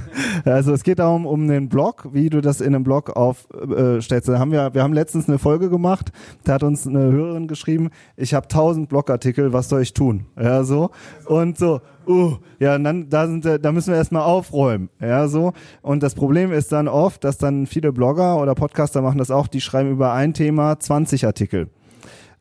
Also 0.46 0.72
es 0.74 0.84
geht 0.84 1.00
darum, 1.00 1.26
um 1.26 1.48
den 1.50 1.68
Blog, 1.68 2.08
wie 2.14 2.30
du 2.30 2.40
das 2.40 2.62
in 2.62 2.68
einem 2.74 2.84
Blog 2.86 3.10
aufstellst. 3.10 4.30
Da 4.30 4.40
haben 4.40 4.54
wir, 4.54 4.74
wir 4.74 4.84
haben 4.84 4.94
letztens 4.94 5.28
eine 5.28 5.38
Folge 5.38 5.70
gemacht, 5.70 6.12
da 6.46 6.54
hat 6.54 6.64
uns 6.64 6.88
eine 6.88 7.12
Hörerin 7.12 7.48
geschrieben, 7.48 7.90
ich 8.16 8.34
habe 8.34 8.48
tausend 8.48 8.88
Blogartikel, 8.88 9.52
was 9.52 9.68
soll 9.68 9.82
ich 9.82 9.94
tun? 9.94 10.28
Ja, 10.40 10.64
so. 10.64 10.92
Und 11.26 11.58
so, 11.58 11.82
uh, 12.08 12.38
ja, 12.60 12.78
dann, 12.78 13.10
da 13.10 13.28
sind, 13.28 13.44
wir- 13.44 13.60
da 13.60 13.74
müssen 13.74 13.90
wir 13.92 13.98
erstmal 13.98 14.22
aufräumen. 14.24 14.90
Ja, 15.02 15.28
so. 15.28 15.52
Und 15.82 16.04
das 16.04 16.16
Problem 16.16 16.54
ist 16.54 16.72
dann 16.72 16.88
oft, 16.88 17.24
dass 17.26 17.38
dann 17.38 17.66
viele 17.66 17.92
Blogger 17.92 18.42
oder 18.42 18.56
Podcaster 18.56 19.02
machen 19.02 19.18
das 19.18 19.32
auch, 19.32 19.48
die 19.48 19.60
schreiben 19.62 19.92
über 19.92 20.14
ein 20.14 20.34
Thema 20.34 20.80
20 20.80 21.26
Artikel. 21.26 21.68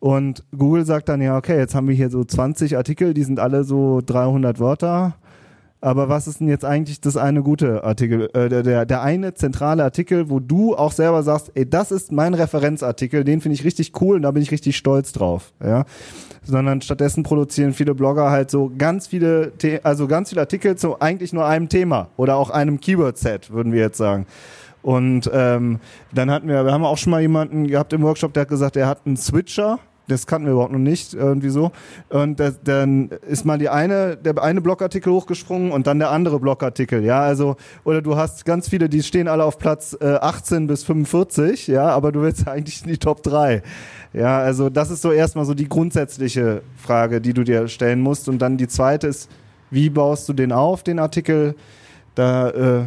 Und 0.00 0.44
Google 0.56 0.84
sagt 0.84 1.08
dann, 1.08 1.20
ja, 1.20 1.36
okay, 1.36 1.58
jetzt 1.58 1.74
haben 1.74 1.88
wir 1.88 1.94
hier 1.94 2.10
so 2.10 2.24
20 2.24 2.76
Artikel, 2.76 3.14
die 3.14 3.24
sind 3.24 3.40
alle 3.40 3.64
so 3.64 4.00
300 4.04 4.60
Wörter. 4.60 5.16
Aber 5.80 6.08
was 6.08 6.26
ist 6.26 6.40
denn 6.40 6.48
jetzt 6.48 6.64
eigentlich 6.64 7.00
das 7.00 7.16
eine 7.16 7.42
gute 7.42 7.84
Artikel, 7.84 8.28
äh, 8.34 8.48
der, 8.48 8.62
der, 8.64 8.84
der 8.84 9.02
eine 9.02 9.34
zentrale 9.34 9.84
Artikel, 9.84 10.28
wo 10.28 10.40
du 10.40 10.74
auch 10.74 10.90
selber 10.90 11.22
sagst, 11.22 11.52
ey, 11.54 11.68
das 11.68 11.92
ist 11.92 12.10
mein 12.10 12.34
Referenzartikel, 12.34 13.22
den 13.22 13.40
finde 13.40 13.54
ich 13.54 13.64
richtig 13.64 13.92
cool 14.00 14.16
und 14.16 14.22
da 14.22 14.32
bin 14.32 14.42
ich 14.42 14.50
richtig 14.50 14.76
stolz 14.76 15.12
drauf, 15.12 15.52
ja. 15.62 15.84
Sondern 16.42 16.80
stattdessen 16.80 17.22
produzieren 17.22 17.74
viele 17.74 17.94
Blogger 17.94 18.30
halt 18.30 18.50
so 18.50 18.72
ganz 18.76 19.06
viele, 19.06 19.52
The 19.60 19.80
also 19.84 20.08
ganz 20.08 20.30
viele 20.30 20.40
Artikel 20.40 20.76
zu 20.76 21.00
eigentlich 21.00 21.32
nur 21.32 21.46
einem 21.46 21.68
Thema 21.68 22.08
oder 22.16 22.36
auch 22.36 22.50
einem 22.50 22.80
Keyword-Set, 22.80 23.52
würden 23.52 23.72
wir 23.72 23.80
jetzt 23.80 23.98
sagen. 23.98 24.26
Und 24.82 25.30
ähm, 25.32 25.80
dann 26.12 26.30
hatten 26.30 26.48
wir, 26.48 26.64
wir 26.64 26.72
haben 26.72 26.84
auch 26.84 26.98
schon 26.98 27.10
mal 27.10 27.20
jemanden 27.20 27.66
gehabt 27.66 27.92
im 27.92 28.02
Workshop, 28.02 28.32
der 28.32 28.42
hat 28.42 28.48
gesagt, 28.48 28.76
er 28.76 28.86
hat 28.86 29.00
einen 29.06 29.16
Switcher. 29.16 29.78
Das 30.08 30.26
kannten 30.26 30.46
wir 30.46 30.52
überhaupt 30.52 30.72
noch 30.72 30.78
nicht, 30.78 31.12
irgendwie 31.12 31.50
so. 31.50 31.70
Und 32.08 32.40
das, 32.40 32.62
dann 32.64 33.10
ist 33.28 33.44
mal 33.44 33.58
die 33.58 33.68
eine, 33.68 34.16
der 34.16 34.42
eine 34.42 34.62
Blogartikel 34.62 35.12
hochgesprungen 35.12 35.70
und 35.70 35.86
dann 35.86 35.98
der 35.98 36.10
andere 36.10 36.40
Blogartikel, 36.40 37.04
ja. 37.04 37.20
Also, 37.20 37.56
oder 37.84 38.00
du 38.00 38.16
hast 38.16 38.46
ganz 38.46 38.70
viele, 38.70 38.88
die 38.88 39.02
stehen 39.02 39.28
alle 39.28 39.44
auf 39.44 39.58
Platz 39.58 39.96
äh, 40.00 40.14
18 40.14 40.66
bis 40.66 40.82
45, 40.84 41.66
ja, 41.66 41.88
aber 41.88 42.10
du 42.10 42.22
willst 42.22 42.48
eigentlich 42.48 42.82
in 42.82 42.88
die 42.88 42.96
Top 42.96 43.22
3. 43.22 43.62
Ja, 44.14 44.38
also 44.38 44.70
das 44.70 44.90
ist 44.90 45.02
so 45.02 45.12
erstmal 45.12 45.44
so 45.44 45.52
die 45.52 45.68
grundsätzliche 45.68 46.62
Frage, 46.76 47.20
die 47.20 47.34
du 47.34 47.44
dir 47.44 47.68
stellen 47.68 48.00
musst. 48.00 48.30
Und 48.30 48.38
dann 48.38 48.56
die 48.56 48.68
zweite 48.68 49.08
ist, 49.08 49.28
wie 49.70 49.90
baust 49.90 50.26
du 50.28 50.32
den 50.32 50.52
auf, 50.52 50.82
den 50.82 50.98
Artikel? 50.98 51.54
Da 52.14 52.48
äh, 52.48 52.84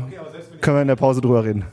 können 0.60 0.78
wir 0.78 0.82
in 0.82 0.88
der 0.88 0.96
Pause 0.96 1.22
drüber 1.22 1.44
reden. 1.44 1.66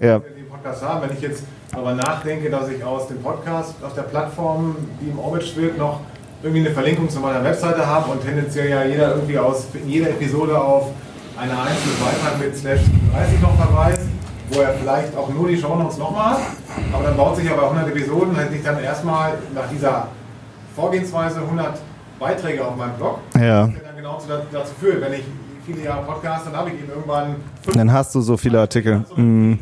Ja. 0.00 0.18
den 0.18 0.48
Podcast 0.48 0.82
haben. 0.84 1.02
Wenn 1.08 1.16
ich 1.16 1.22
jetzt 1.22 1.42
aber 1.72 1.94
nachdenke, 1.94 2.50
dass 2.50 2.68
ich 2.68 2.82
aus 2.84 3.08
dem 3.08 3.20
Podcast, 3.22 3.74
aus 3.84 3.94
der 3.94 4.02
Plattform, 4.02 4.76
die 5.00 5.10
im 5.10 5.18
Orbit 5.18 5.44
schwebt, 5.44 5.78
noch 5.78 6.00
irgendwie 6.42 6.60
eine 6.66 6.70
Verlinkung 6.70 7.08
zu 7.08 7.18
meiner 7.20 7.42
Webseite 7.42 7.84
habe 7.86 8.10
und 8.12 8.22
tendenziell 8.24 8.70
ja 8.70 8.84
jeder 8.84 9.14
irgendwie 9.16 9.38
aus 9.38 9.66
jeder 9.86 10.10
Episode 10.10 10.58
auf 10.60 10.90
eine 11.36 11.50
einzelne 11.52 11.94
Beitrag 12.00 12.38
mit 12.40 12.56
slash 12.56 12.80
30 13.12 13.40
noch 13.42 13.56
verweist, 13.56 14.02
wo 14.50 14.60
er 14.60 14.70
vielleicht 14.74 15.16
auch 15.16 15.28
nur 15.30 15.48
die 15.48 15.56
Shownotes 15.56 15.98
nochmal 15.98 16.32
hat, 16.34 16.40
aber 16.92 17.04
dann 17.04 17.16
baut 17.16 17.36
sich 17.36 17.44
ja 17.44 17.54
bei 17.54 17.62
100 17.62 17.88
Episoden, 17.88 18.36
hätte 18.36 18.54
ich 18.54 18.62
dann 18.62 18.80
erstmal 18.82 19.32
nach 19.54 19.68
dieser 19.68 20.08
Vorgehensweise 20.74 21.40
100 21.40 21.78
Beiträge 22.18 22.64
auf 22.64 22.76
meinem 22.76 22.94
Blog, 22.94 23.18
Ja. 23.34 23.66
das 23.66 23.74
dann 23.84 23.96
genau 23.96 24.18
zu- 24.18 24.28
dazu 24.52 24.72
führt, 24.80 25.00
wenn 25.00 25.12
ich 25.14 25.24
viele 25.66 25.82
Jahre 25.84 26.04
Podcast, 26.04 26.46
dann 26.46 26.56
habe 26.56 26.70
ich 26.70 26.76
eben 26.80 26.88
irgendwann 26.88 27.36
Dann 27.74 27.92
hast 27.92 28.14
du 28.14 28.20
so 28.20 28.36
viele 28.36 28.60
Artikel. 28.60 29.04
Mhm. 29.16 29.58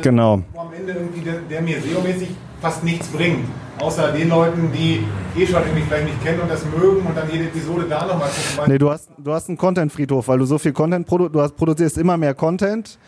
Äh, 0.00 0.02
Genau. 0.02 0.40
wo 0.52 0.60
am 0.60 0.72
Ende 0.72 0.92
irgendwie 0.92 1.20
der, 1.20 1.34
der 1.48 1.62
mir 1.62 1.76
SEO-mäßig 1.80 2.28
fast 2.60 2.84
nichts 2.84 3.08
bringt. 3.08 3.44
Außer 3.78 4.12
den 4.12 4.28
Leuten, 4.28 4.70
die 4.72 5.04
eh 5.40 5.46
schon 5.46 5.62
irgendwie 5.62 5.82
vielleicht 5.82 6.04
nicht 6.04 6.22
kennen 6.22 6.40
und 6.40 6.50
das 6.50 6.64
mögen 6.66 7.06
und 7.06 7.16
dann 7.16 7.30
jede 7.32 7.44
Episode 7.44 7.86
da 7.88 8.04
nochmal 8.06 8.28
gucken. 8.28 8.70
Nee, 8.72 8.78
du 8.78 8.90
hast, 8.90 9.08
du 9.16 9.32
hast 9.32 9.48
einen 9.48 9.56
Content-Friedhof, 9.56 10.28
weil 10.28 10.38
du 10.38 10.44
so 10.44 10.58
viel 10.58 10.72
Content 10.72 11.06
produ 11.06 11.28
du 11.30 11.40
hast, 11.40 11.56
produzierst 11.56 11.96
immer 11.96 12.18
mehr 12.18 12.34
Content 12.34 12.98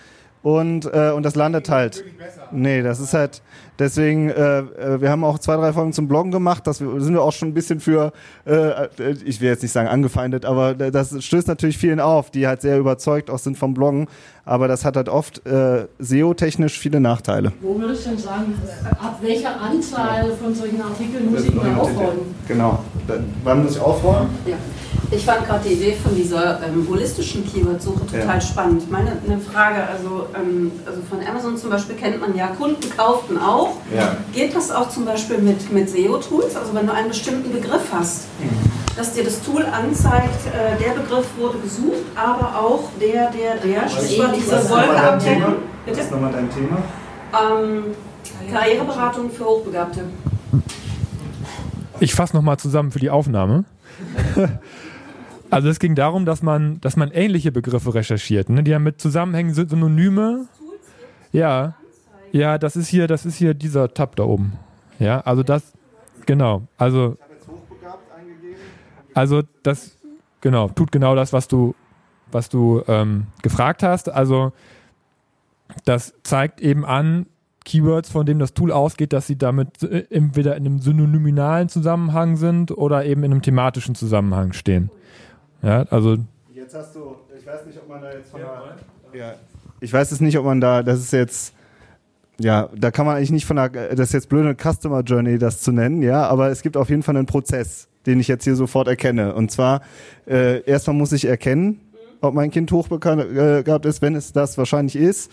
und, 0.43 0.86
äh, 0.86 1.11
und 1.11 1.24
das 1.24 1.34
landet 1.34 1.68
halt. 1.68 2.03
Nee, 2.51 2.80
das 2.82 3.01
ist 3.01 3.12
halt, 3.12 3.43
deswegen, 3.83 4.30
äh, 4.30 4.59
äh, 4.61 5.01
wir 5.01 5.11
haben 5.11 5.24
auch 5.24 5.39
zwei, 5.39 5.57
drei 5.57 5.72
Folgen 5.72 5.93
zum 5.93 6.09
Bloggen 6.09 6.30
gemacht, 6.33 6.66
das 6.66 6.80
wir- 6.80 7.01
sind 7.01 7.14
wir 7.14 7.22
auch 7.22 7.33
schon 7.33 7.49
ein 7.49 7.55
bisschen 7.55 7.80
für, 7.80 8.12
äh, 8.47 8.53
äh, 8.55 8.87
ich 9.24 9.41
will 9.41 9.49
jetzt 9.49 9.62
nicht 9.62 9.72
sagen 9.72 9.89
angefeindet, 9.89 10.45
aber 10.45 10.74
das 10.74 11.22
stößt 11.22 11.49
natürlich 11.49 11.76
vielen 11.78 12.01
auf, 12.01 12.30
die 12.30 12.47
halt 12.47 12.62
sehr 12.62 12.78
überzeugt 12.78 13.30
auch 13.30 13.39
sind 13.39 13.59
vom 13.59 13.74
Bloggen, 13.74 14.07
aber 14.45 14.68
das 14.68 14.85
hat 14.85 14.97
halt 14.97 15.09
oft 15.09 15.47
äh, 15.47 15.87
SEO-technisch 15.99 16.78
viele 16.78 17.01
Nachteile. 17.01 17.53
Wo 17.61 17.78
würdest 17.78 18.07
du 18.07 18.11
denn 18.11 18.18
sagen, 18.18 18.55
ab 19.01 19.18
welcher 19.22 19.61
Anzahl 19.61 20.33
von 20.43 20.55
solchen 20.55 20.80
Artikeln 20.80 21.30
muss 21.30 21.45
ich 21.45 21.55
mal 21.55 21.74
aufräumen? 21.74 22.35
Genau. 22.49 22.78
Wann 23.45 23.62
muss 23.62 23.76
ich 23.76 23.80
aufräumen? 23.80 24.30
Ja. 24.47 24.57
Ich 25.15 25.27
fand 25.27 25.47
gerade 25.47 25.69
die 25.69 25.75
Idee 25.75 25.95
von 26.03 26.17
dieser 26.17 26.63
ähm, 26.63 26.87
holistischen 26.89 27.45
Keyword-Suche 27.47 28.07
total 28.07 28.35
Ja. 28.37 28.41
spannend. 28.41 28.91
Meine 28.91 29.13
eine 29.27 29.39
Frage, 29.39 29.87
also, 29.87 30.27
ähm, 30.35 30.73
also 30.87 31.03
von 31.03 31.19
Amazon 31.27 31.59
zum 31.59 31.69
Beispiel 31.69 31.97
kennt 31.97 32.19
man 32.19 32.35
ja, 32.35 32.47
Kunden 32.49 32.89
kauften 32.97 33.37
auch. 33.37 33.77
Ja. 33.95 34.17
Geht 34.33 34.57
das 34.57 34.71
auch 34.71 34.89
zum 34.89 35.05
Beispiel 35.05 35.37
mit, 35.39 35.71
mit 35.71 35.91
SEO-Tools? 35.91 36.57
Also 36.57 36.75
wenn 36.75 36.87
du 36.87 36.95
einen 36.95 37.09
bestimmten 37.09 37.53
Begriff 37.53 37.93
hast, 37.93 38.25
dass 38.97 39.13
dir 39.13 39.25
das 39.25 39.43
Tool 39.43 39.67
anzeigt, 39.67 40.47
äh, 40.47 40.83
der 40.83 40.99
Begriff 40.99 41.27
wurde 41.37 41.59
gesucht, 41.59 42.05
aber 42.17 42.59
auch 42.59 42.89
der, 42.99 43.31
der, 43.31 43.57
der, 43.57 43.89
Stichwort 43.91 44.35
diese 44.35 44.53
Was 44.53 44.65
ist 44.65 44.71
Wolke 44.71 44.87
nochmal 44.87 45.03
dein 45.03 45.15
abdecken. 45.15 45.55
Was 45.87 45.99
ist 45.99 46.11
nochmal 46.11 46.33
dein 46.33 46.51
Thema? 46.51 46.79
Ähm, 47.39 47.85
Karriereberatung 48.51 49.31
für 49.31 49.45
Hochbegabte. 49.45 50.05
Ich 52.01 52.15
fasse 52.15 52.35
nochmal 52.35 52.57
zusammen 52.57 52.91
für 52.91 52.99
die 52.99 53.11
Aufnahme. 53.11 53.65
Also 55.53 55.69
es 55.69 55.79
ging 55.79 55.95
darum, 55.95 56.25
dass 56.25 56.43
man, 56.43 56.81
dass 56.81 56.97
man 56.97 57.11
ähnliche 57.11 57.53
Begriffe 57.53 57.95
recherchiert, 57.95 58.49
ne? 58.49 58.63
die 58.63 58.71
damit 58.71 59.01
zusammenhängen, 59.01 59.53
Syn- 59.53 59.69
Synonyme. 59.69 60.47
Ja, 61.31 61.75
ja, 62.33 62.57
das 62.57 62.75
ist 62.75 62.89
hier, 62.89 63.07
das 63.07 63.27
ist 63.27 63.37
hier 63.37 63.53
dieser 63.53 63.93
Tab 63.93 64.17
da 64.17 64.25
oben. 64.25 64.55
Ja, 64.99 65.21
also 65.21 65.43
das, 65.43 65.73
genau, 66.25 66.63
also, 66.79 67.19
also 69.13 69.43
das, 69.63 69.99
genau, 70.41 70.69
tut 70.69 70.91
genau 70.91 71.15
das, 71.15 71.35
was 71.35 71.49
du, 71.49 71.75
was 72.31 72.49
du 72.49 72.83
ähm, 72.89 73.27
gefragt 73.43 73.83
hast. 73.83 74.09
Also 74.09 74.53
das 75.85 76.15
zeigt 76.23 76.63
eben 76.63 76.87
an, 76.87 77.27
Keywords, 77.65 78.11
von 78.11 78.25
denen 78.27 78.41
das 78.41 78.55
Tool 78.55 78.73
ausgeht, 78.73 79.13
dass 79.13 79.27
sie 79.27 79.37
damit 79.37 79.83
äh, 79.83 80.07
entweder 80.11 80.57
in 80.57 80.65
einem 80.67 80.79
synonyminalen 80.81 81.69
Zusammenhang 81.69 82.37
sind 82.37 82.71
oder 82.71 83.05
eben 83.05 83.23
in 83.23 83.33
einem 83.33 83.43
thematischen 83.43 83.95
Zusammenhang 83.95 84.53
stehen. 84.55 84.91
Ja, 85.63 85.85
also 85.91 86.17
Jetzt 86.55 86.75
hast 86.75 86.95
du, 86.95 87.17
ich 87.39 87.47
weiß 87.47 87.67
nicht, 87.67 87.79
ob 87.79 87.89
man 87.89 88.03
da 88.03 88.13
jetzt 88.13 88.31
von 88.31 88.41
der, 88.41 89.21
ja, 89.21 89.35
ich 89.81 89.93
weiß 89.93 90.13
es 90.13 90.21
nicht, 90.21 90.39
ob 90.39 90.45
man 90.45 90.61
da, 90.61 90.83
das 90.83 91.01
ist 91.01 91.13
jetzt, 91.13 91.55
ja, 92.39 92.69
da 92.75 92.91
kann 92.91 93.05
man 93.05 93.17
eigentlich 93.17 93.31
nicht 93.31 93.47
von 93.47 93.57
der, 93.57 93.69
das 93.69 94.09
ist 94.09 94.13
jetzt 94.13 94.29
blöde 94.29 94.55
Customer 94.55 95.01
Journey, 95.03 95.39
das 95.39 95.61
zu 95.61 95.73
nennen, 95.73 96.03
ja, 96.03 96.27
aber 96.27 96.49
es 96.49 96.63
gibt 96.63 96.77
auf 96.77 96.89
jeden 96.89 97.03
Fall 97.03 97.17
einen 97.17 97.27
Prozess, 97.27 97.89
den 98.07 98.21
ich 98.21 98.29
jetzt 98.29 98.45
hier 98.45 98.57
sofort 98.57 98.89
erkenne. 98.89 99.35
Und 99.35 99.51
zwar, 99.51 99.83
äh, 100.27 100.63
erstmal 100.65 100.97
muss 100.97 101.13
ich 101.13 101.25
erkennen, 101.25 101.81
ob 102.21 102.35
mein 102.35 102.51
Kind 102.51 102.71
hochbegabt 102.73 103.85
ist, 103.85 104.03
wenn 104.03 104.15
es 104.15 104.33
das 104.33 104.57
wahrscheinlich 104.57 104.97
ist, 104.97 105.31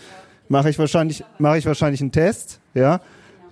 mache 0.48 0.68
ich 0.70 0.78
wahrscheinlich, 0.78 1.24
mache 1.38 1.58
ich 1.58 1.66
wahrscheinlich 1.66 2.00
einen 2.00 2.12
Test, 2.12 2.60
ja. 2.74 3.00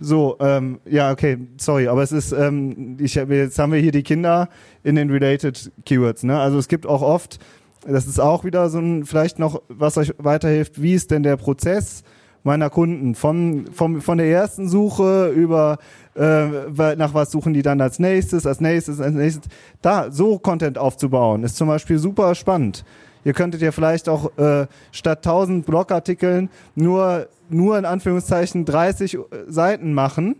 So, 0.01 0.36
ähm, 0.40 0.80
ja, 0.84 1.11
okay, 1.11 1.38
sorry, 1.57 1.88
aber 1.88 2.03
es 2.03 2.12
ist, 2.12 2.32
ähm, 2.32 2.96
ich, 3.01 3.14
jetzt 3.14 3.59
haben 3.59 3.72
wir 3.72 3.80
hier 3.80 3.92
die 3.92 4.03
Kinder 4.03 4.49
in 4.84 4.94
den 4.94 5.11
related 5.11 5.72
Keywords. 5.84 6.22
Ne? 6.22 6.38
Also 6.38 6.59
es 6.59 6.68
gibt 6.68 6.86
auch 6.86 7.03
oft, 7.03 7.38
das 7.86 8.07
ist 8.07 8.20
auch 8.20 8.44
wieder 8.44 8.68
so 8.70 8.78
ein, 8.78 9.05
vielleicht 9.05 9.38
noch, 9.38 9.62
was 9.68 9.96
euch 9.96 10.14
weiterhilft, 10.18 10.80
wie 10.80 10.94
ist 10.94 11.11
denn 11.11 11.22
der 11.22 11.36
Prozess 11.36 12.03
meiner 12.44 12.70
Kunden 12.70 13.14
von, 13.14 13.66
vom, 13.72 14.01
von 14.01 14.18
der 14.18 14.28
ersten 14.28 14.68
Suche 14.68 15.28
über 15.28 15.78
äh, 16.14 16.96
nach 16.96 17.14
was 17.14 17.30
suchen 17.30 17.55
die 17.55 17.62
dann 17.62 17.80
als 17.80 17.99
nächstes, 17.99 18.46
als 18.46 18.61
nächstes, 18.61 19.01
als 19.01 19.14
nächstes. 19.14 19.51
Da, 19.82 20.11
so 20.11 20.38
Content 20.38 20.78
aufzubauen, 20.78 21.44
ist 21.44 21.57
zum 21.57 21.68
Beispiel 21.68 21.99
super 21.99 22.34
spannend. 22.34 22.84
Ihr 23.24 23.34
könntet 23.34 23.61
ja 23.61 23.72
vielleicht 23.72 24.09
auch 24.09 24.36
äh, 24.38 24.66
statt 24.92 25.18
1000 25.18 25.66
Blogartikeln 25.66 26.49
nur, 26.74 27.28
nur 27.51 27.78
in 27.78 27.84
Anführungszeichen 27.84 28.64
30 28.64 29.18
Seiten 29.46 29.94
machen, 29.94 30.36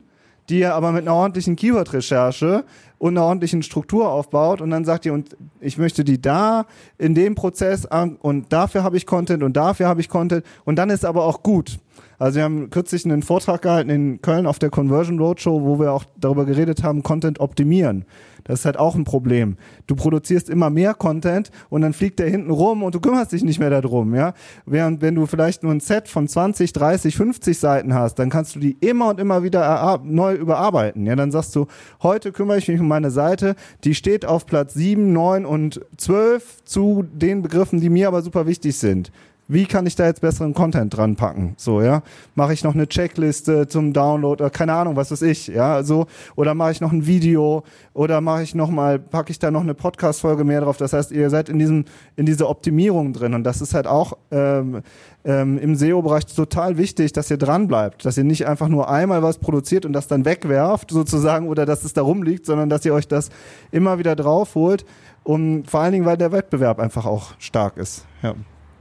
die 0.49 0.61
ihr 0.61 0.75
aber 0.75 0.93
mit 0.93 1.03
einer 1.03 1.15
ordentlichen 1.15 1.57
Keyword-Recherche 1.57 2.65
und 2.99 3.17
einer 3.17 3.27
ordentlichen 3.27 3.63
Struktur 3.63 4.11
aufbaut 4.11 4.61
und 4.61 4.71
dann 4.71 4.85
sagt 4.85 5.07
ihr, 5.07 5.13
und 5.13 5.37
ich 5.61 5.79
möchte 5.79 6.05
die 6.05 6.21
da 6.21 6.67
in 6.97 7.15
dem 7.15 7.35
Prozess 7.35 7.87
und 8.21 8.53
dafür 8.53 8.83
habe 8.83 8.97
ich 8.97 9.07
Content 9.07 9.43
und 9.43 9.57
dafür 9.57 9.89
habe 9.89 10.01
ich 10.01 10.09
Content 10.09 10.45
und 10.65 10.77
dann 10.77 10.91
ist 10.91 11.05
aber 11.05 11.25
auch 11.25 11.43
gut. 11.43 11.79
Also 12.19 12.37
wir 12.37 12.45
haben 12.45 12.71
kürzlich 12.71 13.05
einen 13.05 13.23
Vortrag 13.23 13.63
gehalten 13.63 13.91
in 13.91 14.21
Köln 14.21 14.47
auf 14.47 14.59
der 14.59 14.71
Conversion 14.71 15.21
Roadshow, 15.21 15.63
wo 15.63 15.79
wir 15.79 15.93
auch 15.93 16.05
darüber 16.19 16.45
geredet 16.45 16.83
haben, 16.83 17.05
Content 17.05 17.39
optimieren. 17.39 18.05
Das 18.43 18.61
ist 18.61 18.65
halt 18.65 18.79
auch 18.79 18.95
ein 18.95 19.05
Problem. 19.05 19.57
Du 19.87 19.95
produzierst 19.95 20.49
immer 20.49 20.71
mehr 20.71 20.95
Content 20.95 21.51
und 21.69 21.83
dann 21.83 21.93
fliegt 21.93 22.19
der 22.19 22.31
hinten 22.31 22.51
rum 22.51 22.83
und 22.83 22.95
du 22.95 23.01
kümmerst 23.01 23.33
dich 23.33 23.45
nicht 23.45 23.61
mehr 23.61 23.69
darum, 23.71 24.15
ja. 24.15 24.33
Während 24.65 25.03
wenn 25.03 25.15
du 25.15 25.27
vielleicht 25.27 25.63
nur 25.63 25.71
ein 25.71 25.81
Set 25.81 26.09
von 26.09 26.27
20, 26.27 26.73
30, 26.73 27.15
50 27.15 27.59
Seiten 27.59 27.95
hast, 27.95 28.15
dann 28.15 28.31
kannst 28.31 28.57
du 28.57 28.59
die 28.59 28.77
immer 28.81 29.11
und 29.11 29.21
immer 29.21 29.43
wieder 29.43 30.01
neu 30.03 30.35
überarbeiten. 30.35 31.07
Ja, 31.07 31.15
dann 31.15 31.31
sagst 31.31 31.55
du, 31.55 31.67
heute 32.03 32.33
kümmere 32.33 32.59
ich 32.59 32.69
mich 32.69 32.81
um 32.81 32.89
meine 32.89 33.11
Seite, 33.11 33.55
die 33.85 33.95
steht 33.95 34.25
auf 34.25 34.47
Platz 34.47 34.75
7, 34.75 35.13
9 35.13 35.45
und 35.45 35.83
12 35.99 36.65
zu 36.65 37.05
den 37.13 37.43
Begriffen, 37.43 37.81
die 37.81 37.91
mir 37.91 38.09
aber 38.09 38.23
super 38.23 38.47
wichtig 38.47 38.77
sind. 38.77 39.13
Wie 39.51 39.65
kann 39.65 39.87
ich 39.87 39.97
da 39.97 40.05
jetzt 40.05 40.21
besseren 40.21 40.53
Content 40.53 40.95
dran 40.95 41.17
packen? 41.17 41.55
So, 41.57 41.81
ja. 41.81 42.03
Mache 42.35 42.53
ich 42.53 42.63
noch 42.65 42.75
eine 42.75 42.87
Checkliste 42.87 43.67
zum 43.67 43.95
Download 43.95 44.43
oder 44.43 44.51
keine 44.51 44.75
Ahnung, 44.75 44.95
was 44.97 45.11
weiß 45.11 45.23
ich, 45.23 45.47
ja, 45.47 45.83
so. 45.83 46.07
Oder 46.37 46.55
mache 46.55 46.73
ich 46.73 46.81
noch 46.83 46.93
ein 46.93 47.07
Video 47.07 47.63
oder 47.95 48.21
mache 48.21 48.43
ich 48.43 48.55
noch 48.55 48.69
mal, 48.69 48.99
packe 48.99 49.31
ich 49.31 49.39
da 49.39 49.51
noch 49.51 49.63
eine 49.63 49.73
Podcast-Folge 49.73 50.45
mehr 50.45 50.61
drauf. 50.61 50.77
Das 50.77 50.93
heißt, 50.93 51.13
ihr 51.13 51.31
seid 51.31 51.49
in 51.49 51.59
diesem, 51.59 51.87
in 52.17 52.27
dieser 52.27 52.51
Optimierung 52.51 53.15
drin. 53.15 53.33
Und 53.33 53.45
das 53.45 53.63
ist 53.63 53.73
halt 53.73 53.87
auch 53.87 54.19
ähm, 54.31 54.83
ähm, 55.25 55.57
im 55.59 55.75
SEO-Bereich 55.77 56.27
total 56.27 56.77
wichtig, 56.77 57.15
dass 57.15 57.31
ihr 57.31 57.39
dran 57.39 57.69
bleibt. 57.69 58.05
Dass 58.05 58.19
ihr 58.19 58.25
nicht 58.25 58.47
einfach 58.47 58.69
nur 58.69 58.91
einmal 58.91 59.23
was 59.23 59.39
produziert 59.39 59.87
und 59.87 59.95
das 59.95 60.09
dann 60.09 60.27
wegwerft, 60.27 60.91
sozusagen, 60.91 61.49
oder 61.49 61.65
dass 61.65 61.85
es 61.85 61.95
da 61.95 62.03
rumliegt, 62.03 62.45
sondern 62.45 62.69
dass 62.69 62.85
ihr 62.85 62.93
euch 62.93 63.09
das 63.09 63.31
immer 63.71 63.99
wieder 63.99 64.15
draufholt. 64.15 64.85
Und 65.25 65.71
vor 65.71 65.81
allen 65.81 65.93
Dingen, 65.93 66.05
weil 66.05 66.19
der 66.19 66.33
Wettbewerb 66.33 66.79
einfach 66.81 67.07
auch 67.07 67.33
stark 67.39 67.79
ist. 67.79 68.05
Ja. 68.23 68.35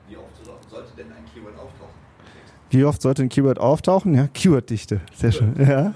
Wie 0.09 0.15
oft 0.15 0.25
so- 0.43 0.51
sollte 0.69 0.91
denn 0.97 1.07
ein 1.07 1.25
Keyword 1.33 1.55
auftauchen? 1.55 1.91
Wie 2.69 2.83
oft 2.83 3.01
sollte 3.01 3.23
ein 3.23 3.29
Keyword 3.29 3.59
auftauchen? 3.59 4.13
Ja, 4.13 4.27
Keyworddichte. 4.33 4.99
Sehr 5.15 5.31
schön. 5.31 5.53
Ja. 5.57 5.93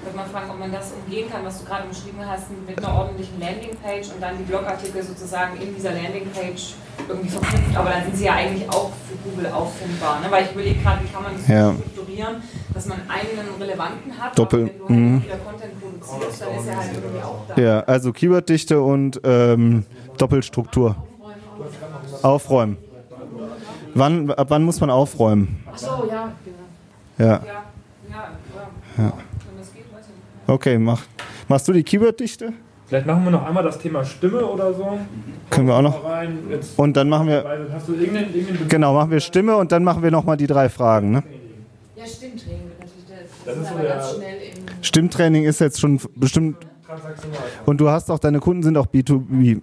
Ich 0.00 0.06
würde 0.06 0.16
mal 0.16 0.24
fragen, 0.26 0.50
ob 0.50 0.58
man 0.60 0.70
das 0.70 0.92
umgehen 1.04 1.28
kann, 1.28 1.44
was 1.44 1.58
du 1.58 1.64
gerade 1.64 1.88
beschrieben 1.88 2.18
hast, 2.24 2.44
mit 2.66 2.78
einer 2.78 2.94
ordentlichen 2.96 3.40
Landingpage 3.40 4.12
und 4.14 4.22
dann 4.22 4.38
die 4.38 4.44
Blogartikel 4.44 5.02
sozusagen 5.02 5.60
in 5.60 5.74
dieser 5.74 5.90
Landingpage 5.90 6.74
irgendwie 7.08 7.28
verknüpft. 7.28 7.76
Aber 7.76 7.90
dann 7.90 8.04
sind 8.04 8.16
sie 8.16 8.24
ja 8.26 8.34
eigentlich 8.34 8.68
auch 8.70 8.92
für 9.08 9.28
Google 9.28 9.46
auffindbar. 9.50 10.20
Ne? 10.20 10.26
Weil 10.30 10.44
ich 10.44 10.52
überlege 10.52 10.80
gerade, 10.80 11.02
wie 11.04 11.08
kann 11.12 11.22
man 11.24 11.32
das 11.36 11.48
Ja. 11.48 11.74
strukturieren, 11.74 12.36
dass 12.72 12.86
man 12.86 12.98
einen 13.08 13.60
relevanten 13.60 14.16
hat, 14.16 14.38
Doppel- 14.38 14.60
aber 14.62 14.70
wenn 14.70 14.78
du 14.78 14.88
halt 14.88 14.90
mhm. 14.90 15.24
wieder 15.24 15.36
Content 15.38 15.72
produzierst, 15.80 16.40
dann 16.42 16.54
ist 16.56 16.66
er 16.68 16.76
halt 16.76 16.90
irgendwie 16.94 17.22
auch 17.24 17.38
da. 17.48 17.60
Ja, 17.60 17.80
also 17.80 18.12
Keyworddichte 18.12 18.80
und 18.80 19.20
ähm, 19.24 19.84
Doppelstruktur. 20.18 20.94
Aufräumen. 22.22 22.76
Wann, 23.96 24.30
ab 24.30 24.46
wann 24.50 24.62
muss 24.62 24.80
man 24.80 24.90
aufräumen? 24.90 25.60
Ach 25.72 25.78
so, 25.78 25.86
ja, 26.10 26.32
genau. 26.44 26.56
Ja. 27.18 27.24
Ja, 27.26 27.30
ja, 27.40 27.42
Ja. 28.98 29.12
wenn 29.48 29.58
das 29.58 29.72
geht, 29.72 29.84
weiß 29.92 30.02
ich 30.02 30.08
nicht. 30.08 30.48
Okay, 30.48 30.78
mach. 30.78 31.02
Machst 31.48 31.66
du 31.68 31.72
die 31.72 31.82
Keyworddichte? 31.82 32.52
Vielleicht 32.86 33.06
machen 33.06 33.24
wir 33.24 33.30
noch 33.32 33.44
einmal 33.46 33.64
das 33.64 33.78
Thema 33.78 34.04
Stimme 34.04 34.44
oder 34.46 34.72
so. 34.74 34.98
Können 35.50 35.66
wir 35.66 35.74
auch 35.74 35.82
noch. 35.82 36.04
Rein. 36.04 36.38
Jetzt, 36.50 36.78
Und 36.78 36.96
dann 36.96 37.08
machen 37.08 37.26
wir. 37.26 37.44
Hast 37.72 37.88
du 37.88 37.94
irgendeinen, 37.94 38.32
irgendeinen 38.34 38.68
Genau, 38.68 38.94
machen 38.94 39.10
wir 39.10 39.20
Stimme 39.20 39.56
und 39.56 39.72
dann 39.72 39.82
machen 39.82 40.02
wir 40.02 40.10
nochmal 40.10 40.36
die 40.36 40.46
drei 40.46 40.68
Fragen. 40.68 41.10
Ne? 41.12 41.22
Ja, 41.96 42.04
Stimmtraining 42.06 42.60
wird 42.68 42.78
natürlich 42.80 43.04
das, 43.08 43.44
Das 43.44 43.56
ist 43.56 43.68
so 43.68 43.74
aber 43.74 43.82
der- 43.82 43.94
ganz 43.96 44.14
schnell 44.14 44.36
im 44.36 44.82
Stimmtraining 44.84 45.44
ist 45.44 45.60
jetzt 45.60 45.80
schon 45.80 46.00
bestimmt. 46.14 46.56
Und 47.64 47.80
du 47.80 47.88
hast 47.90 48.10
auch, 48.10 48.18
deine 48.20 48.38
Kunden 48.38 48.62
sind 48.62 48.76
auch 48.76 48.86
B2B. 48.86 49.60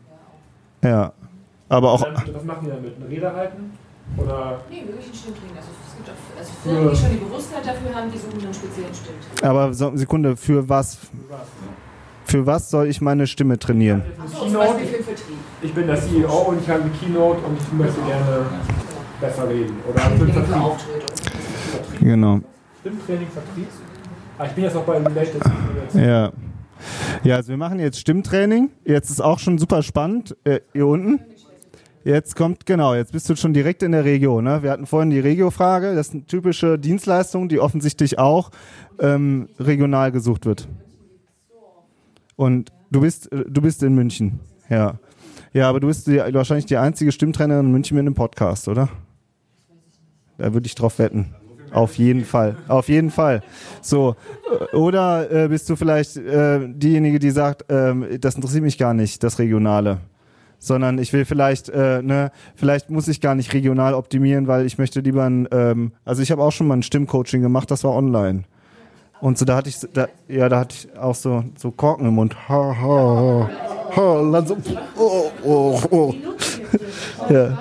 Ja. 0.84 1.14
Aber 1.70 1.92
auch. 1.94 2.02
Was 2.02 2.44
machen 2.44 2.66
die 2.66 2.70
damit? 2.72 2.96
Eine 3.00 3.10
Rede 3.10 3.34
halten? 3.34 3.72
Oder 4.18 4.61
Nee, 4.70 4.84
wirklich 4.88 5.07
ein 5.07 5.16
Stimmtraining. 5.16 5.57
Also 5.57 5.70
es 5.88 5.95
gibt 5.97 6.09
auch 6.09 6.39
also 6.39 6.51
Firmen, 6.64 6.89
die 6.89 6.95
schon 6.95 7.09
die 7.11 7.18
Bewusstheit 7.18 7.66
dafür 7.66 7.95
haben, 7.95 8.11
die 8.11 8.18
suchen 8.18 8.43
einen 8.43 8.53
speziellen 8.53 8.93
Stimmtraining. 8.93 9.49
Aber 9.49 9.74
so, 9.74 9.95
Sekunde, 9.95 10.36
für 10.38 10.68
was? 10.70 10.97
Für 12.26 12.45
was 12.45 12.70
soll 12.70 12.88
ich 12.88 13.01
meine 13.01 13.28
Stimme 13.28 13.59
trainieren? 13.59 14.01
Für 14.18 14.47
Vertrieb. 14.47 15.38
ich 15.61 15.74
bin 15.74 15.88
der 15.88 15.99
CEO 15.99 16.38
und 16.47 16.61
ich 16.61 16.70
habe 16.70 16.82
eine 16.84 16.91
Keynote 16.91 17.45
und 17.45 17.57
ich 17.59 17.74
möchte 17.74 18.01
gerne 18.01 18.45
besser 19.20 19.49
reden. 19.49 19.76
Oder 19.89 19.99
für 19.99 20.09
den 20.09 20.32
Stimmtraining 20.32 20.34
für 20.34 20.41
Vertrieb. 20.41 20.64
Auftritte. 20.64 22.05
Genau. 22.05 22.39
Stimmtraining, 22.80 23.28
Vertrieb. 23.28 23.68
Ah, 24.38 24.45
ich 24.45 24.51
bin 24.53 24.64
jetzt 24.64 24.76
auch 24.76 24.84
bei 24.84 24.97
Related. 24.97 25.41
Ja. 25.93 26.32
Ja, 27.24 27.36
also 27.36 27.49
wir 27.49 27.57
machen 27.57 27.80
jetzt 27.80 27.99
Stimmtraining. 27.99 28.70
Jetzt 28.84 29.09
ist 29.09 29.22
auch 29.22 29.39
schon 29.39 29.57
super 29.57 29.84
spannend. 29.84 30.36
Äh, 30.43 30.59
hier 30.74 30.88
unten. 30.88 31.20
Jetzt 32.04 32.36
kommt, 32.36 32.66
genau, 32.66 32.93
jetzt 32.95 33.14
bist 33.14 33.30
du 33.30 33.36
schon 33.38 33.54
direkt 33.54 33.82
in 33.82 33.93
der 33.93 34.04
Regio. 34.04 34.41
Ne? 34.41 34.62
Wir 34.62 34.72
hatten 34.72 34.86
vorhin 34.86 35.10
die 35.10 35.20
Regio-Frage. 35.20 35.95
Das 35.95 36.10
ist 36.10 36.14
eine 36.14 36.26
typische 36.26 36.78
Dienstleistung, 36.78 37.47
die 37.47 37.60
offensichtlich 37.60 38.20
auch 38.20 38.51
ähm, 38.99 39.47
regional 39.58 40.12
gesucht 40.12 40.45
wird. 40.45 40.68
Und 42.36 42.72
du 42.91 43.01
bist, 43.01 43.32
äh, 43.32 43.45
du 43.47 43.62
bist 43.62 43.84
in 43.84 43.95
München. 43.95 44.41
Ja. 44.70 44.99
Ja, 45.54 45.70
aber 45.70 45.80
du 45.80 45.88
bist 45.88 46.08
die, 46.08 46.18
wahrscheinlich 46.18 46.66
die 46.66 46.78
einzige 46.78 47.12
Stimmtrainerin 47.12 47.68
in 47.68 47.72
München 47.72 47.95
mit 47.95 48.01
einem 48.01 48.16
Podcast, 48.16 48.68
oder? 48.68 48.89
Da 50.38 50.54
würde 50.54 50.66
ich 50.66 50.76
drauf 50.76 50.99
wetten. 50.99 51.36
Auf 51.72 51.97
jeden 51.97 52.26
Fall. 52.26 52.58
Auf 52.68 52.89
jeden 52.89 53.12
Fall. 53.12 53.41
So. 53.82 54.16
äh, 54.72 54.76
Oder 54.76 55.32
äh, 55.32 55.47
bist 55.47 55.70
du 55.70 55.78
vielleicht 55.78 56.18
äh, 56.18 56.68
diejenige, 56.68 57.20
die 57.20 57.32
sagt, 57.32 57.66
ähm, 57.70 58.06
das 58.20 58.36
interessiert 58.36 58.64
mich 58.64 58.78
gar 58.78 58.93
nicht, 58.93 59.24
das 59.24 59.39
Regionale. 59.39 59.99
Sondern 60.64 60.97
ich 60.97 61.11
will 61.11 61.26
vielleicht, 61.26 61.68
äh, 61.68 62.01
ne, 62.01 62.32
vielleicht 62.55 62.89
muss 62.89 63.09
ich 63.09 63.20
gar 63.20 63.36
nicht 63.36 63.51
regional 63.51 63.93
optimieren, 63.93 64.47
weil 64.47 64.66
ich 64.66 64.78
möchte 64.78 65.01
lieber 65.01 65.26
ein, 65.26 65.45
ähm, 65.51 65.91
also 66.05 66.22
ich 66.22 66.32
habe 66.32 66.41
auch 66.41 66.53
schon 66.53 66.68
mal 66.68 66.78
ein 66.78 66.84
Stimmcoaching 66.84 67.41
gemacht, 67.41 67.70
das 67.70 67.84
war 67.84 67.91
online. 67.91 68.45
Und 69.20 69.38
so 69.38 69.43
da 69.43 69.57
hatte 69.57 69.68
ich, 69.68 69.78
da, 69.93 70.07
ja, 70.30 70.47
da 70.47 70.61
hatte 70.61 70.76
ich 70.78 70.97
auch 70.97 71.16
so, 71.16 71.43
so 71.57 71.72
Korken 71.72 72.07
im 72.07 72.16
Mund. 72.16 72.34
Ha, 72.47 72.55
ha, 72.55 72.80
ha, 72.82 73.49
ha, 73.93 74.32
dann 74.32 74.47
so, 74.47 74.57
oh, 74.97 75.32
oh, 75.43 75.82
oh. 75.91 76.14
ja. 77.30 77.43
Äh, 77.43 77.51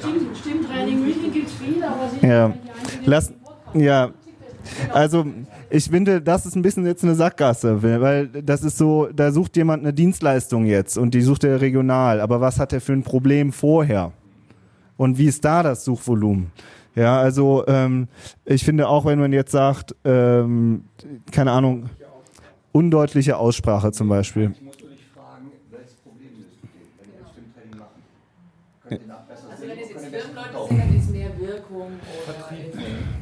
Stimm, 0.00 0.28
Stimmtraining 0.34 1.00
München 1.00 1.32
gibt 1.32 1.50
viel, 1.50 1.84
aber 1.84 2.08
Sie 2.20 2.26
Ja. 2.26 2.52
Lass, 3.04 3.32
ja. 3.74 4.10
Also, 4.92 5.26
ich 5.70 5.84
finde, 5.84 6.20
das 6.20 6.46
ist 6.46 6.56
ein 6.56 6.62
bisschen 6.62 6.86
jetzt 6.86 7.04
eine 7.04 7.14
Sackgasse, 7.14 7.82
weil 7.82 8.28
das 8.28 8.62
ist 8.62 8.78
so, 8.78 9.08
da 9.14 9.32
sucht 9.32 9.56
jemand 9.56 9.82
eine 9.82 9.92
Dienstleistung 9.92 10.66
jetzt 10.66 10.98
und 10.98 11.14
die 11.14 11.22
sucht 11.22 11.44
er 11.44 11.60
regional. 11.60 12.20
Aber 12.20 12.40
was 12.40 12.58
hat 12.58 12.72
er 12.72 12.80
für 12.80 12.92
ein 12.92 13.02
Problem 13.02 13.52
vorher? 13.52 14.12
Und 14.96 15.18
wie 15.18 15.26
ist 15.26 15.44
da 15.44 15.62
das 15.62 15.84
Suchvolumen? 15.84 16.50
Ja, 16.94 17.20
also 17.20 17.64
ähm, 17.68 18.08
ich 18.44 18.64
finde 18.64 18.88
auch, 18.88 19.04
wenn 19.04 19.20
man 19.20 19.32
jetzt 19.32 19.52
sagt, 19.52 19.94
ähm, 20.04 20.84
keine 21.30 21.52
Ahnung, 21.52 21.90
undeutliche 22.72 23.36
Aussprache 23.36 23.92
zum 23.92 24.08
Beispiel. 24.08 24.54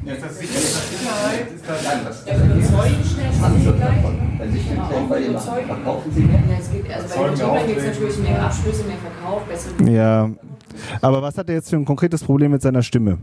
Ja, 0.07 0.13
ist 0.13 0.23
das 0.23 0.39
sicher? 0.39 0.55
Ist 0.57 0.75
das 0.75 0.89
Sicherheit? 0.89 1.51
Ist 1.53 1.67
das 1.69 1.83
Nein, 1.83 1.99
was 2.05 2.25
Ja, 2.25 2.35
überzeugen 2.35 3.03
schnell 3.03 3.27
Was 3.41 3.51
ist 3.57 3.67
das 3.67 3.75
gleich. 3.75 3.95
davon? 4.01 4.15
Weil 4.39 4.49
Sie 4.51 4.59
Stimmtraining 4.59 5.09
bei 5.09 5.19
ihr 5.19 5.31
machen, 5.31 5.31
überzeugen. 5.31 5.67
verkaufen 5.67 6.11
Sie 6.13 6.21
mehr? 6.21 6.39
Ja, 6.47 6.57
es 6.59 6.71
geht, 6.71 6.91
also 6.93 7.07
bei 7.19 7.27
den 7.27 7.37
Vertrieblern 7.37 7.67
gibt 7.67 7.79
es 7.79 7.85
natürlich 7.85 8.17
mehr 8.19 8.45
Abschlüsse, 8.45 8.83
mehr 8.85 8.97
Verkauf, 8.97 9.43
bessere 9.43 9.91
Ja, 9.91 10.29
aber 11.01 11.21
was 11.21 11.37
hat 11.37 11.49
er 11.49 11.55
jetzt 11.55 11.69
für 11.69 11.75
ein 11.75 11.83
konkretes 11.85 12.23
Problem 12.23 12.51
mit 12.51 12.61
seiner 12.61 12.81
Stimme? 12.83 13.17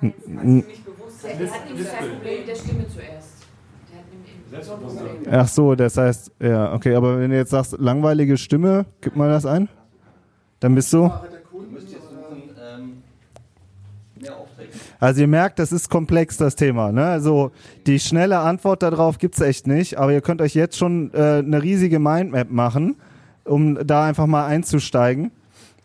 Der 0.00 0.10
hat 0.10 1.66
nämlich 1.68 1.88
kein 1.92 2.08
Problem 2.10 2.38
mit 2.40 2.48
der 2.48 2.54
Stimme 2.56 2.84
zuerst. 2.88 3.28
Ach 5.30 5.48
so, 5.48 5.74
das 5.74 5.96
heißt, 5.96 6.32
ja, 6.40 6.74
okay, 6.74 6.94
aber 6.94 7.18
wenn 7.20 7.30
du 7.30 7.36
jetzt 7.36 7.50
sagst, 7.50 7.76
langweilige 7.78 8.36
Stimme, 8.36 8.84
gib 9.00 9.16
mal 9.16 9.30
das 9.30 9.46
ein. 9.46 9.68
Dann 10.60 10.74
bist 10.74 10.92
du. 10.92 11.08
Du 11.52 11.60
müsst 11.70 11.90
jetzt 11.90 12.02
suchen, 12.02 12.42
ähm, 12.60 13.02
mehr 14.20 14.36
Aufträge. 14.36 14.72
Also 15.02 15.22
ihr 15.22 15.26
merkt, 15.26 15.58
das 15.58 15.72
ist 15.72 15.90
komplex, 15.90 16.36
das 16.36 16.54
Thema. 16.54 16.92
Ne? 16.92 17.04
Also 17.04 17.50
die 17.88 17.98
schnelle 17.98 18.38
Antwort 18.38 18.84
darauf 18.84 19.18
gibt's 19.18 19.40
echt 19.40 19.66
nicht, 19.66 19.98
aber 19.98 20.12
ihr 20.12 20.20
könnt 20.20 20.40
euch 20.40 20.54
jetzt 20.54 20.78
schon 20.78 21.12
äh, 21.12 21.38
eine 21.38 21.60
riesige 21.60 21.98
Mindmap 21.98 22.52
machen, 22.52 22.94
um 23.42 23.84
da 23.84 24.04
einfach 24.04 24.28
mal 24.28 24.46
einzusteigen. 24.46 25.32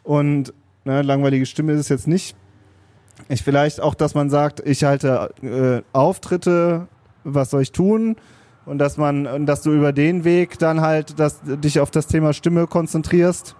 Und 0.03 0.53
ne, 0.85 1.01
langweilige 1.01 1.47
Stimme 1.47 1.71
ist 1.71 1.79
es 1.79 1.89
jetzt 1.89 2.07
nicht. 2.07 2.35
Ich 3.27 3.41
vielleicht 3.41 3.81
auch, 3.81 3.95
dass 3.95 4.13
man 4.13 4.29
sagt, 4.29 4.59
ich 4.63 4.83
halte 4.83 5.31
äh, 5.41 5.81
Auftritte, 5.97 6.87
was 7.23 7.49
soll 7.49 7.63
ich 7.63 7.71
tun? 7.71 8.17
Und 8.67 8.77
dass 8.77 8.97
man, 8.97 9.47
dass 9.47 9.63
du 9.63 9.71
über 9.71 9.93
den 9.93 10.25
Weg 10.25 10.59
dann 10.59 10.81
halt, 10.81 11.19
dass 11.19 11.41
dich 11.43 11.79
auf 11.79 11.89
das 11.89 12.05
Thema 12.05 12.33
Stimme 12.33 12.67
konzentrierst. 12.67 13.55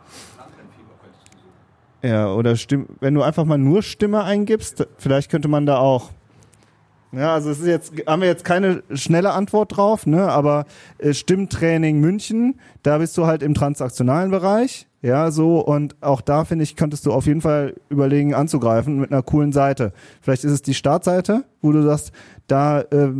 Ja, 2.07 2.31
oder 2.31 2.55
Stimm 2.55 2.85
wenn 3.01 3.13
du 3.15 3.21
einfach 3.21 3.43
mal 3.43 3.57
nur 3.57 3.83
Stimme 3.83 4.23
eingibst, 4.23 4.87
vielleicht 4.97 5.29
könnte 5.29 5.49
man 5.49 5.65
da 5.65 5.79
auch. 5.79 6.11
Ja, 7.11 7.33
also 7.33 7.49
es 7.49 7.59
ist 7.59 7.67
jetzt, 7.67 7.93
haben 8.07 8.21
wir 8.21 8.29
jetzt 8.29 8.45
keine 8.45 8.81
schnelle 8.91 9.31
Antwort 9.33 9.75
drauf, 9.75 10.05
ne? 10.05 10.29
Aber 10.29 10.65
äh, 10.99 11.13
Stimmtraining 11.13 11.99
München, 11.99 12.61
da 12.81 12.99
bist 12.99 13.17
du 13.17 13.25
halt 13.25 13.43
im 13.43 13.53
transaktionalen 13.53 14.31
Bereich, 14.31 14.87
ja, 15.01 15.31
so 15.31 15.59
und 15.59 15.95
auch 16.01 16.21
da 16.21 16.45
finde 16.45 16.63
ich, 16.63 16.77
könntest 16.77 17.05
du 17.05 17.11
auf 17.11 17.25
jeden 17.25 17.41
Fall 17.41 17.75
überlegen 17.89 18.33
anzugreifen 18.33 18.99
mit 18.99 19.11
einer 19.11 19.21
coolen 19.21 19.51
Seite. 19.51 19.91
Vielleicht 20.21 20.45
ist 20.45 20.51
es 20.51 20.61
die 20.61 20.73
Startseite, 20.73 21.43
wo 21.61 21.73
du 21.73 21.83
sagst, 21.83 22.13
da 22.47 22.81
äh, 22.81 23.11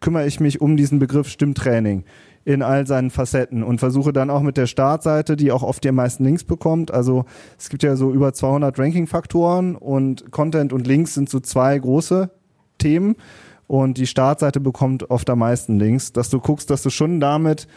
kümmere 0.00 0.26
ich 0.26 0.38
mich 0.38 0.60
um 0.60 0.76
diesen 0.76 1.00
Begriff 1.00 1.28
Stimmtraining 1.28 2.04
in 2.44 2.62
all 2.62 2.86
seinen 2.86 3.10
Facetten 3.10 3.62
und 3.62 3.78
versuche 3.78 4.12
dann 4.12 4.30
auch 4.30 4.40
mit 4.40 4.56
der 4.56 4.66
Startseite, 4.66 5.36
die 5.36 5.52
auch 5.52 5.62
oft 5.62 5.84
die 5.84 5.92
meisten 5.92 6.24
Links 6.24 6.44
bekommt. 6.44 6.90
Also 6.90 7.24
es 7.58 7.68
gibt 7.68 7.82
ja 7.82 7.96
so 7.96 8.12
über 8.12 8.32
200 8.32 8.78
Ranking-Faktoren 8.78 9.76
und 9.76 10.30
Content 10.30 10.72
und 10.72 10.86
Links 10.86 11.14
sind 11.14 11.28
so 11.28 11.40
zwei 11.40 11.78
große 11.78 12.30
Themen 12.78 13.16
und 13.66 13.98
die 13.98 14.06
Startseite 14.06 14.58
bekommt 14.58 15.10
oft 15.10 15.28
am 15.30 15.40
meisten 15.40 15.78
Links, 15.78 16.12
dass 16.12 16.30
du 16.30 16.40
guckst, 16.40 16.70
dass 16.70 16.82
du 16.82 16.90
schon 16.90 17.20
damit, 17.20 17.68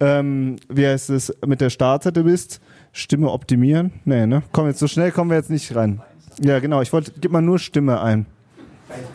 ähm, 0.00 0.56
wie 0.68 0.86
heißt 0.86 1.10
es, 1.10 1.36
mit 1.44 1.60
der 1.60 1.70
Startseite 1.70 2.24
bist, 2.24 2.60
Stimme 2.92 3.30
optimieren. 3.30 3.92
Nee, 4.04 4.26
ne? 4.26 4.42
Komm, 4.52 4.68
jetzt 4.68 4.78
so 4.78 4.86
schnell 4.86 5.10
kommen 5.10 5.30
wir 5.30 5.36
jetzt 5.36 5.50
nicht 5.50 5.74
rein. 5.74 6.00
Ja, 6.42 6.60
genau, 6.60 6.80
ich 6.80 6.92
wollte, 6.92 7.12
gib 7.20 7.30
mal 7.30 7.42
nur 7.42 7.58
Stimme 7.58 8.00
ein. 8.00 8.26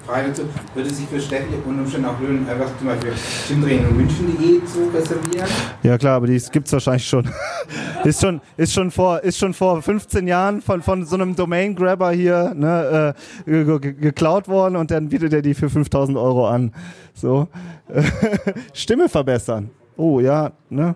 Frage 0.06 0.30
dazu, 0.30 0.42
würde 0.74 0.90
sich 0.90 1.08
für 1.08 1.20
Städte 1.20 1.46
unter 1.66 1.82
Umständen 1.84 2.08
auch 2.08 2.20
lohnen, 2.20 2.48
einfach 2.50 2.76
zum 2.78 2.88
Beispiel 2.88 3.12
Stimmtraining 3.46 3.88
in 3.90 3.98
München.de 3.98 4.66
zu 4.66 4.90
reservieren? 4.94 5.48
Ja 5.84 5.98
klar, 5.98 6.16
aber 6.18 6.28
die 6.28 6.42
gibt's 6.52 6.72
wahrscheinlich 6.74 7.08
schon. 7.08 7.30
ist 8.04 8.22
schon, 8.22 8.42
ist 8.58 8.74
schon 8.74 8.92
vor, 8.92 9.20
ist 9.24 9.38
schon 9.38 9.54
vor 9.54 9.82
15 9.82 10.28
Jahren 10.28 10.62
von, 10.62 10.82
von 10.82 11.06
so 11.06 11.16
einem 11.16 11.36
Domain-Grabber 11.36 12.12
hier 12.12 12.54
ne, 12.56 13.14
äh, 13.46 13.52
ge- 13.52 13.80
ge- 13.80 13.94
geklaut 13.94 14.48
worden 14.48 14.76
und 14.76 14.92
dann 14.92 15.10
bietet 15.10 15.34
er 15.34 15.42
die 15.42 15.54
für 15.54 15.70
5000 15.70 16.18
Euro 16.18 16.48
an. 16.48 16.72
So. 17.14 17.48
Stimme 18.74 19.10
verbessern. 19.10 19.70
Oh 19.98 20.20
ja, 20.20 20.52
ne? 20.70 20.96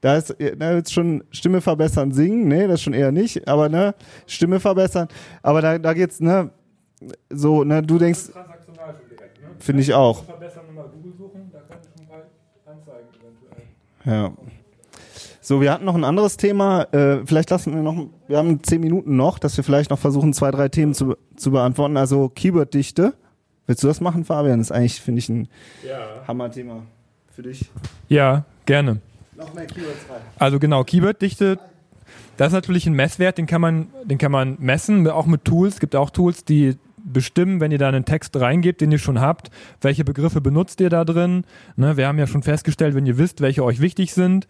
Da 0.00 0.16
ist 0.16 0.34
ne, 0.40 0.74
jetzt 0.74 0.92
schon 0.92 1.22
Stimme 1.30 1.60
verbessern, 1.60 2.10
singen, 2.12 2.48
nee, 2.48 2.66
das 2.66 2.82
schon 2.82 2.92
eher 2.92 3.12
nicht, 3.12 3.46
aber 3.46 3.68
ne, 3.68 3.94
Stimme 4.26 4.58
verbessern. 4.58 5.06
Aber 5.42 5.62
da, 5.62 5.78
da 5.78 5.92
geht's, 5.94 6.18
ne, 6.20 6.50
so, 7.30 7.64
ne, 7.64 7.82
du 7.82 7.98
denkst, 7.98 8.30
finde 9.58 9.82
ich 9.82 9.94
auch. 9.94 10.24
Ja. 14.04 14.32
So, 15.40 15.60
wir 15.60 15.72
hatten 15.72 15.84
noch 15.84 15.94
ein 15.94 16.04
anderes 16.04 16.36
Thema. 16.36 16.82
Äh, 16.92 17.26
vielleicht 17.26 17.50
lassen 17.50 17.74
wir 17.74 17.82
noch, 17.82 18.06
wir 18.28 18.38
haben 18.38 18.62
zehn 18.62 18.80
Minuten 18.80 19.16
noch, 19.16 19.38
dass 19.38 19.56
wir 19.56 19.64
vielleicht 19.64 19.90
noch 19.90 19.98
versuchen, 19.98 20.32
zwei, 20.32 20.50
drei 20.50 20.68
Themen 20.68 20.94
zu, 20.94 21.16
zu 21.36 21.50
beantworten. 21.50 21.96
Also 21.96 22.28
Keyword-Dichte. 22.28 23.14
Willst 23.66 23.82
du 23.82 23.88
das 23.88 24.00
machen, 24.00 24.24
Fabian? 24.24 24.58
Das 24.58 24.68
ist 24.68 24.72
eigentlich, 24.72 25.00
finde 25.00 25.18
ich, 25.20 25.28
ein 25.28 25.48
Hammer-Thema 26.26 26.82
für 27.30 27.42
dich. 27.42 27.70
Ja, 28.08 28.44
gerne. 28.66 29.00
Noch 29.36 29.54
mehr 29.54 29.66
Keywords 29.66 30.04
rein. 30.10 30.20
Also 30.38 30.58
genau, 30.58 30.84
Keyworddichte, 30.84 31.58
das 32.36 32.48
ist 32.48 32.52
natürlich 32.52 32.86
ein 32.86 32.92
Messwert, 32.92 33.38
den 33.38 33.46
kann 33.46 33.60
man, 33.60 33.88
den 34.04 34.18
kann 34.18 34.32
man 34.32 34.56
messen, 34.60 35.08
auch 35.08 35.26
mit 35.26 35.44
Tools. 35.44 35.74
Es 35.74 35.80
gibt 35.80 35.96
auch 35.96 36.10
Tools, 36.10 36.44
die 36.44 36.76
bestimmen, 37.04 37.60
wenn 37.60 37.72
ihr 37.72 37.78
da 37.78 37.88
einen 37.88 38.04
Text 38.04 38.38
reingebt, 38.38 38.80
den 38.80 38.92
ihr 38.92 38.98
schon 38.98 39.20
habt, 39.20 39.50
welche 39.80 40.04
Begriffe 40.04 40.40
benutzt 40.40 40.80
ihr 40.80 40.90
da 40.90 41.04
drin. 41.04 41.44
Ne, 41.76 41.96
wir 41.96 42.06
haben 42.06 42.18
ja 42.18 42.26
schon 42.26 42.42
festgestellt, 42.42 42.94
wenn 42.94 43.06
ihr 43.06 43.18
wisst, 43.18 43.40
welche 43.40 43.64
euch 43.64 43.80
wichtig 43.80 44.14
sind, 44.14 44.46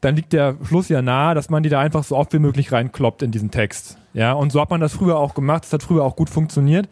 dann 0.00 0.16
liegt 0.16 0.32
der 0.32 0.56
Schluss 0.64 0.88
ja 0.88 1.02
nahe, 1.02 1.34
dass 1.34 1.50
man 1.50 1.62
die 1.62 1.68
da 1.68 1.80
einfach 1.80 2.04
so 2.04 2.16
oft 2.16 2.32
wie 2.32 2.38
möglich 2.38 2.72
reinkloppt 2.72 3.22
in 3.22 3.30
diesen 3.30 3.50
Text. 3.50 3.98
Ja, 4.14 4.32
und 4.32 4.50
so 4.50 4.60
hat 4.60 4.70
man 4.70 4.80
das 4.80 4.94
früher 4.94 5.16
auch 5.16 5.34
gemacht, 5.34 5.64
das 5.64 5.72
hat 5.72 5.82
früher 5.82 6.04
auch 6.04 6.16
gut 6.16 6.30
funktioniert. 6.30 6.88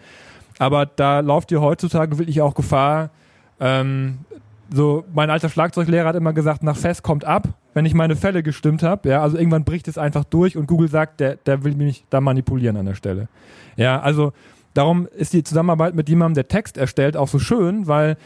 Aber 0.58 0.86
da 0.86 1.20
lauft 1.20 1.50
ihr 1.52 1.60
heutzutage 1.60 2.18
wirklich 2.18 2.42
auch 2.42 2.54
Gefahr, 2.54 3.10
ähm, 3.60 4.18
so, 4.70 5.04
mein 5.14 5.30
alter 5.30 5.48
Schlagzeuglehrer 5.48 6.08
hat 6.08 6.16
immer 6.16 6.32
gesagt, 6.32 6.62
nach 6.62 6.76
Fest 6.76 7.02
kommt 7.02 7.24
ab, 7.24 7.48
wenn 7.72 7.86
ich 7.86 7.94
meine 7.94 8.16
Fälle 8.16 8.42
gestimmt 8.42 8.82
habe. 8.82 9.08
Ja, 9.08 9.22
also 9.22 9.38
irgendwann 9.38 9.64
bricht 9.64 9.88
es 9.88 9.96
einfach 9.96 10.24
durch 10.24 10.56
und 10.56 10.66
Google 10.66 10.88
sagt, 10.88 11.20
der, 11.20 11.36
der 11.36 11.64
will 11.64 11.74
mich 11.74 12.04
da 12.10 12.20
manipulieren 12.20 12.76
an 12.76 12.86
der 12.86 12.94
Stelle. 12.94 13.28
Ja, 13.76 14.00
also 14.00 14.32
darum 14.78 15.08
ist 15.08 15.32
die 15.32 15.42
Zusammenarbeit 15.42 15.96
mit 15.96 16.08
jemandem, 16.08 16.34
der 16.34 16.48
Text 16.48 16.78
erstellt, 16.78 17.16
auch 17.16 17.26
so 17.26 17.40
schön, 17.40 17.88
weil 17.88 18.16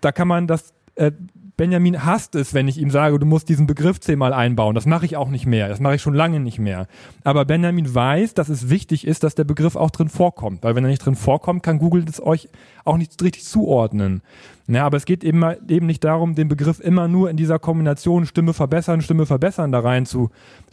da 0.00 0.10
kann 0.10 0.26
man 0.26 0.48
das, 0.48 0.74
äh, 0.96 1.12
Benjamin 1.60 2.06
hasst 2.06 2.36
es, 2.36 2.54
wenn 2.54 2.68
ich 2.68 2.78
ihm 2.78 2.90
sage, 2.90 3.18
du 3.18 3.26
musst 3.26 3.50
diesen 3.50 3.66
Begriff 3.66 4.00
zehnmal 4.00 4.32
einbauen. 4.32 4.74
Das 4.74 4.86
mache 4.86 5.04
ich 5.04 5.18
auch 5.18 5.28
nicht 5.28 5.44
mehr. 5.44 5.68
Das 5.68 5.78
mache 5.78 5.96
ich 5.96 6.00
schon 6.00 6.14
lange 6.14 6.40
nicht 6.40 6.58
mehr. 6.58 6.86
Aber 7.22 7.44
Benjamin 7.44 7.94
weiß, 7.94 8.32
dass 8.32 8.48
es 8.48 8.70
wichtig 8.70 9.06
ist, 9.06 9.24
dass 9.24 9.34
der 9.34 9.44
Begriff 9.44 9.76
auch 9.76 9.90
drin 9.90 10.08
vorkommt. 10.08 10.64
Weil 10.64 10.74
wenn 10.74 10.84
er 10.84 10.88
nicht 10.88 11.04
drin 11.04 11.16
vorkommt, 11.16 11.62
kann 11.62 11.78
Google 11.78 12.06
das 12.06 12.18
euch 12.18 12.48
auch 12.86 12.96
nicht 12.96 13.22
richtig 13.22 13.44
zuordnen. 13.44 14.22
Ja, 14.68 14.86
aber 14.86 14.96
es 14.96 15.04
geht 15.04 15.22
eben, 15.22 15.44
eben 15.68 15.84
nicht 15.84 16.02
darum, 16.02 16.34
den 16.34 16.48
Begriff 16.48 16.80
immer 16.80 17.08
nur 17.08 17.28
in 17.28 17.36
dieser 17.36 17.58
Kombination 17.58 18.24
Stimme 18.24 18.54
verbessern, 18.54 19.02
Stimme 19.02 19.26
verbessern 19.26 19.70
da 19.70 19.80
rein 19.80 20.06
zu. 20.06 20.30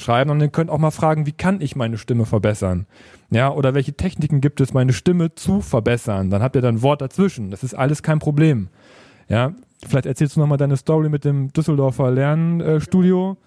Und 0.08 0.40
ihr 0.40 0.48
könnt 0.48 0.70
auch 0.70 0.78
mal 0.78 0.92
fragen, 0.92 1.26
wie 1.26 1.34
kann 1.34 1.60
ich 1.60 1.76
meine 1.76 1.98
Stimme 1.98 2.26
verbessern? 2.26 2.86
Ja, 3.30 3.52
oder 3.52 3.74
welche 3.74 3.92
Techniken 3.92 4.40
gibt 4.40 4.62
es, 4.62 4.74
meine 4.74 4.94
Stimme 4.94 5.36
zu 5.36 5.60
verbessern? 5.60 6.30
Dann 6.30 6.42
habt 6.42 6.56
ihr 6.56 6.62
dann 6.62 6.76
ein 6.76 6.82
Wort 6.82 7.02
dazwischen. 7.02 7.52
Das 7.52 7.62
ist 7.62 7.74
alles 7.74 8.04
kein 8.04 8.20
Problem. 8.20 8.70
Ja, 9.28 9.52
vielleicht 9.86 10.06
erzählst 10.06 10.36
du 10.36 10.40
nochmal 10.40 10.58
deine 10.58 10.78
Story 10.78 11.10
mit 11.10 11.26
dem 11.26 11.52
Düsseldorfer 11.54 12.12
Lernstudio. 12.12 13.38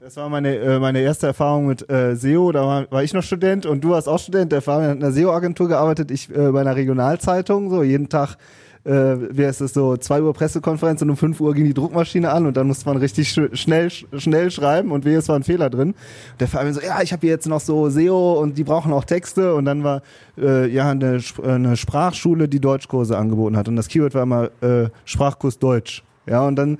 Das 0.00 0.16
war 0.16 0.30
meine, 0.30 0.56
äh, 0.56 0.78
meine 0.78 1.00
erste 1.00 1.26
Erfahrung 1.26 1.66
mit 1.66 1.90
äh, 1.90 2.16
SEO. 2.16 2.52
Da 2.52 2.66
war, 2.66 2.90
war 2.90 3.02
ich 3.02 3.12
noch 3.12 3.22
Student 3.22 3.66
und 3.66 3.84
du 3.84 3.90
warst 3.90 4.08
auch 4.08 4.18
Student. 4.18 4.50
Der 4.50 4.62
Fabian 4.62 4.90
hat 4.90 4.96
in 4.96 5.04
einer 5.04 5.12
SEO-Agentur 5.12 5.68
gearbeitet, 5.68 6.10
ich 6.10 6.30
äh, 6.30 6.50
bei 6.52 6.62
einer 6.62 6.74
Regionalzeitung. 6.74 7.68
So 7.68 7.82
jeden 7.82 8.08
Tag, 8.08 8.36
äh, 8.84 8.90
wie 8.90 9.46
heißt 9.46 9.60
es 9.60 9.74
so, 9.74 9.96
2 9.96 10.22
Uhr 10.22 10.32
Pressekonferenz 10.32 11.02
und 11.02 11.10
um 11.10 11.16
5 11.16 11.40
Uhr 11.40 11.54
ging 11.54 11.64
die 11.64 11.74
Druckmaschine 11.74 12.30
an 12.30 12.46
und 12.46 12.56
dann 12.56 12.66
musste 12.66 12.86
man 12.86 12.96
richtig 12.96 13.28
sch 13.30 13.40
schnell, 13.52 13.90
sch 13.90 14.06
schnell 14.16 14.50
schreiben 14.50 14.92
und 14.92 15.04
wehe, 15.04 15.18
es 15.18 15.28
war 15.28 15.36
ein 15.36 15.42
Fehler 15.42 15.70
drin. 15.70 15.94
Der 16.38 16.48
Fabian 16.48 16.74
so, 16.74 16.80
ja, 16.80 17.02
ich 17.02 17.12
habe 17.12 17.20
hier 17.20 17.30
jetzt 17.30 17.46
noch 17.46 17.60
so 17.60 17.90
SEO 17.90 18.40
und 18.40 18.56
die 18.56 18.64
brauchen 18.64 18.92
auch 18.92 19.04
Texte 19.04 19.54
und 19.54 19.64
dann 19.64 19.84
war 19.84 20.02
äh, 20.38 20.66
ja 20.68 20.90
eine, 20.90 21.20
eine 21.42 21.76
Sprachschule, 21.76 22.48
die 22.48 22.60
Deutschkurse 22.60 23.16
angeboten 23.18 23.56
hat 23.56 23.68
und 23.68 23.76
das 23.76 23.88
Keyword 23.88 24.14
war 24.14 24.22
immer 24.22 24.50
äh, 24.62 24.88
Sprachkurs 25.04 25.58
Deutsch. 25.58 26.02
Ja, 26.26 26.46
und 26.46 26.56
dann 26.56 26.78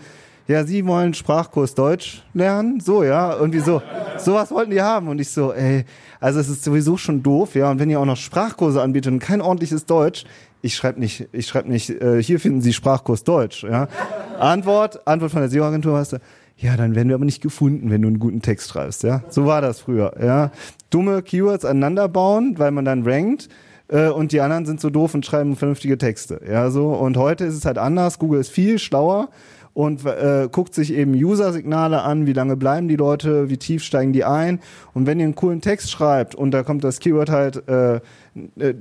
ja, 0.50 0.64
Sie 0.64 0.84
wollen 0.84 1.14
Sprachkurs 1.14 1.76
Deutsch 1.76 2.24
lernen? 2.34 2.80
So, 2.80 3.04
ja, 3.04 3.36
irgendwie 3.36 3.60
so. 3.60 3.80
Sowas 4.18 4.50
wollten 4.50 4.72
die 4.72 4.82
haben. 4.82 5.06
Und 5.06 5.20
ich 5.20 5.28
so, 5.28 5.52
ey, 5.52 5.84
also 6.18 6.40
es 6.40 6.48
ist 6.48 6.64
sowieso 6.64 6.96
schon 6.96 7.22
doof, 7.22 7.54
ja. 7.54 7.70
Und 7.70 7.78
wenn 7.78 7.88
ihr 7.88 8.00
auch 8.00 8.04
noch 8.04 8.16
Sprachkurse 8.16 8.82
anbietet 8.82 9.12
und 9.12 9.20
kein 9.20 9.40
ordentliches 9.40 9.86
Deutsch, 9.86 10.24
ich 10.62 10.74
schreibe 10.76 11.00
nicht, 11.00 11.28
ich 11.32 11.46
schreibe 11.46 11.70
nicht, 11.70 11.90
äh, 11.90 12.22
hier 12.22 12.40
finden 12.40 12.60
Sie 12.60 12.72
Sprachkurs 12.72 13.24
Deutsch, 13.24 13.64
ja. 13.64 13.88
Antwort, 14.38 15.06
Antwort 15.06 15.32
von 15.32 15.40
der 15.40 15.50
SEO-Agentur 15.50 15.98
heißt, 15.98 16.18
ja, 16.56 16.76
dann 16.76 16.94
werden 16.94 17.08
wir 17.08 17.14
aber 17.14 17.24
nicht 17.24 17.42
gefunden, 17.42 17.90
wenn 17.90 18.02
du 18.02 18.08
einen 18.08 18.18
guten 18.18 18.42
Text 18.42 18.70
schreibst, 18.70 19.02
ja. 19.02 19.22
So 19.28 19.46
war 19.46 19.60
das 19.60 19.80
früher, 19.80 20.14
ja. 20.22 20.50
Dumme 20.90 21.22
Keywords 21.22 21.64
aneinander 21.64 22.08
bauen, 22.08 22.54
weil 22.58 22.70
man 22.70 22.84
dann 22.84 23.06
rankt 23.06 23.48
äh, 23.90 24.08
und 24.08 24.32
die 24.32 24.40
anderen 24.40 24.66
sind 24.66 24.80
so 24.80 24.90
doof 24.90 25.14
und 25.14 25.26
schreiben 25.26 25.56
vernünftige 25.56 25.98
Texte. 25.98 26.40
Ja, 26.48 26.70
so. 26.70 26.88
Und 26.88 27.16
heute 27.16 27.44
ist 27.44 27.54
es 27.54 27.64
halt 27.64 27.78
anders. 27.78 28.18
Google 28.18 28.40
ist 28.40 28.50
viel 28.50 28.78
schlauer 28.78 29.28
und 29.80 30.04
äh, 30.04 30.48
guckt 30.52 30.74
sich 30.74 30.92
eben 30.92 31.14
User-Signale 31.14 32.02
an, 32.02 32.26
wie 32.26 32.34
lange 32.34 32.56
bleiben 32.56 32.86
die 32.86 32.96
Leute, 32.96 33.48
wie 33.48 33.56
tief 33.56 33.82
steigen 33.82 34.12
die 34.12 34.24
ein. 34.24 34.60
Und 34.92 35.06
wenn 35.06 35.18
ihr 35.18 35.24
einen 35.24 35.34
coolen 35.34 35.62
Text 35.62 35.90
schreibt 35.90 36.34
und 36.34 36.50
da 36.50 36.62
kommt 36.62 36.84
das 36.84 36.98
Keyword 36.98 37.30
halt, 37.30 37.66
äh, 37.68 37.96
äh, 37.96 38.00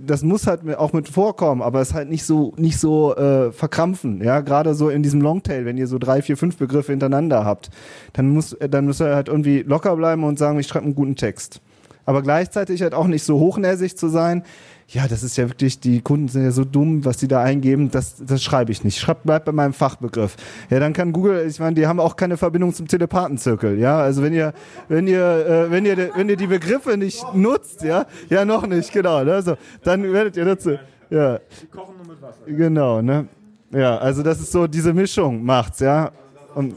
das 0.06 0.24
muss 0.24 0.46
halt 0.46 0.76
auch 0.78 0.92
mit 0.92 1.08
vorkommen, 1.08 1.62
aber 1.62 1.80
es 1.80 1.94
halt 1.94 2.10
nicht 2.10 2.26
so 2.26 2.54
nicht 2.58 2.78
so 2.80 3.16
äh, 3.16 3.52
verkrampfen. 3.54 4.22
Ja, 4.22 4.42
gerade 4.42 4.74
so 4.74 4.90
in 4.90 5.02
diesem 5.02 5.22
Longtail, 5.22 5.64
wenn 5.64 5.78
ihr 5.78 5.88
so 5.88 6.00
drei, 6.00 6.22
vier, 6.22 6.36
fünf 6.36 6.58
Begriffe 6.58 6.92
hintereinander 6.92 7.46
habt, 7.46 7.70
dann 8.14 8.30
muss 8.30 8.58
dann 8.60 8.86
müsst 8.86 9.02
ihr 9.02 9.16
halt 9.16 9.30
irgendwie 9.30 9.62
locker 9.62 9.96
bleiben 9.96 10.26
und 10.26 10.38
sagen, 10.38 10.60
ich 10.60 10.68
schreibe 10.68 10.86
einen 10.86 10.96
guten 10.96 11.16
Text. 11.16 11.62
aber 12.10 12.24
gleichzeitig 12.24 12.82
halt 12.82 12.96
auch 12.96 13.06
nicht 13.06 13.24
so 13.24 13.40
hochnäsig 13.40 13.96
zu 13.96 14.08
sein. 14.10 14.44
Ja, 14.92 15.08
das 15.08 15.22
ist 15.22 15.38
ja 15.38 15.48
wirklich, 15.48 15.80
die 15.80 16.02
Kunden 16.02 16.30
sind 16.30 16.44
ja 16.44 16.50
so 16.50 16.66
dumm, 16.66 17.06
was 17.06 17.18
die 17.18 17.28
da 17.28 17.44
eingeben, 17.44 17.92
das, 17.92 18.16
das 18.26 18.42
schreibe 18.42 18.72
ich 18.72 18.84
nicht. 18.84 18.98
Schreib, 18.98 19.20
bleib 19.24 19.46
bei 19.46 19.52
meinem 19.52 19.74
Fachbegriff. 19.74 20.36
Ja, 20.72 20.80
dann 20.80 20.94
kann 20.94 21.12
Google, 21.12 21.46
ich 21.48 21.60
meine, 21.60 21.76
die 21.76 21.86
haben 21.86 22.00
auch 22.00 22.16
keine 22.16 22.38
Verbindung 22.38 22.74
zum 22.74 22.88
Telepathenzirkel, 22.88 23.78
ja. 23.78 24.00
Also 24.00 24.24
wenn 24.24 24.34
ihr, 24.34 24.52
wenn 24.88 25.06
ihr, 25.06 25.22
äh, 25.22 25.70
wenn 25.70 25.86
ihr, 25.86 26.10
wenn 26.16 26.28
ihr 26.28 26.38
die 26.38 26.48
Begriffe 26.48 26.98
nicht 26.98 27.24
nutzt, 27.36 27.84
ja, 27.84 28.08
ja 28.30 28.46
noch 28.46 28.66
nicht, 28.66 28.92
genau, 28.92 29.24
ne? 29.24 29.40
so, 29.44 29.58
dann 29.84 30.12
werdet 30.12 30.38
ihr 30.38 30.46
dazu, 30.46 30.72
ja. 31.12 31.40
Die 31.62 31.68
kochen 31.68 31.96
nur 31.98 32.08
mit 32.08 32.20
Wasser. 32.20 32.46
Genau, 32.48 33.00
ne? 33.04 33.28
Ja, 33.72 33.96
also 34.00 34.24
das 34.24 34.40
ist 34.40 34.52
so, 34.52 34.66
diese 34.66 34.92
Mischung 34.92 35.44
macht's, 35.44 35.82
ja. 35.82 36.12
Und, 36.56 36.74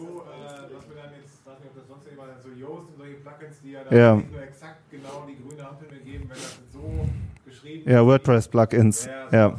ja. 3.90 4.16
nicht 4.16 4.32
nur 4.32 4.42
exakt 4.42 4.90
genau 4.90 5.26
die 5.26 5.36
grüne 5.42 5.66
Ampel 5.66 5.88
mir 5.90 6.00
geben, 6.00 6.24
wenn 6.28 6.36
das 6.36 6.58
so 6.72 7.08
geschrieben 7.44 7.71
Ja, 7.84 8.04
WordPress-Plugins. 8.06 9.08
Ja. 9.32 9.58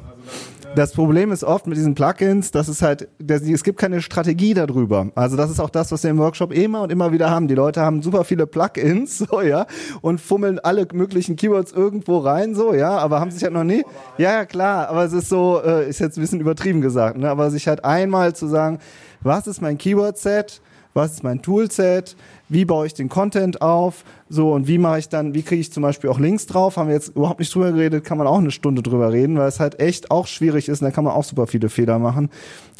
Das 0.75 0.91
Problem 0.91 1.31
ist 1.31 1.43
oft 1.43 1.67
mit 1.67 1.77
diesen 1.77 1.93
Plugins, 1.93 2.49
dass 2.49 2.67
es 2.67 2.81
halt, 2.81 3.07
dass, 3.19 3.43
es 3.43 3.63
gibt 3.63 3.77
keine 3.77 4.01
Strategie 4.01 4.55
darüber. 4.55 5.11
Also 5.13 5.37
das 5.37 5.51
ist 5.51 5.59
auch 5.59 5.69
das, 5.69 5.91
was 5.91 6.01
wir 6.01 6.09
im 6.09 6.17
Workshop 6.17 6.51
immer 6.51 6.81
und 6.81 6.91
immer 6.91 7.11
wieder 7.11 7.29
haben. 7.29 7.47
Die 7.47 7.53
Leute 7.53 7.81
haben 7.81 8.01
super 8.01 8.23
viele 8.23 8.47
Plugins, 8.47 9.17
so 9.29 9.41
ja, 9.41 9.67
und 10.01 10.19
fummeln 10.19 10.57
alle 10.57 10.87
möglichen 10.91 11.35
Keywords 11.35 11.73
irgendwo 11.73 12.17
rein, 12.17 12.55
so 12.55 12.73
ja, 12.73 12.97
aber 12.97 13.19
haben 13.19 13.29
sich 13.29 13.43
halt 13.43 13.53
noch 13.53 13.63
nie. 13.63 13.83
Ja, 14.17 14.31
ja 14.31 14.45
klar, 14.45 14.89
aber 14.89 15.03
es 15.03 15.13
ist 15.13 15.29
so, 15.29 15.61
äh, 15.63 15.87
ist 15.87 15.99
jetzt 15.99 16.17
ein 16.17 16.21
bisschen 16.21 16.39
übertrieben 16.39 16.81
gesagt, 16.81 17.17
ne? 17.17 17.29
Aber 17.29 17.51
sich 17.51 17.67
halt 17.67 17.85
einmal 17.85 18.33
zu 18.33 18.47
sagen, 18.47 18.79
was 19.21 19.45
ist 19.45 19.61
mein 19.61 19.77
Keyword-Set? 19.77 20.59
was 20.93 21.13
ist 21.13 21.23
mein 21.23 21.41
Toolset, 21.41 22.15
wie 22.49 22.65
baue 22.65 22.85
ich 22.85 22.93
den 22.93 23.09
Content 23.09 23.61
auf, 23.61 24.03
so 24.33 24.51
und 24.51 24.67
wie 24.67 24.79
mache 24.79 24.97
ich 24.97 25.09
dann, 25.09 25.35
wie 25.35 25.43
kriege 25.43 25.61
ich 25.61 25.71
zum 25.71 25.83
Beispiel 25.83 26.09
auch 26.09 26.19
Links 26.19 26.47
drauf, 26.47 26.77
haben 26.77 26.87
wir 26.87 26.95
jetzt 26.95 27.09
überhaupt 27.09 27.39
nicht 27.39 27.53
drüber 27.53 27.71
geredet, 27.71 28.03
kann 28.03 28.17
man 28.17 28.25
auch 28.25 28.39
eine 28.39 28.49
Stunde 28.49 28.81
drüber 28.81 29.11
reden, 29.11 29.37
weil 29.37 29.47
es 29.47 29.59
halt 29.59 29.79
echt 29.79 30.09
auch 30.09 30.25
schwierig 30.25 30.67
ist 30.69 30.81
und 30.81 30.85
da 30.85 30.91
kann 30.91 31.03
man 31.03 31.13
auch 31.13 31.23
super 31.23 31.45
viele 31.45 31.69
Fehler 31.69 31.99
machen. 31.99 32.31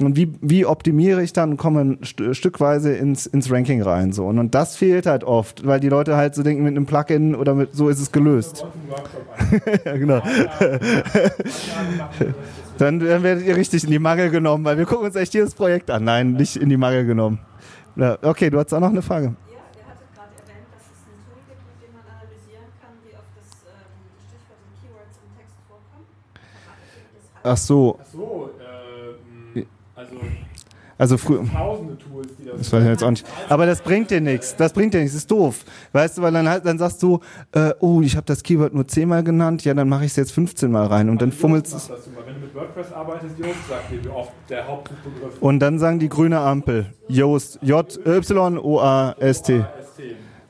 Und 0.02 0.16
wie, 0.16 0.34
wie 0.42 0.66
optimiere 0.66 1.22
ich 1.22 1.32
dann 1.32 1.52
und 1.52 1.58
komme 1.58 1.98
st 2.04 2.36
stückweise 2.36 2.94
ins, 2.94 3.28
ins 3.28 3.52
Ranking 3.52 3.84
rein, 3.84 4.12
so. 4.14 4.26
Und, 4.26 4.40
und 4.40 4.56
das 4.56 4.76
fehlt 4.76 5.06
halt 5.06 5.24
oft, 5.24 5.68
weil 5.68 5.80
die 5.80 5.90
Leute 5.90 6.18
halt 6.18 6.34
so 6.34 6.42
denken, 6.42 6.64
mit 6.64 6.76
einem 6.76 6.88
Plugin 6.88 7.36
oder 7.36 7.54
mit, 7.54 7.76
so 7.76 7.88
ist 7.90 8.00
es 8.00 8.12
gelöst. 8.12 8.66
ja, 9.86 9.96
genau. 9.96 10.22
dann, 12.80 13.00
dann 13.00 13.22
werdet 13.24 13.46
ihr 13.46 13.56
richtig 13.56 13.84
in 13.84 13.92
die 13.92 14.00
Mangel 14.00 14.32
genommen, 14.32 14.66
weil 14.66 14.80
wir 14.80 14.86
gucken 14.86 15.06
uns 15.06 15.16
echt 15.16 15.36
jedes 15.36 15.54
Projekt 15.54 15.92
an. 15.92 16.04
Nein, 16.04 16.34
nicht 16.34 16.56
in 16.56 16.70
die 16.70 16.78
Mangel 16.78 17.06
genommen. 17.06 17.38
Okay, 18.24 18.50
du 18.50 18.58
hast 18.58 18.74
auch 18.74 18.80
noch 18.80 18.90
eine 18.90 19.04
Frage. 19.04 19.36
Ach 27.44 27.58
so. 27.58 28.00
Ach 28.00 28.06
so, 28.12 28.50
äh, 29.56 29.64
also. 29.96 30.16
Also 30.98 31.18
früher. 31.18 31.44
Tausende 31.52 31.98
Tools, 31.98 32.30
die 32.40 32.46
das. 32.46 32.60
Das 32.60 32.72
weiß 32.72 32.84
ich 32.84 32.90
jetzt 32.90 33.04
auch 33.04 33.10
nicht. 33.10 33.26
Aber 33.50 33.66
das 33.66 33.82
bringt 33.82 34.10
dir 34.12 34.22
nichts. 34.22 34.56
Das 34.56 34.72
bringt 34.72 34.94
dir 34.94 35.00
nichts. 35.00 35.14
Das 35.14 35.24
ist 35.24 35.32
doof. 35.32 35.66
Weißt 35.92 36.18
du, 36.18 36.22
weil 36.22 36.32
dann 36.32 36.48
halt, 36.48 36.66
dann 36.66 36.78
sagst 36.78 37.02
du, 37.04 37.20
äh, 37.52 37.74
oh, 37.80 38.02
ich 38.02 38.16
habe 38.16 38.26
das 38.26 38.44
Keyword 38.44 38.74
nur 38.74 38.88
zehnmal 38.88 39.24
genannt, 39.24 39.66
ja, 39.66 39.74
dann 39.74 39.90
mache 39.90 40.06
ich 40.06 40.12
es 40.12 40.18
jetzt 40.18 40.32
15 40.32 40.72
Mal 40.72 40.86
rein 40.86 41.10
und 41.10 41.22
dann 41.22 41.32
fummelst 41.32 41.74
es. 41.74 41.90
Wenn 41.90 42.36
du 42.36 42.42
mit 42.42 42.54
WordPress 42.56 42.94
arbeitest, 42.94 43.38
Yoast 43.40 43.68
sagt 43.68 43.92
dir, 43.92 44.04
wie 44.04 44.10
oft 44.10 44.32
der 44.50 44.68
Hauptbegriff 44.68 45.42
Und 45.42 45.60
dann 45.60 45.80
sagen 45.80 46.00
die 46.00 46.10
grüne 46.10 46.40
Ampel. 46.40 46.94
Yoast. 47.08 47.60
J-Y-O-A-S-T. 47.62 49.66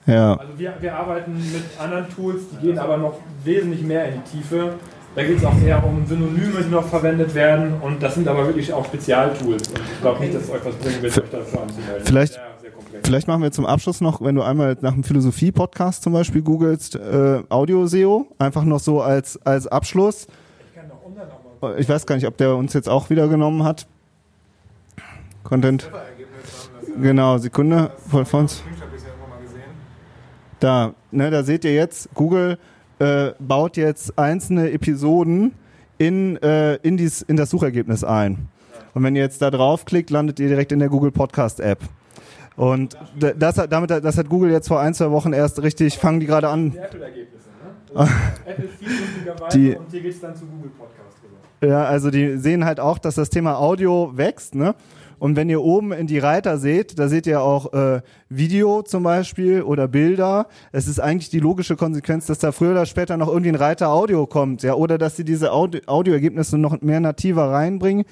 Ja. 0.05 0.35
Also 0.35 0.59
wir, 0.59 0.73
wir 0.81 0.95
arbeiten 0.95 1.33
mit 1.33 1.63
anderen 1.79 2.09
Tools, 2.09 2.41
die 2.51 2.57
gehen 2.67 2.77
aber 2.77 2.97
noch 2.97 3.19
wesentlich 3.43 3.83
mehr 3.83 4.09
in 4.09 4.15
die 4.15 4.37
Tiefe. 4.37 4.73
Da 5.15 5.23
geht 5.23 5.37
es 5.37 5.45
auch 5.45 5.59
eher 5.61 5.83
um 5.83 6.05
Synonyme, 6.07 6.63
die 6.63 6.69
noch 6.71 6.87
verwendet 6.87 7.35
werden. 7.35 7.79
Und 7.81 8.01
das 8.01 8.15
sind 8.15 8.27
aber 8.27 8.47
wirklich 8.47 8.73
auch 8.73 8.83
Spezialtools. 8.85 9.67
Und 9.67 9.79
ich 9.79 10.01
glaube 10.01 10.19
nicht, 10.21 10.33
dass 10.33 10.43
es 10.43 10.49
euch 10.49 10.65
was 10.65 10.75
bringen 10.75 11.01
wird, 11.03 11.17
euch 11.17 11.29
dafür 11.29 11.61
anzumelden. 11.61 12.05
Vielleicht, 12.05 12.39
vielleicht 13.03 13.27
machen 13.27 13.43
wir 13.43 13.51
zum 13.51 13.67
Abschluss 13.67 14.01
noch, 14.01 14.21
wenn 14.21 14.33
du 14.33 14.41
einmal 14.41 14.75
nach 14.81 14.93
einem 14.93 15.03
Philosophie-Podcast 15.03 16.01
zum 16.01 16.13
Beispiel 16.13 16.41
googelst, 16.41 16.95
äh, 16.95 17.43
Audio-SEO, 17.47 18.27
einfach 18.39 18.63
noch 18.63 18.79
so 18.79 19.01
als, 19.01 19.39
als 19.45 19.67
Abschluss. 19.67 20.25
Ich 21.77 21.87
weiß 21.87 22.05
gar 22.07 22.15
nicht, 22.15 22.27
ob 22.27 22.35
der 22.37 22.55
uns 22.55 22.73
jetzt 22.73 22.89
auch 22.89 23.09
wieder 23.11 23.27
genommen 23.27 23.63
hat. 23.63 23.85
Content. 25.43 25.91
Genau, 26.99 27.37
Sekunde 27.37 27.91
von 28.09 28.25
uns. 28.31 28.63
Da, 30.59 30.93
ne, 31.11 31.29
da 31.29 31.43
seht 31.43 31.65
ihr 31.65 31.73
jetzt, 31.73 32.09
Google 32.13 32.57
äh, 33.03 33.33
baut 33.39 33.77
jetzt 33.77 34.17
einzelne 34.17 34.71
Episoden 34.71 35.53
in, 35.97 36.37
äh, 36.41 36.75
in, 36.77 36.97
dies, 36.97 37.21
in 37.21 37.35
das 37.37 37.49
Suchergebnis 37.49 38.03
ein. 38.03 38.47
Und 38.93 39.03
wenn 39.03 39.15
ihr 39.15 39.23
jetzt 39.23 39.41
da 39.41 39.49
draufklickt, 39.51 40.09
landet 40.09 40.39
ihr 40.39 40.47
direkt 40.47 40.71
in 40.71 40.79
der 40.79 40.89
Google 40.89 41.11
Podcast 41.11 41.59
App. 41.59 41.79
Und 42.55 42.95
das, 43.37 43.57
hat- 43.57 43.71
damit, 43.71 43.89
das 43.89 44.17
hat 44.17 44.29
Google 44.29 44.51
jetzt 44.51 44.67
vor 44.67 44.79
ein, 44.79 44.93
zwei 44.93 45.09
Wochen 45.09 45.33
erst 45.33 45.61
richtig, 45.63 45.97
fangen 45.97 46.19
die 46.19 46.27
gerade 46.27 46.49
an. 46.49 46.71
Die 46.71 46.77
Apple-Ergebnisse, 46.77 47.49
ne? 47.95 48.07
Apple 48.45 48.67
viel 48.79 48.87
lustigerweise 48.89 49.57
Die- 49.57 49.75
und 49.75 49.89
hier 49.89 50.01
geht 50.01 50.13
es 50.13 50.21
dann 50.21 50.35
zu 50.35 50.45
Google 50.45 50.69
Podcast 50.77 51.17
rüber. 51.23 51.73
Ja, 51.73 51.85
also 51.85 52.11
die 52.11 52.37
sehen 52.37 52.63
halt 52.65 52.79
auch, 52.79 52.99
dass 52.99 53.15
das 53.15 53.29
Thema 53.31 53.57
Audio 53.57 54.11
wächst, 54.15 54.53
ne? 54.53 54.75
Und 55.23 55.37
wenn 55.37 55.47
ihr 55.47 55.61
oben 55.61 55.93
in 55.93 56.05
die 56.05 56.19
Reiter 56.19 56.57
seht, 56.57 56.99
da 56.99 57.07
seht 57.07 57.27
ihr 57.27 57.41
auch 57.41 57.71
äh, 57.71 58.01
Video 58.27 58.81
zum 58.81 59.03
Beispiel 59.03 59.61
oder 59.61 59.87
Bilder. 59.87 60.47
Es 60.73 60.89
ist 60.89 60.99
eigentlich 60.99 61.29
die 61.29 61.39
logische 61.39 61.77
Konsequenz, 61.77 62.25
dass 62.25 62.39
da 62.39 62.51
früher 62.51 62.71
oder 62.71 62.85
später 62.85 63.15
noch 63.15 63.29
irgendwie 63.29 63.47
ein 63.51 63.55
Reiter 63.55 63.87
Audio 63.87 64.25
kommt, 64.27 64.63
ja, 64.63 64.73
oder 64.73 64.97
dass 64.97 65.15
sie 65.15 65.23
diese 65.23 65.53
Audio 65.53 65.79
Audioergebnisse 65.85 66.57
noch 66.57 66.81
mehr 66.81 66.99
nativer 66.99 67.51
reinbringen. 67.51 68.03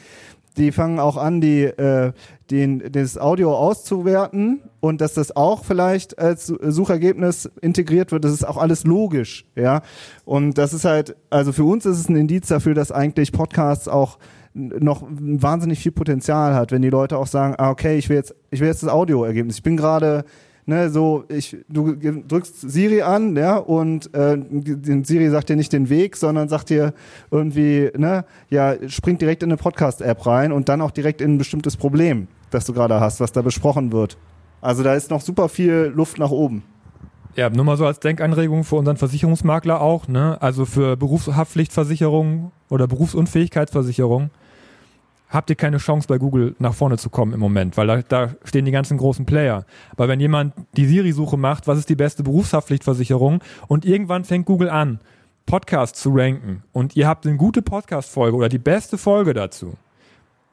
Die 0.56 0.72
fangen 0.72 1.00
auch 1.00 1.18
an, 1.18 1.42
die 1.42 1.64
äh, 1.64 2.14
den 2.50 2.82
das 2.94 3.18
Audio 3.18 3.58
auszuwerten 3.58 4.62
und 4.80 5.02
dass 5.02 5.14
das 5.14 5.36
auch 5.36 5.66
vielleicht 5.66 6.18
als 6.18 6.48
Suchergebnis 6.48 7.50
integriert 7.62 8.14
wird. 8.14 8.24
Das 8.24 8.32
ist 8.32 8.48
auch 8.48 8.56
alles 8.56 8.86
logisch, 8.86 9.46
ja. 9.58 9.82
Und 10.24 10.58
das 10.58 10.72
ist 10.72 10.86
halt, 10.86 11.18
also 11.30 11.52
für 11.52 11.66
uns 11.66 11.86
ist 11.86 12.00
es 12.00 12.08
ein 12.08 12.16
Indiz 12.16 12.48
dafür, 12.48 12.74
dass 12.74 12.90
eigentlich 12.90 13.34
Podcasts 13.34 13.90
auch 13.90 14.18
noch 14.54 15.04
wahnsinnig 15.10 15.80
viel 15.80 15.92
Potenzial 15.92 16.54
hat, 16.56 16.72
wenn 16.72 16.82
die 16.82 16.90
Leute 16.90 17.18
auch 17.18 17.28
sagen, 17.28 17.56
ah, 17.58 17.70
okay, 17.70 17.98
ich 17.98 18.10
will 18.10 18.18
jetzt, 18.18 18.36
ich 18.50 18.60
will 18.60 18.68
jetzt 18.68 18.84
das 18.84 18.90
Audioergebnis. 18.90 19.58
Ich 19.58 19.64
bin 19.64 19.78
gerade, 19.78 20.26
ne, 20.66 20.90
so, 20.90 21.24
ich, 21.30 21.58
du 21.70 21.96
drückst 21.96 22.70
Siri 22.70 23.02
an, 23.02 23.36
ja, 23.36 23.58
und 23.58 24.14
äh, 24.14 24.38
Siri 25.04 25.30
sagt 25.30 25.50
dir 25.50 25.56
nicht 25.56 25.72
den 25.72 25.90
Weg, 25.90 26.18
sondern 26.18 26.50
sagt 26.50 26.70
dir 26.70 26.94
irgendwie, 27.30 27.92
ne, 27.98 28.26
ja, 28.50 28.76
springt 28.90 29.22
direkt 29.22 29.44
in 29.44 29.50
eine 29.50 29.58
Podcast-App 29.58 30.26
rein 30.26 30.52
und 30.52 30.70
dann 30.70 30.82
auch 30.82 30.92
direkt 30.92 31.22
in 31.22 31.36
ein 31.36 31.38
bestimmtes 31.38 31.78
Problem, 31.78 32.28
das 32.50 32.66
du 32.66 32.74
gerade 32.74 33.00
hast, 33.00 33.20
was 33.20 33.32
da 33.32 33.42
besprochen 33.42 33.92
wird. 33.92 34.18
Also 34.60 34.84
da 34.84 34.94
ist 34.94 35.10
noch 35.10 35.22
super 35.22 35.50
viel 35.50 35.92
Luft 35.96 36.20
nach 36.20 36.32
oben. 36.32 36.64
Ja, 37.36 37.50
nur 37.50 37.64
mal 37.64 37.78
so 37.78 37.86
als 37.86 38.00
Denkanregung 38.02 38.66
für 38.66 38.76
unseren 38.76 38.98
Versicherungsmakler 38.98 39.80
auch, 39.80 40.10
ne? 40.10 40.38
Also 40.42 40.66
für 40.66 40.98
Berufshaftpflichtversicherung 40.98 42.52
oder 42.70 42.88
Berufsunfähigkeitsversicherung 42.88 44.30
habt 45.32 45.50
ihr 45.50 45.56
keine 45.56 45.78
Chance 45.78 46.08
bei 46.08 46.18
Google 46.18 46.56
nach 46.60 46.74
vorne 46.74 46.98
zu 46.98 47.10
kommen 47.10 47.34
im 47.34 47.40
Moment, 47.40 47.78
weil 47.78 47.88
da, 47.88 48.02
da 48.02 48.36
stehen 48.44 48.66
die 48.66 48.72
ganzen 48.72 48.98
großen 48.98 49.26
Player. 49.26 49.66
Aber 49.92 50.08
wenn 50.08 50.20
jemand 50.20 50.54
die 50.76 50.86
Siri-Suche 50.86 51.38
macht, 51.38 51.68
was 51.68 51.80
ist 51.80 51.90
die 51.90 51.96
beste 51.96 52.22
Berufshaftpflichtversicherung 52.22 53.42
und 53.68 53.86
irgendwann 53.86 54.26
fängt 54.26 54.46
Google 54.46 54.70
an, 54.70 55.00
Podcasts 55.46 56.00
zu 56.00 56.12
ranken 56.14 56.64
und 56.72 56.96
ihr 56.96 57.08
habt 57.08 57.26
eine 57.26 57.38
gute 57.38 57.62
Podcast-Folge 57.62 58.38
oder 58.38 58.50
die 58.50 58.60
beste 58.60 58.98
Folge 58.98 59.34
dazu, 59.34 59.74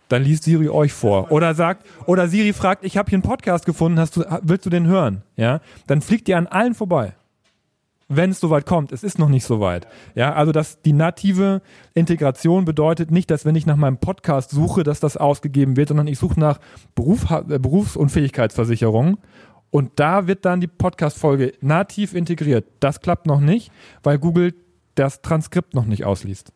dann 0.09 0.23
liest 0.23 0.45
Siri 0.45 0.71
euch 0.71 0.93
vor 0.93 1.31
oder 1.31 1.55
sagt 1.55 1.85
oder 2.07 2.29
Siri 2.29 2.53
fragt, 2.53 2.85
ich 2.85 2.97
habe 2.97 3.11
hier 3.11 3.17
einen 3.17 3.23
Podcast 3.23 3.67
gefunden, 3.67 4.01
hast 4.01 4.17
du 4.17 4.25
willst 4.43 4.65
du 4.65 4.71
den 4.71 4.87
hören? 4.87 5.23
Ja, 5.37 5.61
dann 5.87 6.01
fliegt 6.01 6.29
ihr 6.29 6.39
an 6.39 6.47
allen 6.47 6.75
vorbei. 6.75 7.15
Wenn 8.11 8.31
es 8.31 8.41
soweit 8.41 8.65
kommt, 8.65 8.93
es 8.93 9.05
ist 9.05 9.19
noch 9.19 9.29
nicht 9.29 9.45
so 9.45 9.61
weit. 9.61 9.87
Ja, 10.15 10.33
also 10.33 10.51
dass 10.51 10.81
die 10.81 10.95
native 10.95 11.61
Integration 11.93 12.65
bedeutet 12.65 13.11
nicht, 13.11 13.31
dass 13.31 13.45
wenn 13.45 13.55
ich 13.55 13.67
nach 13.67 13.77
meinem 13.77 13.99
Podcast 13.99 14.51
suche, 14.51 14.83
dass 14.83 14.99
das 14.99 15.19
ausgegeben 15.19 15.77
wird, 15.77 15.89
sondern 15.89 16.07
ich 16.07 16.19
suche 16.19 16.41
nach 16.41 16.59
Beruf, 16.95 17.31
äh, 17.31 17.59
Berufsunfähigkeitsversicherung 17.59 19.19
und 19.71 19.93
da 19.97 20.27
wird 20.27 20.45
dann 20.45 20.61
die 20.61 20.67
Podcast-Folge 20.67 21.53
nativ 21.61 22.15
integriert. 22.15 22.67
Das 22.81 23.01
klappt 23.01 23.27
noch 23.27 23.41
nicht, 23.41 23.71
weil 24.03 24.19
Google 24.19 24.55
das 24.95 25.21
Transkript 25.21 25.75
noch 25.75 25.85
nicht 25.85 26.05
ausliest. 26.05 26.53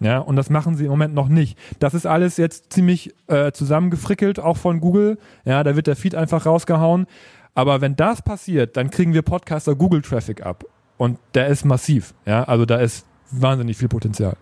Ja, 0.00 0.18
und 0.18 0.36
das 0.36 0.50
machen 0.50 0.74
sie 0.74 0.84
im 0.84 0.90
Moment 0.90 1.14
noch 1.14 1.28
nicht. 1.28 1.56
Das 1.78 1.94
ist 1.94 2.04
alles 2.04 2.36
jetzt 2.36 2.72
ziemlich 2.72 3.14
äh, 3.28 3.52
zusammengefrickelt, 3.52 4.40
auch 4.40 4.56
von 4.56 4.80
Google. 4.80 5.18
Ja, 5.44 5.62
da 5.64 5.76
wird 5.76 5.86
der 5.86 5.96
Feed 5.96 6.14
einfach 6.14 6.44
rausgehauen. 6.44 7.06
Aber 7.54 7.80
wenn 7.80 7.96
das 7.96 8.20
passiert, 8.20 8.76
dann 8.76 8.90
kriegen 8.90 9.14
wir 9.14 9.22
Podcaster 9.22 9.74
Google 9.74 10.02
Traffic 10.02 10.44
ab. 10.44 10.64
Und 10.98 11.18
der 11.34 11.48
ist 11.48 11.64
massiv. 11.64 12.14
Ja, 12.24 12.44
also 12.44 12.64
da 12.64 12.76
ist 12.76 13.06
wahnsinnig 13.30 13.76
viel 13.76 13.88
Potenzial. 13.88 14.36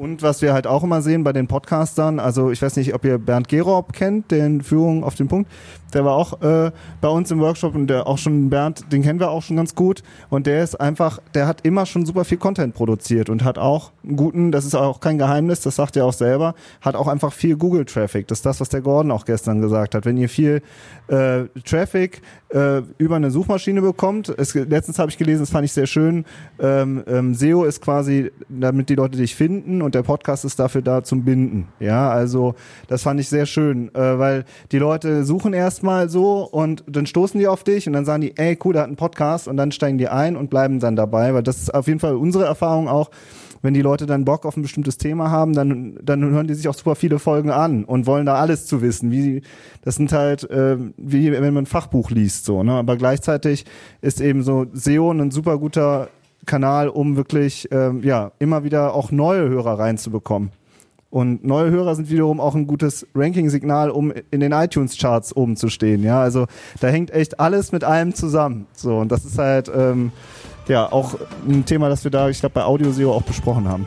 Und 0.00 0.22
was 0.22 0.40
wir 0.40 0.54
halt 0.54 0.66
auch 0.66 0.82
immer 0.82 1.02
sehen 1.02 1.24
bei 1.24 1.34
den 1.34 1.46
Podcastern, 1.46 2.20
also 2.20 2.50
ich 2.50 2.62
weiß 2.62 2.76
nicht, 2.76 2.94
ob 2.94 3.04
ihr 3.04 3.18
Bernd 3.18 3.48
Gerob 3.48 3.92
kennt, 3.92 4.30
den 4.30 4.62
Führung 4.62 5.04
auf 5.04 5.14
den 5.14 5.28
Punkt, 5.28 5.50
der 5.92 6.06
war 6.06 6.14
auch 6.14 6.40
äh, 6.40 6.70
bei 7.02 7.08
uns 7.08 7.30
im 7.30 7.38
Workshop 7.40 7.74
und 7.74 7.88
der 7.88 8.06
auch 8.06 8.16
schon 8.16 8.48
Bernd, 8.48 8.90
den 8.92 9.02
kennen 9.02 9.20
wir 9.20 9.30
auch 9.30 9.42
schon 9.42 9.56
ganz 9.56 9.74
gut 9.74 10.02
und 10.30 10.46
der 10.46 10.62
ist 10.62 10.80
einfach, 10.80 11.18
der 11.34 11.46
hat 11.46 11.66
immer 11.66 11.84
schon 11.84 12.06
super 12.06 12.24
viel 12.24 12.38
Content 12.38 12.74
produziert 12.74 13.28
und 13.28 13.44
hat 13.44 13.58
auch 13.58 13.92
einen 14.02 14.16
guten, 14.16 14.52
das 14.52 14.64
ist 14.64 14.74
auch 14.74 15.00
kein 15.00 15.18
Geheimnis, 15.18 15.60
das 15.60 15.76
sagt 15.76 15.98
er 15.98 16.06
auch 16.06 16.14
selber, 16.14 16.54
hat 16.80 16.94
auch 16.94 17.06
einfach 17.06 17.34
viel 17.34 17.56
Google 17.56 17.84
Traffic. 17.84 18.26
Das 18.28 18.38
ist 18.38 18.46
das, 18.46 18.58
was 18.58 18.70
der 18.70 18.80
Gordon 18.80 19.10
auch 19.10 19.26
gestern 19.26 19.60
gesagt 19.60 19.94
hat. 19.94 20.06
Wenn 20.06 20.16
ihr 20.16 20.30
viel 20.30 20.62
äh, 21.08 21.42
Traffic 21.66 22.22
äh, 22.52 22.82
über 22.98 23.16
eine 23.16 23.30
Suchmaschine 23.30 23.80
bekommt, 23.80 24.28
es, 24.28 24.54
letztens 24.54 24.98
habe 24.98 25.10
ich 25.10 25.18
gelesen, 25.18 25.40
das 25.40 25.50
fand 25.50 25.64
ich 25.64 25.72
sehr 25.72 25.86
schön, 25.86 26.24
ähm, 26.58 27.02
ähm, 27.06 27.34
SEO 27.34 27.64
ist 27.64 27.80
quasi, 27.80 28.30
damit 28.48 28.88
die 28.88 28.94
Leute 28.94 29.18
dich 29.18 29.34
finden 29.34 29.82
und 29.82 29.94
der 29.94 30.02
Podcast 30.02 30.44
ist 30.44 30.58
dafür 30.58 30.82
da 30.82 31.04
zum 31.04 31.24
Binden. 31.24 31.68
Ja, 31.78 32.10
also 32.10 32.54
das 32.88 33.02
fand 33.02 33.20
ich 33.20 33.28
sehr 33.28 33.46
schön, 33.46 33.94
äh, 33.94 34.18
weil 34.18 34.44
die 34.72 34.78
Leute 34.78 35.24
suchen 35.24 35.52
erstmal 35.52 36.08
so 36.08 36.42
und 36.42 36.84
dann 36.86 37.06
stoßen 37.06 37.38
die 37.38 37.46
auf 37.46 37.64
dich 37.64 37.86
und 37.86 37.92
dann 37.92 38.04
sagen 38.04 38.22
die, 38.22 38.36
ey, 38.36 38.58
cool, 38.64 38.72
der 38.72 38.82
hat 38.82 38.88
einen 38.88 38.96
Podcast 38.96 39.48
und 39.48 39.56
dann 39.56 39.72
steigen 39.72 39.98
die 39.98 40.08
ein 40.08 40.36
und 40.36 40.50
bleiben 40.50 40.80
dann 40.80 40.96
dabei, 40.96 41.34
weil 41.34 41.42
das 41.42 41.58
ist 41.58 41.74
auf 41.74 41.86
jeden 41.86 42.00
Fall 42.00 42.16
unsere 42.16 42.44
Erfahrung 42.44 42.88
auch. 42.88 43.10
Wenn 43.62 43.74
die 43.74 43.82
Leute 43.82 44.06
dann 44.06 44.24
Bock 44.24 44.46
auf 44.46 44.56
ein 44.56 44.62
bestimmtes 44.62 44.96
Thema 44.96 45.30
haben, 45.30 45.52
dann, 45.52 45.98
dann 46.02 46.22
hören 46.22 46.46
die 46.46 46.54
sich 46.54 46.66
auch 46.66 46.74
super 46.74 46.94
viele 46.94 47.18
Folgen 47.18 47.50
an 47.50 47.84
und 47.84 48.06
wollen 48.06 48.24
da 48.24 48.36
alles 48.36 48.64
zu 48.66 48.80
wissen. 48.80 49.10
Wie, 49.10 49.42
das 49.82 49.96
sind 49.96 50.12
halt, 50.12 50.48
äh, 50.50 50.78
wie 50.96 51.30
wenn 51.30 51.54
man 51.54 51.64
ein 51.64 51.66
Fachbuch 51.66 52.10
liest, 52.10 52.39
so, 52.44 52.62
ne? 52.62 52.72
Aber 52.72 52.96
gleichzeitig 52.96 53.64
ist 54.00 54.20
eben 54.20 54.42
so 54.42 54.66
SEO 54.72 55.10
ein 55.10 55.30
super 55.30 55.58
guter 55.58 56.08
Kanal, 56.46 56.88
um 56.88 57.16
wirklich 57.16 57.68
ähm, 57.70 58.02
ja 58.02 58.32
immer 58.38 58.64
wieder 58.64 58.94
auch 58.94 59.10
neue 59.10 59.48
Hörer 59.48 59.78
reinzubekommen. 59.78 60.50
Und 61.10 61.44
neue 61.44 61.70
Hörer 61.70 61.96
sind 61.96 62.08
wiederum 62.08 62.38
auch 62.38 62.54
ein 62.54 62.68
gutes 62.68 63.04
Ranking-Signal, 63.16 63.90
um 63.90 64.12
in 64.30 64.38
den 64.38 64.52
iTunes-Charts 64.52 65.34
oben 65.34 65.56
zu 65.56 65.68
stehen. 65.68 66.04
Ja, 66.04 66.22
also 66.22 66.46
da 66.80 66.86
hängt 66.86 67.10
echt 67.10 67.40
alles 67.40 67.72
mit 67.72 67.82
allem 67.82 68.14
zusammen. 68.14 68.66
So 68.74 68.98
und 68.98 69.10
das 69.10 69.24
ist 69.24 69.36
halt 69.36 69.70
ähm, 69.74 70.12
ja 70.68 70.90
auch 70.90 71.16
ein 71.48 71.64
Thema, 71.64 71.88
das 71.88 72.04
wir 72.04 72.12
da, 72.12 72.28
ich 72.28 72.38
glaube, 72.38 72.54
bei 72.54 72.64
Audio 72.64 72.92
SEO 72.92 73.12
auch 73.12 73.22
besprochen 73.22 73.68
haben. 73.68 73.86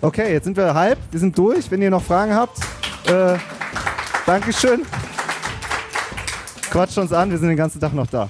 Okay, 0.00 0.32
jetzt 0.32 0.44
sind 0.44 0.56
wir 0.56 0.74
halb, 0.74 0.98
wir 1.12 1.20
sind 1.20 1.38
durch. 1.38 1.70
Wenn 1.70 1.80
ihr 1.80 1.90
noch 1.90 2.02
Fragen 2.02 2.34
habt, 2.34 2.58
äh, 3.06 3.36
Dankeschön. 4.26 4.82
Quatscht 6.74 6.98
uns 6.98 7.12
an, 7.12 7.30
wir 7.30 7.38
sind 7.38 7.46
den 7.46 7.56
ganzen 7.56 7.80
Tag 7.80 7.94
noch 7.94 8.08
da. 8.08 8.28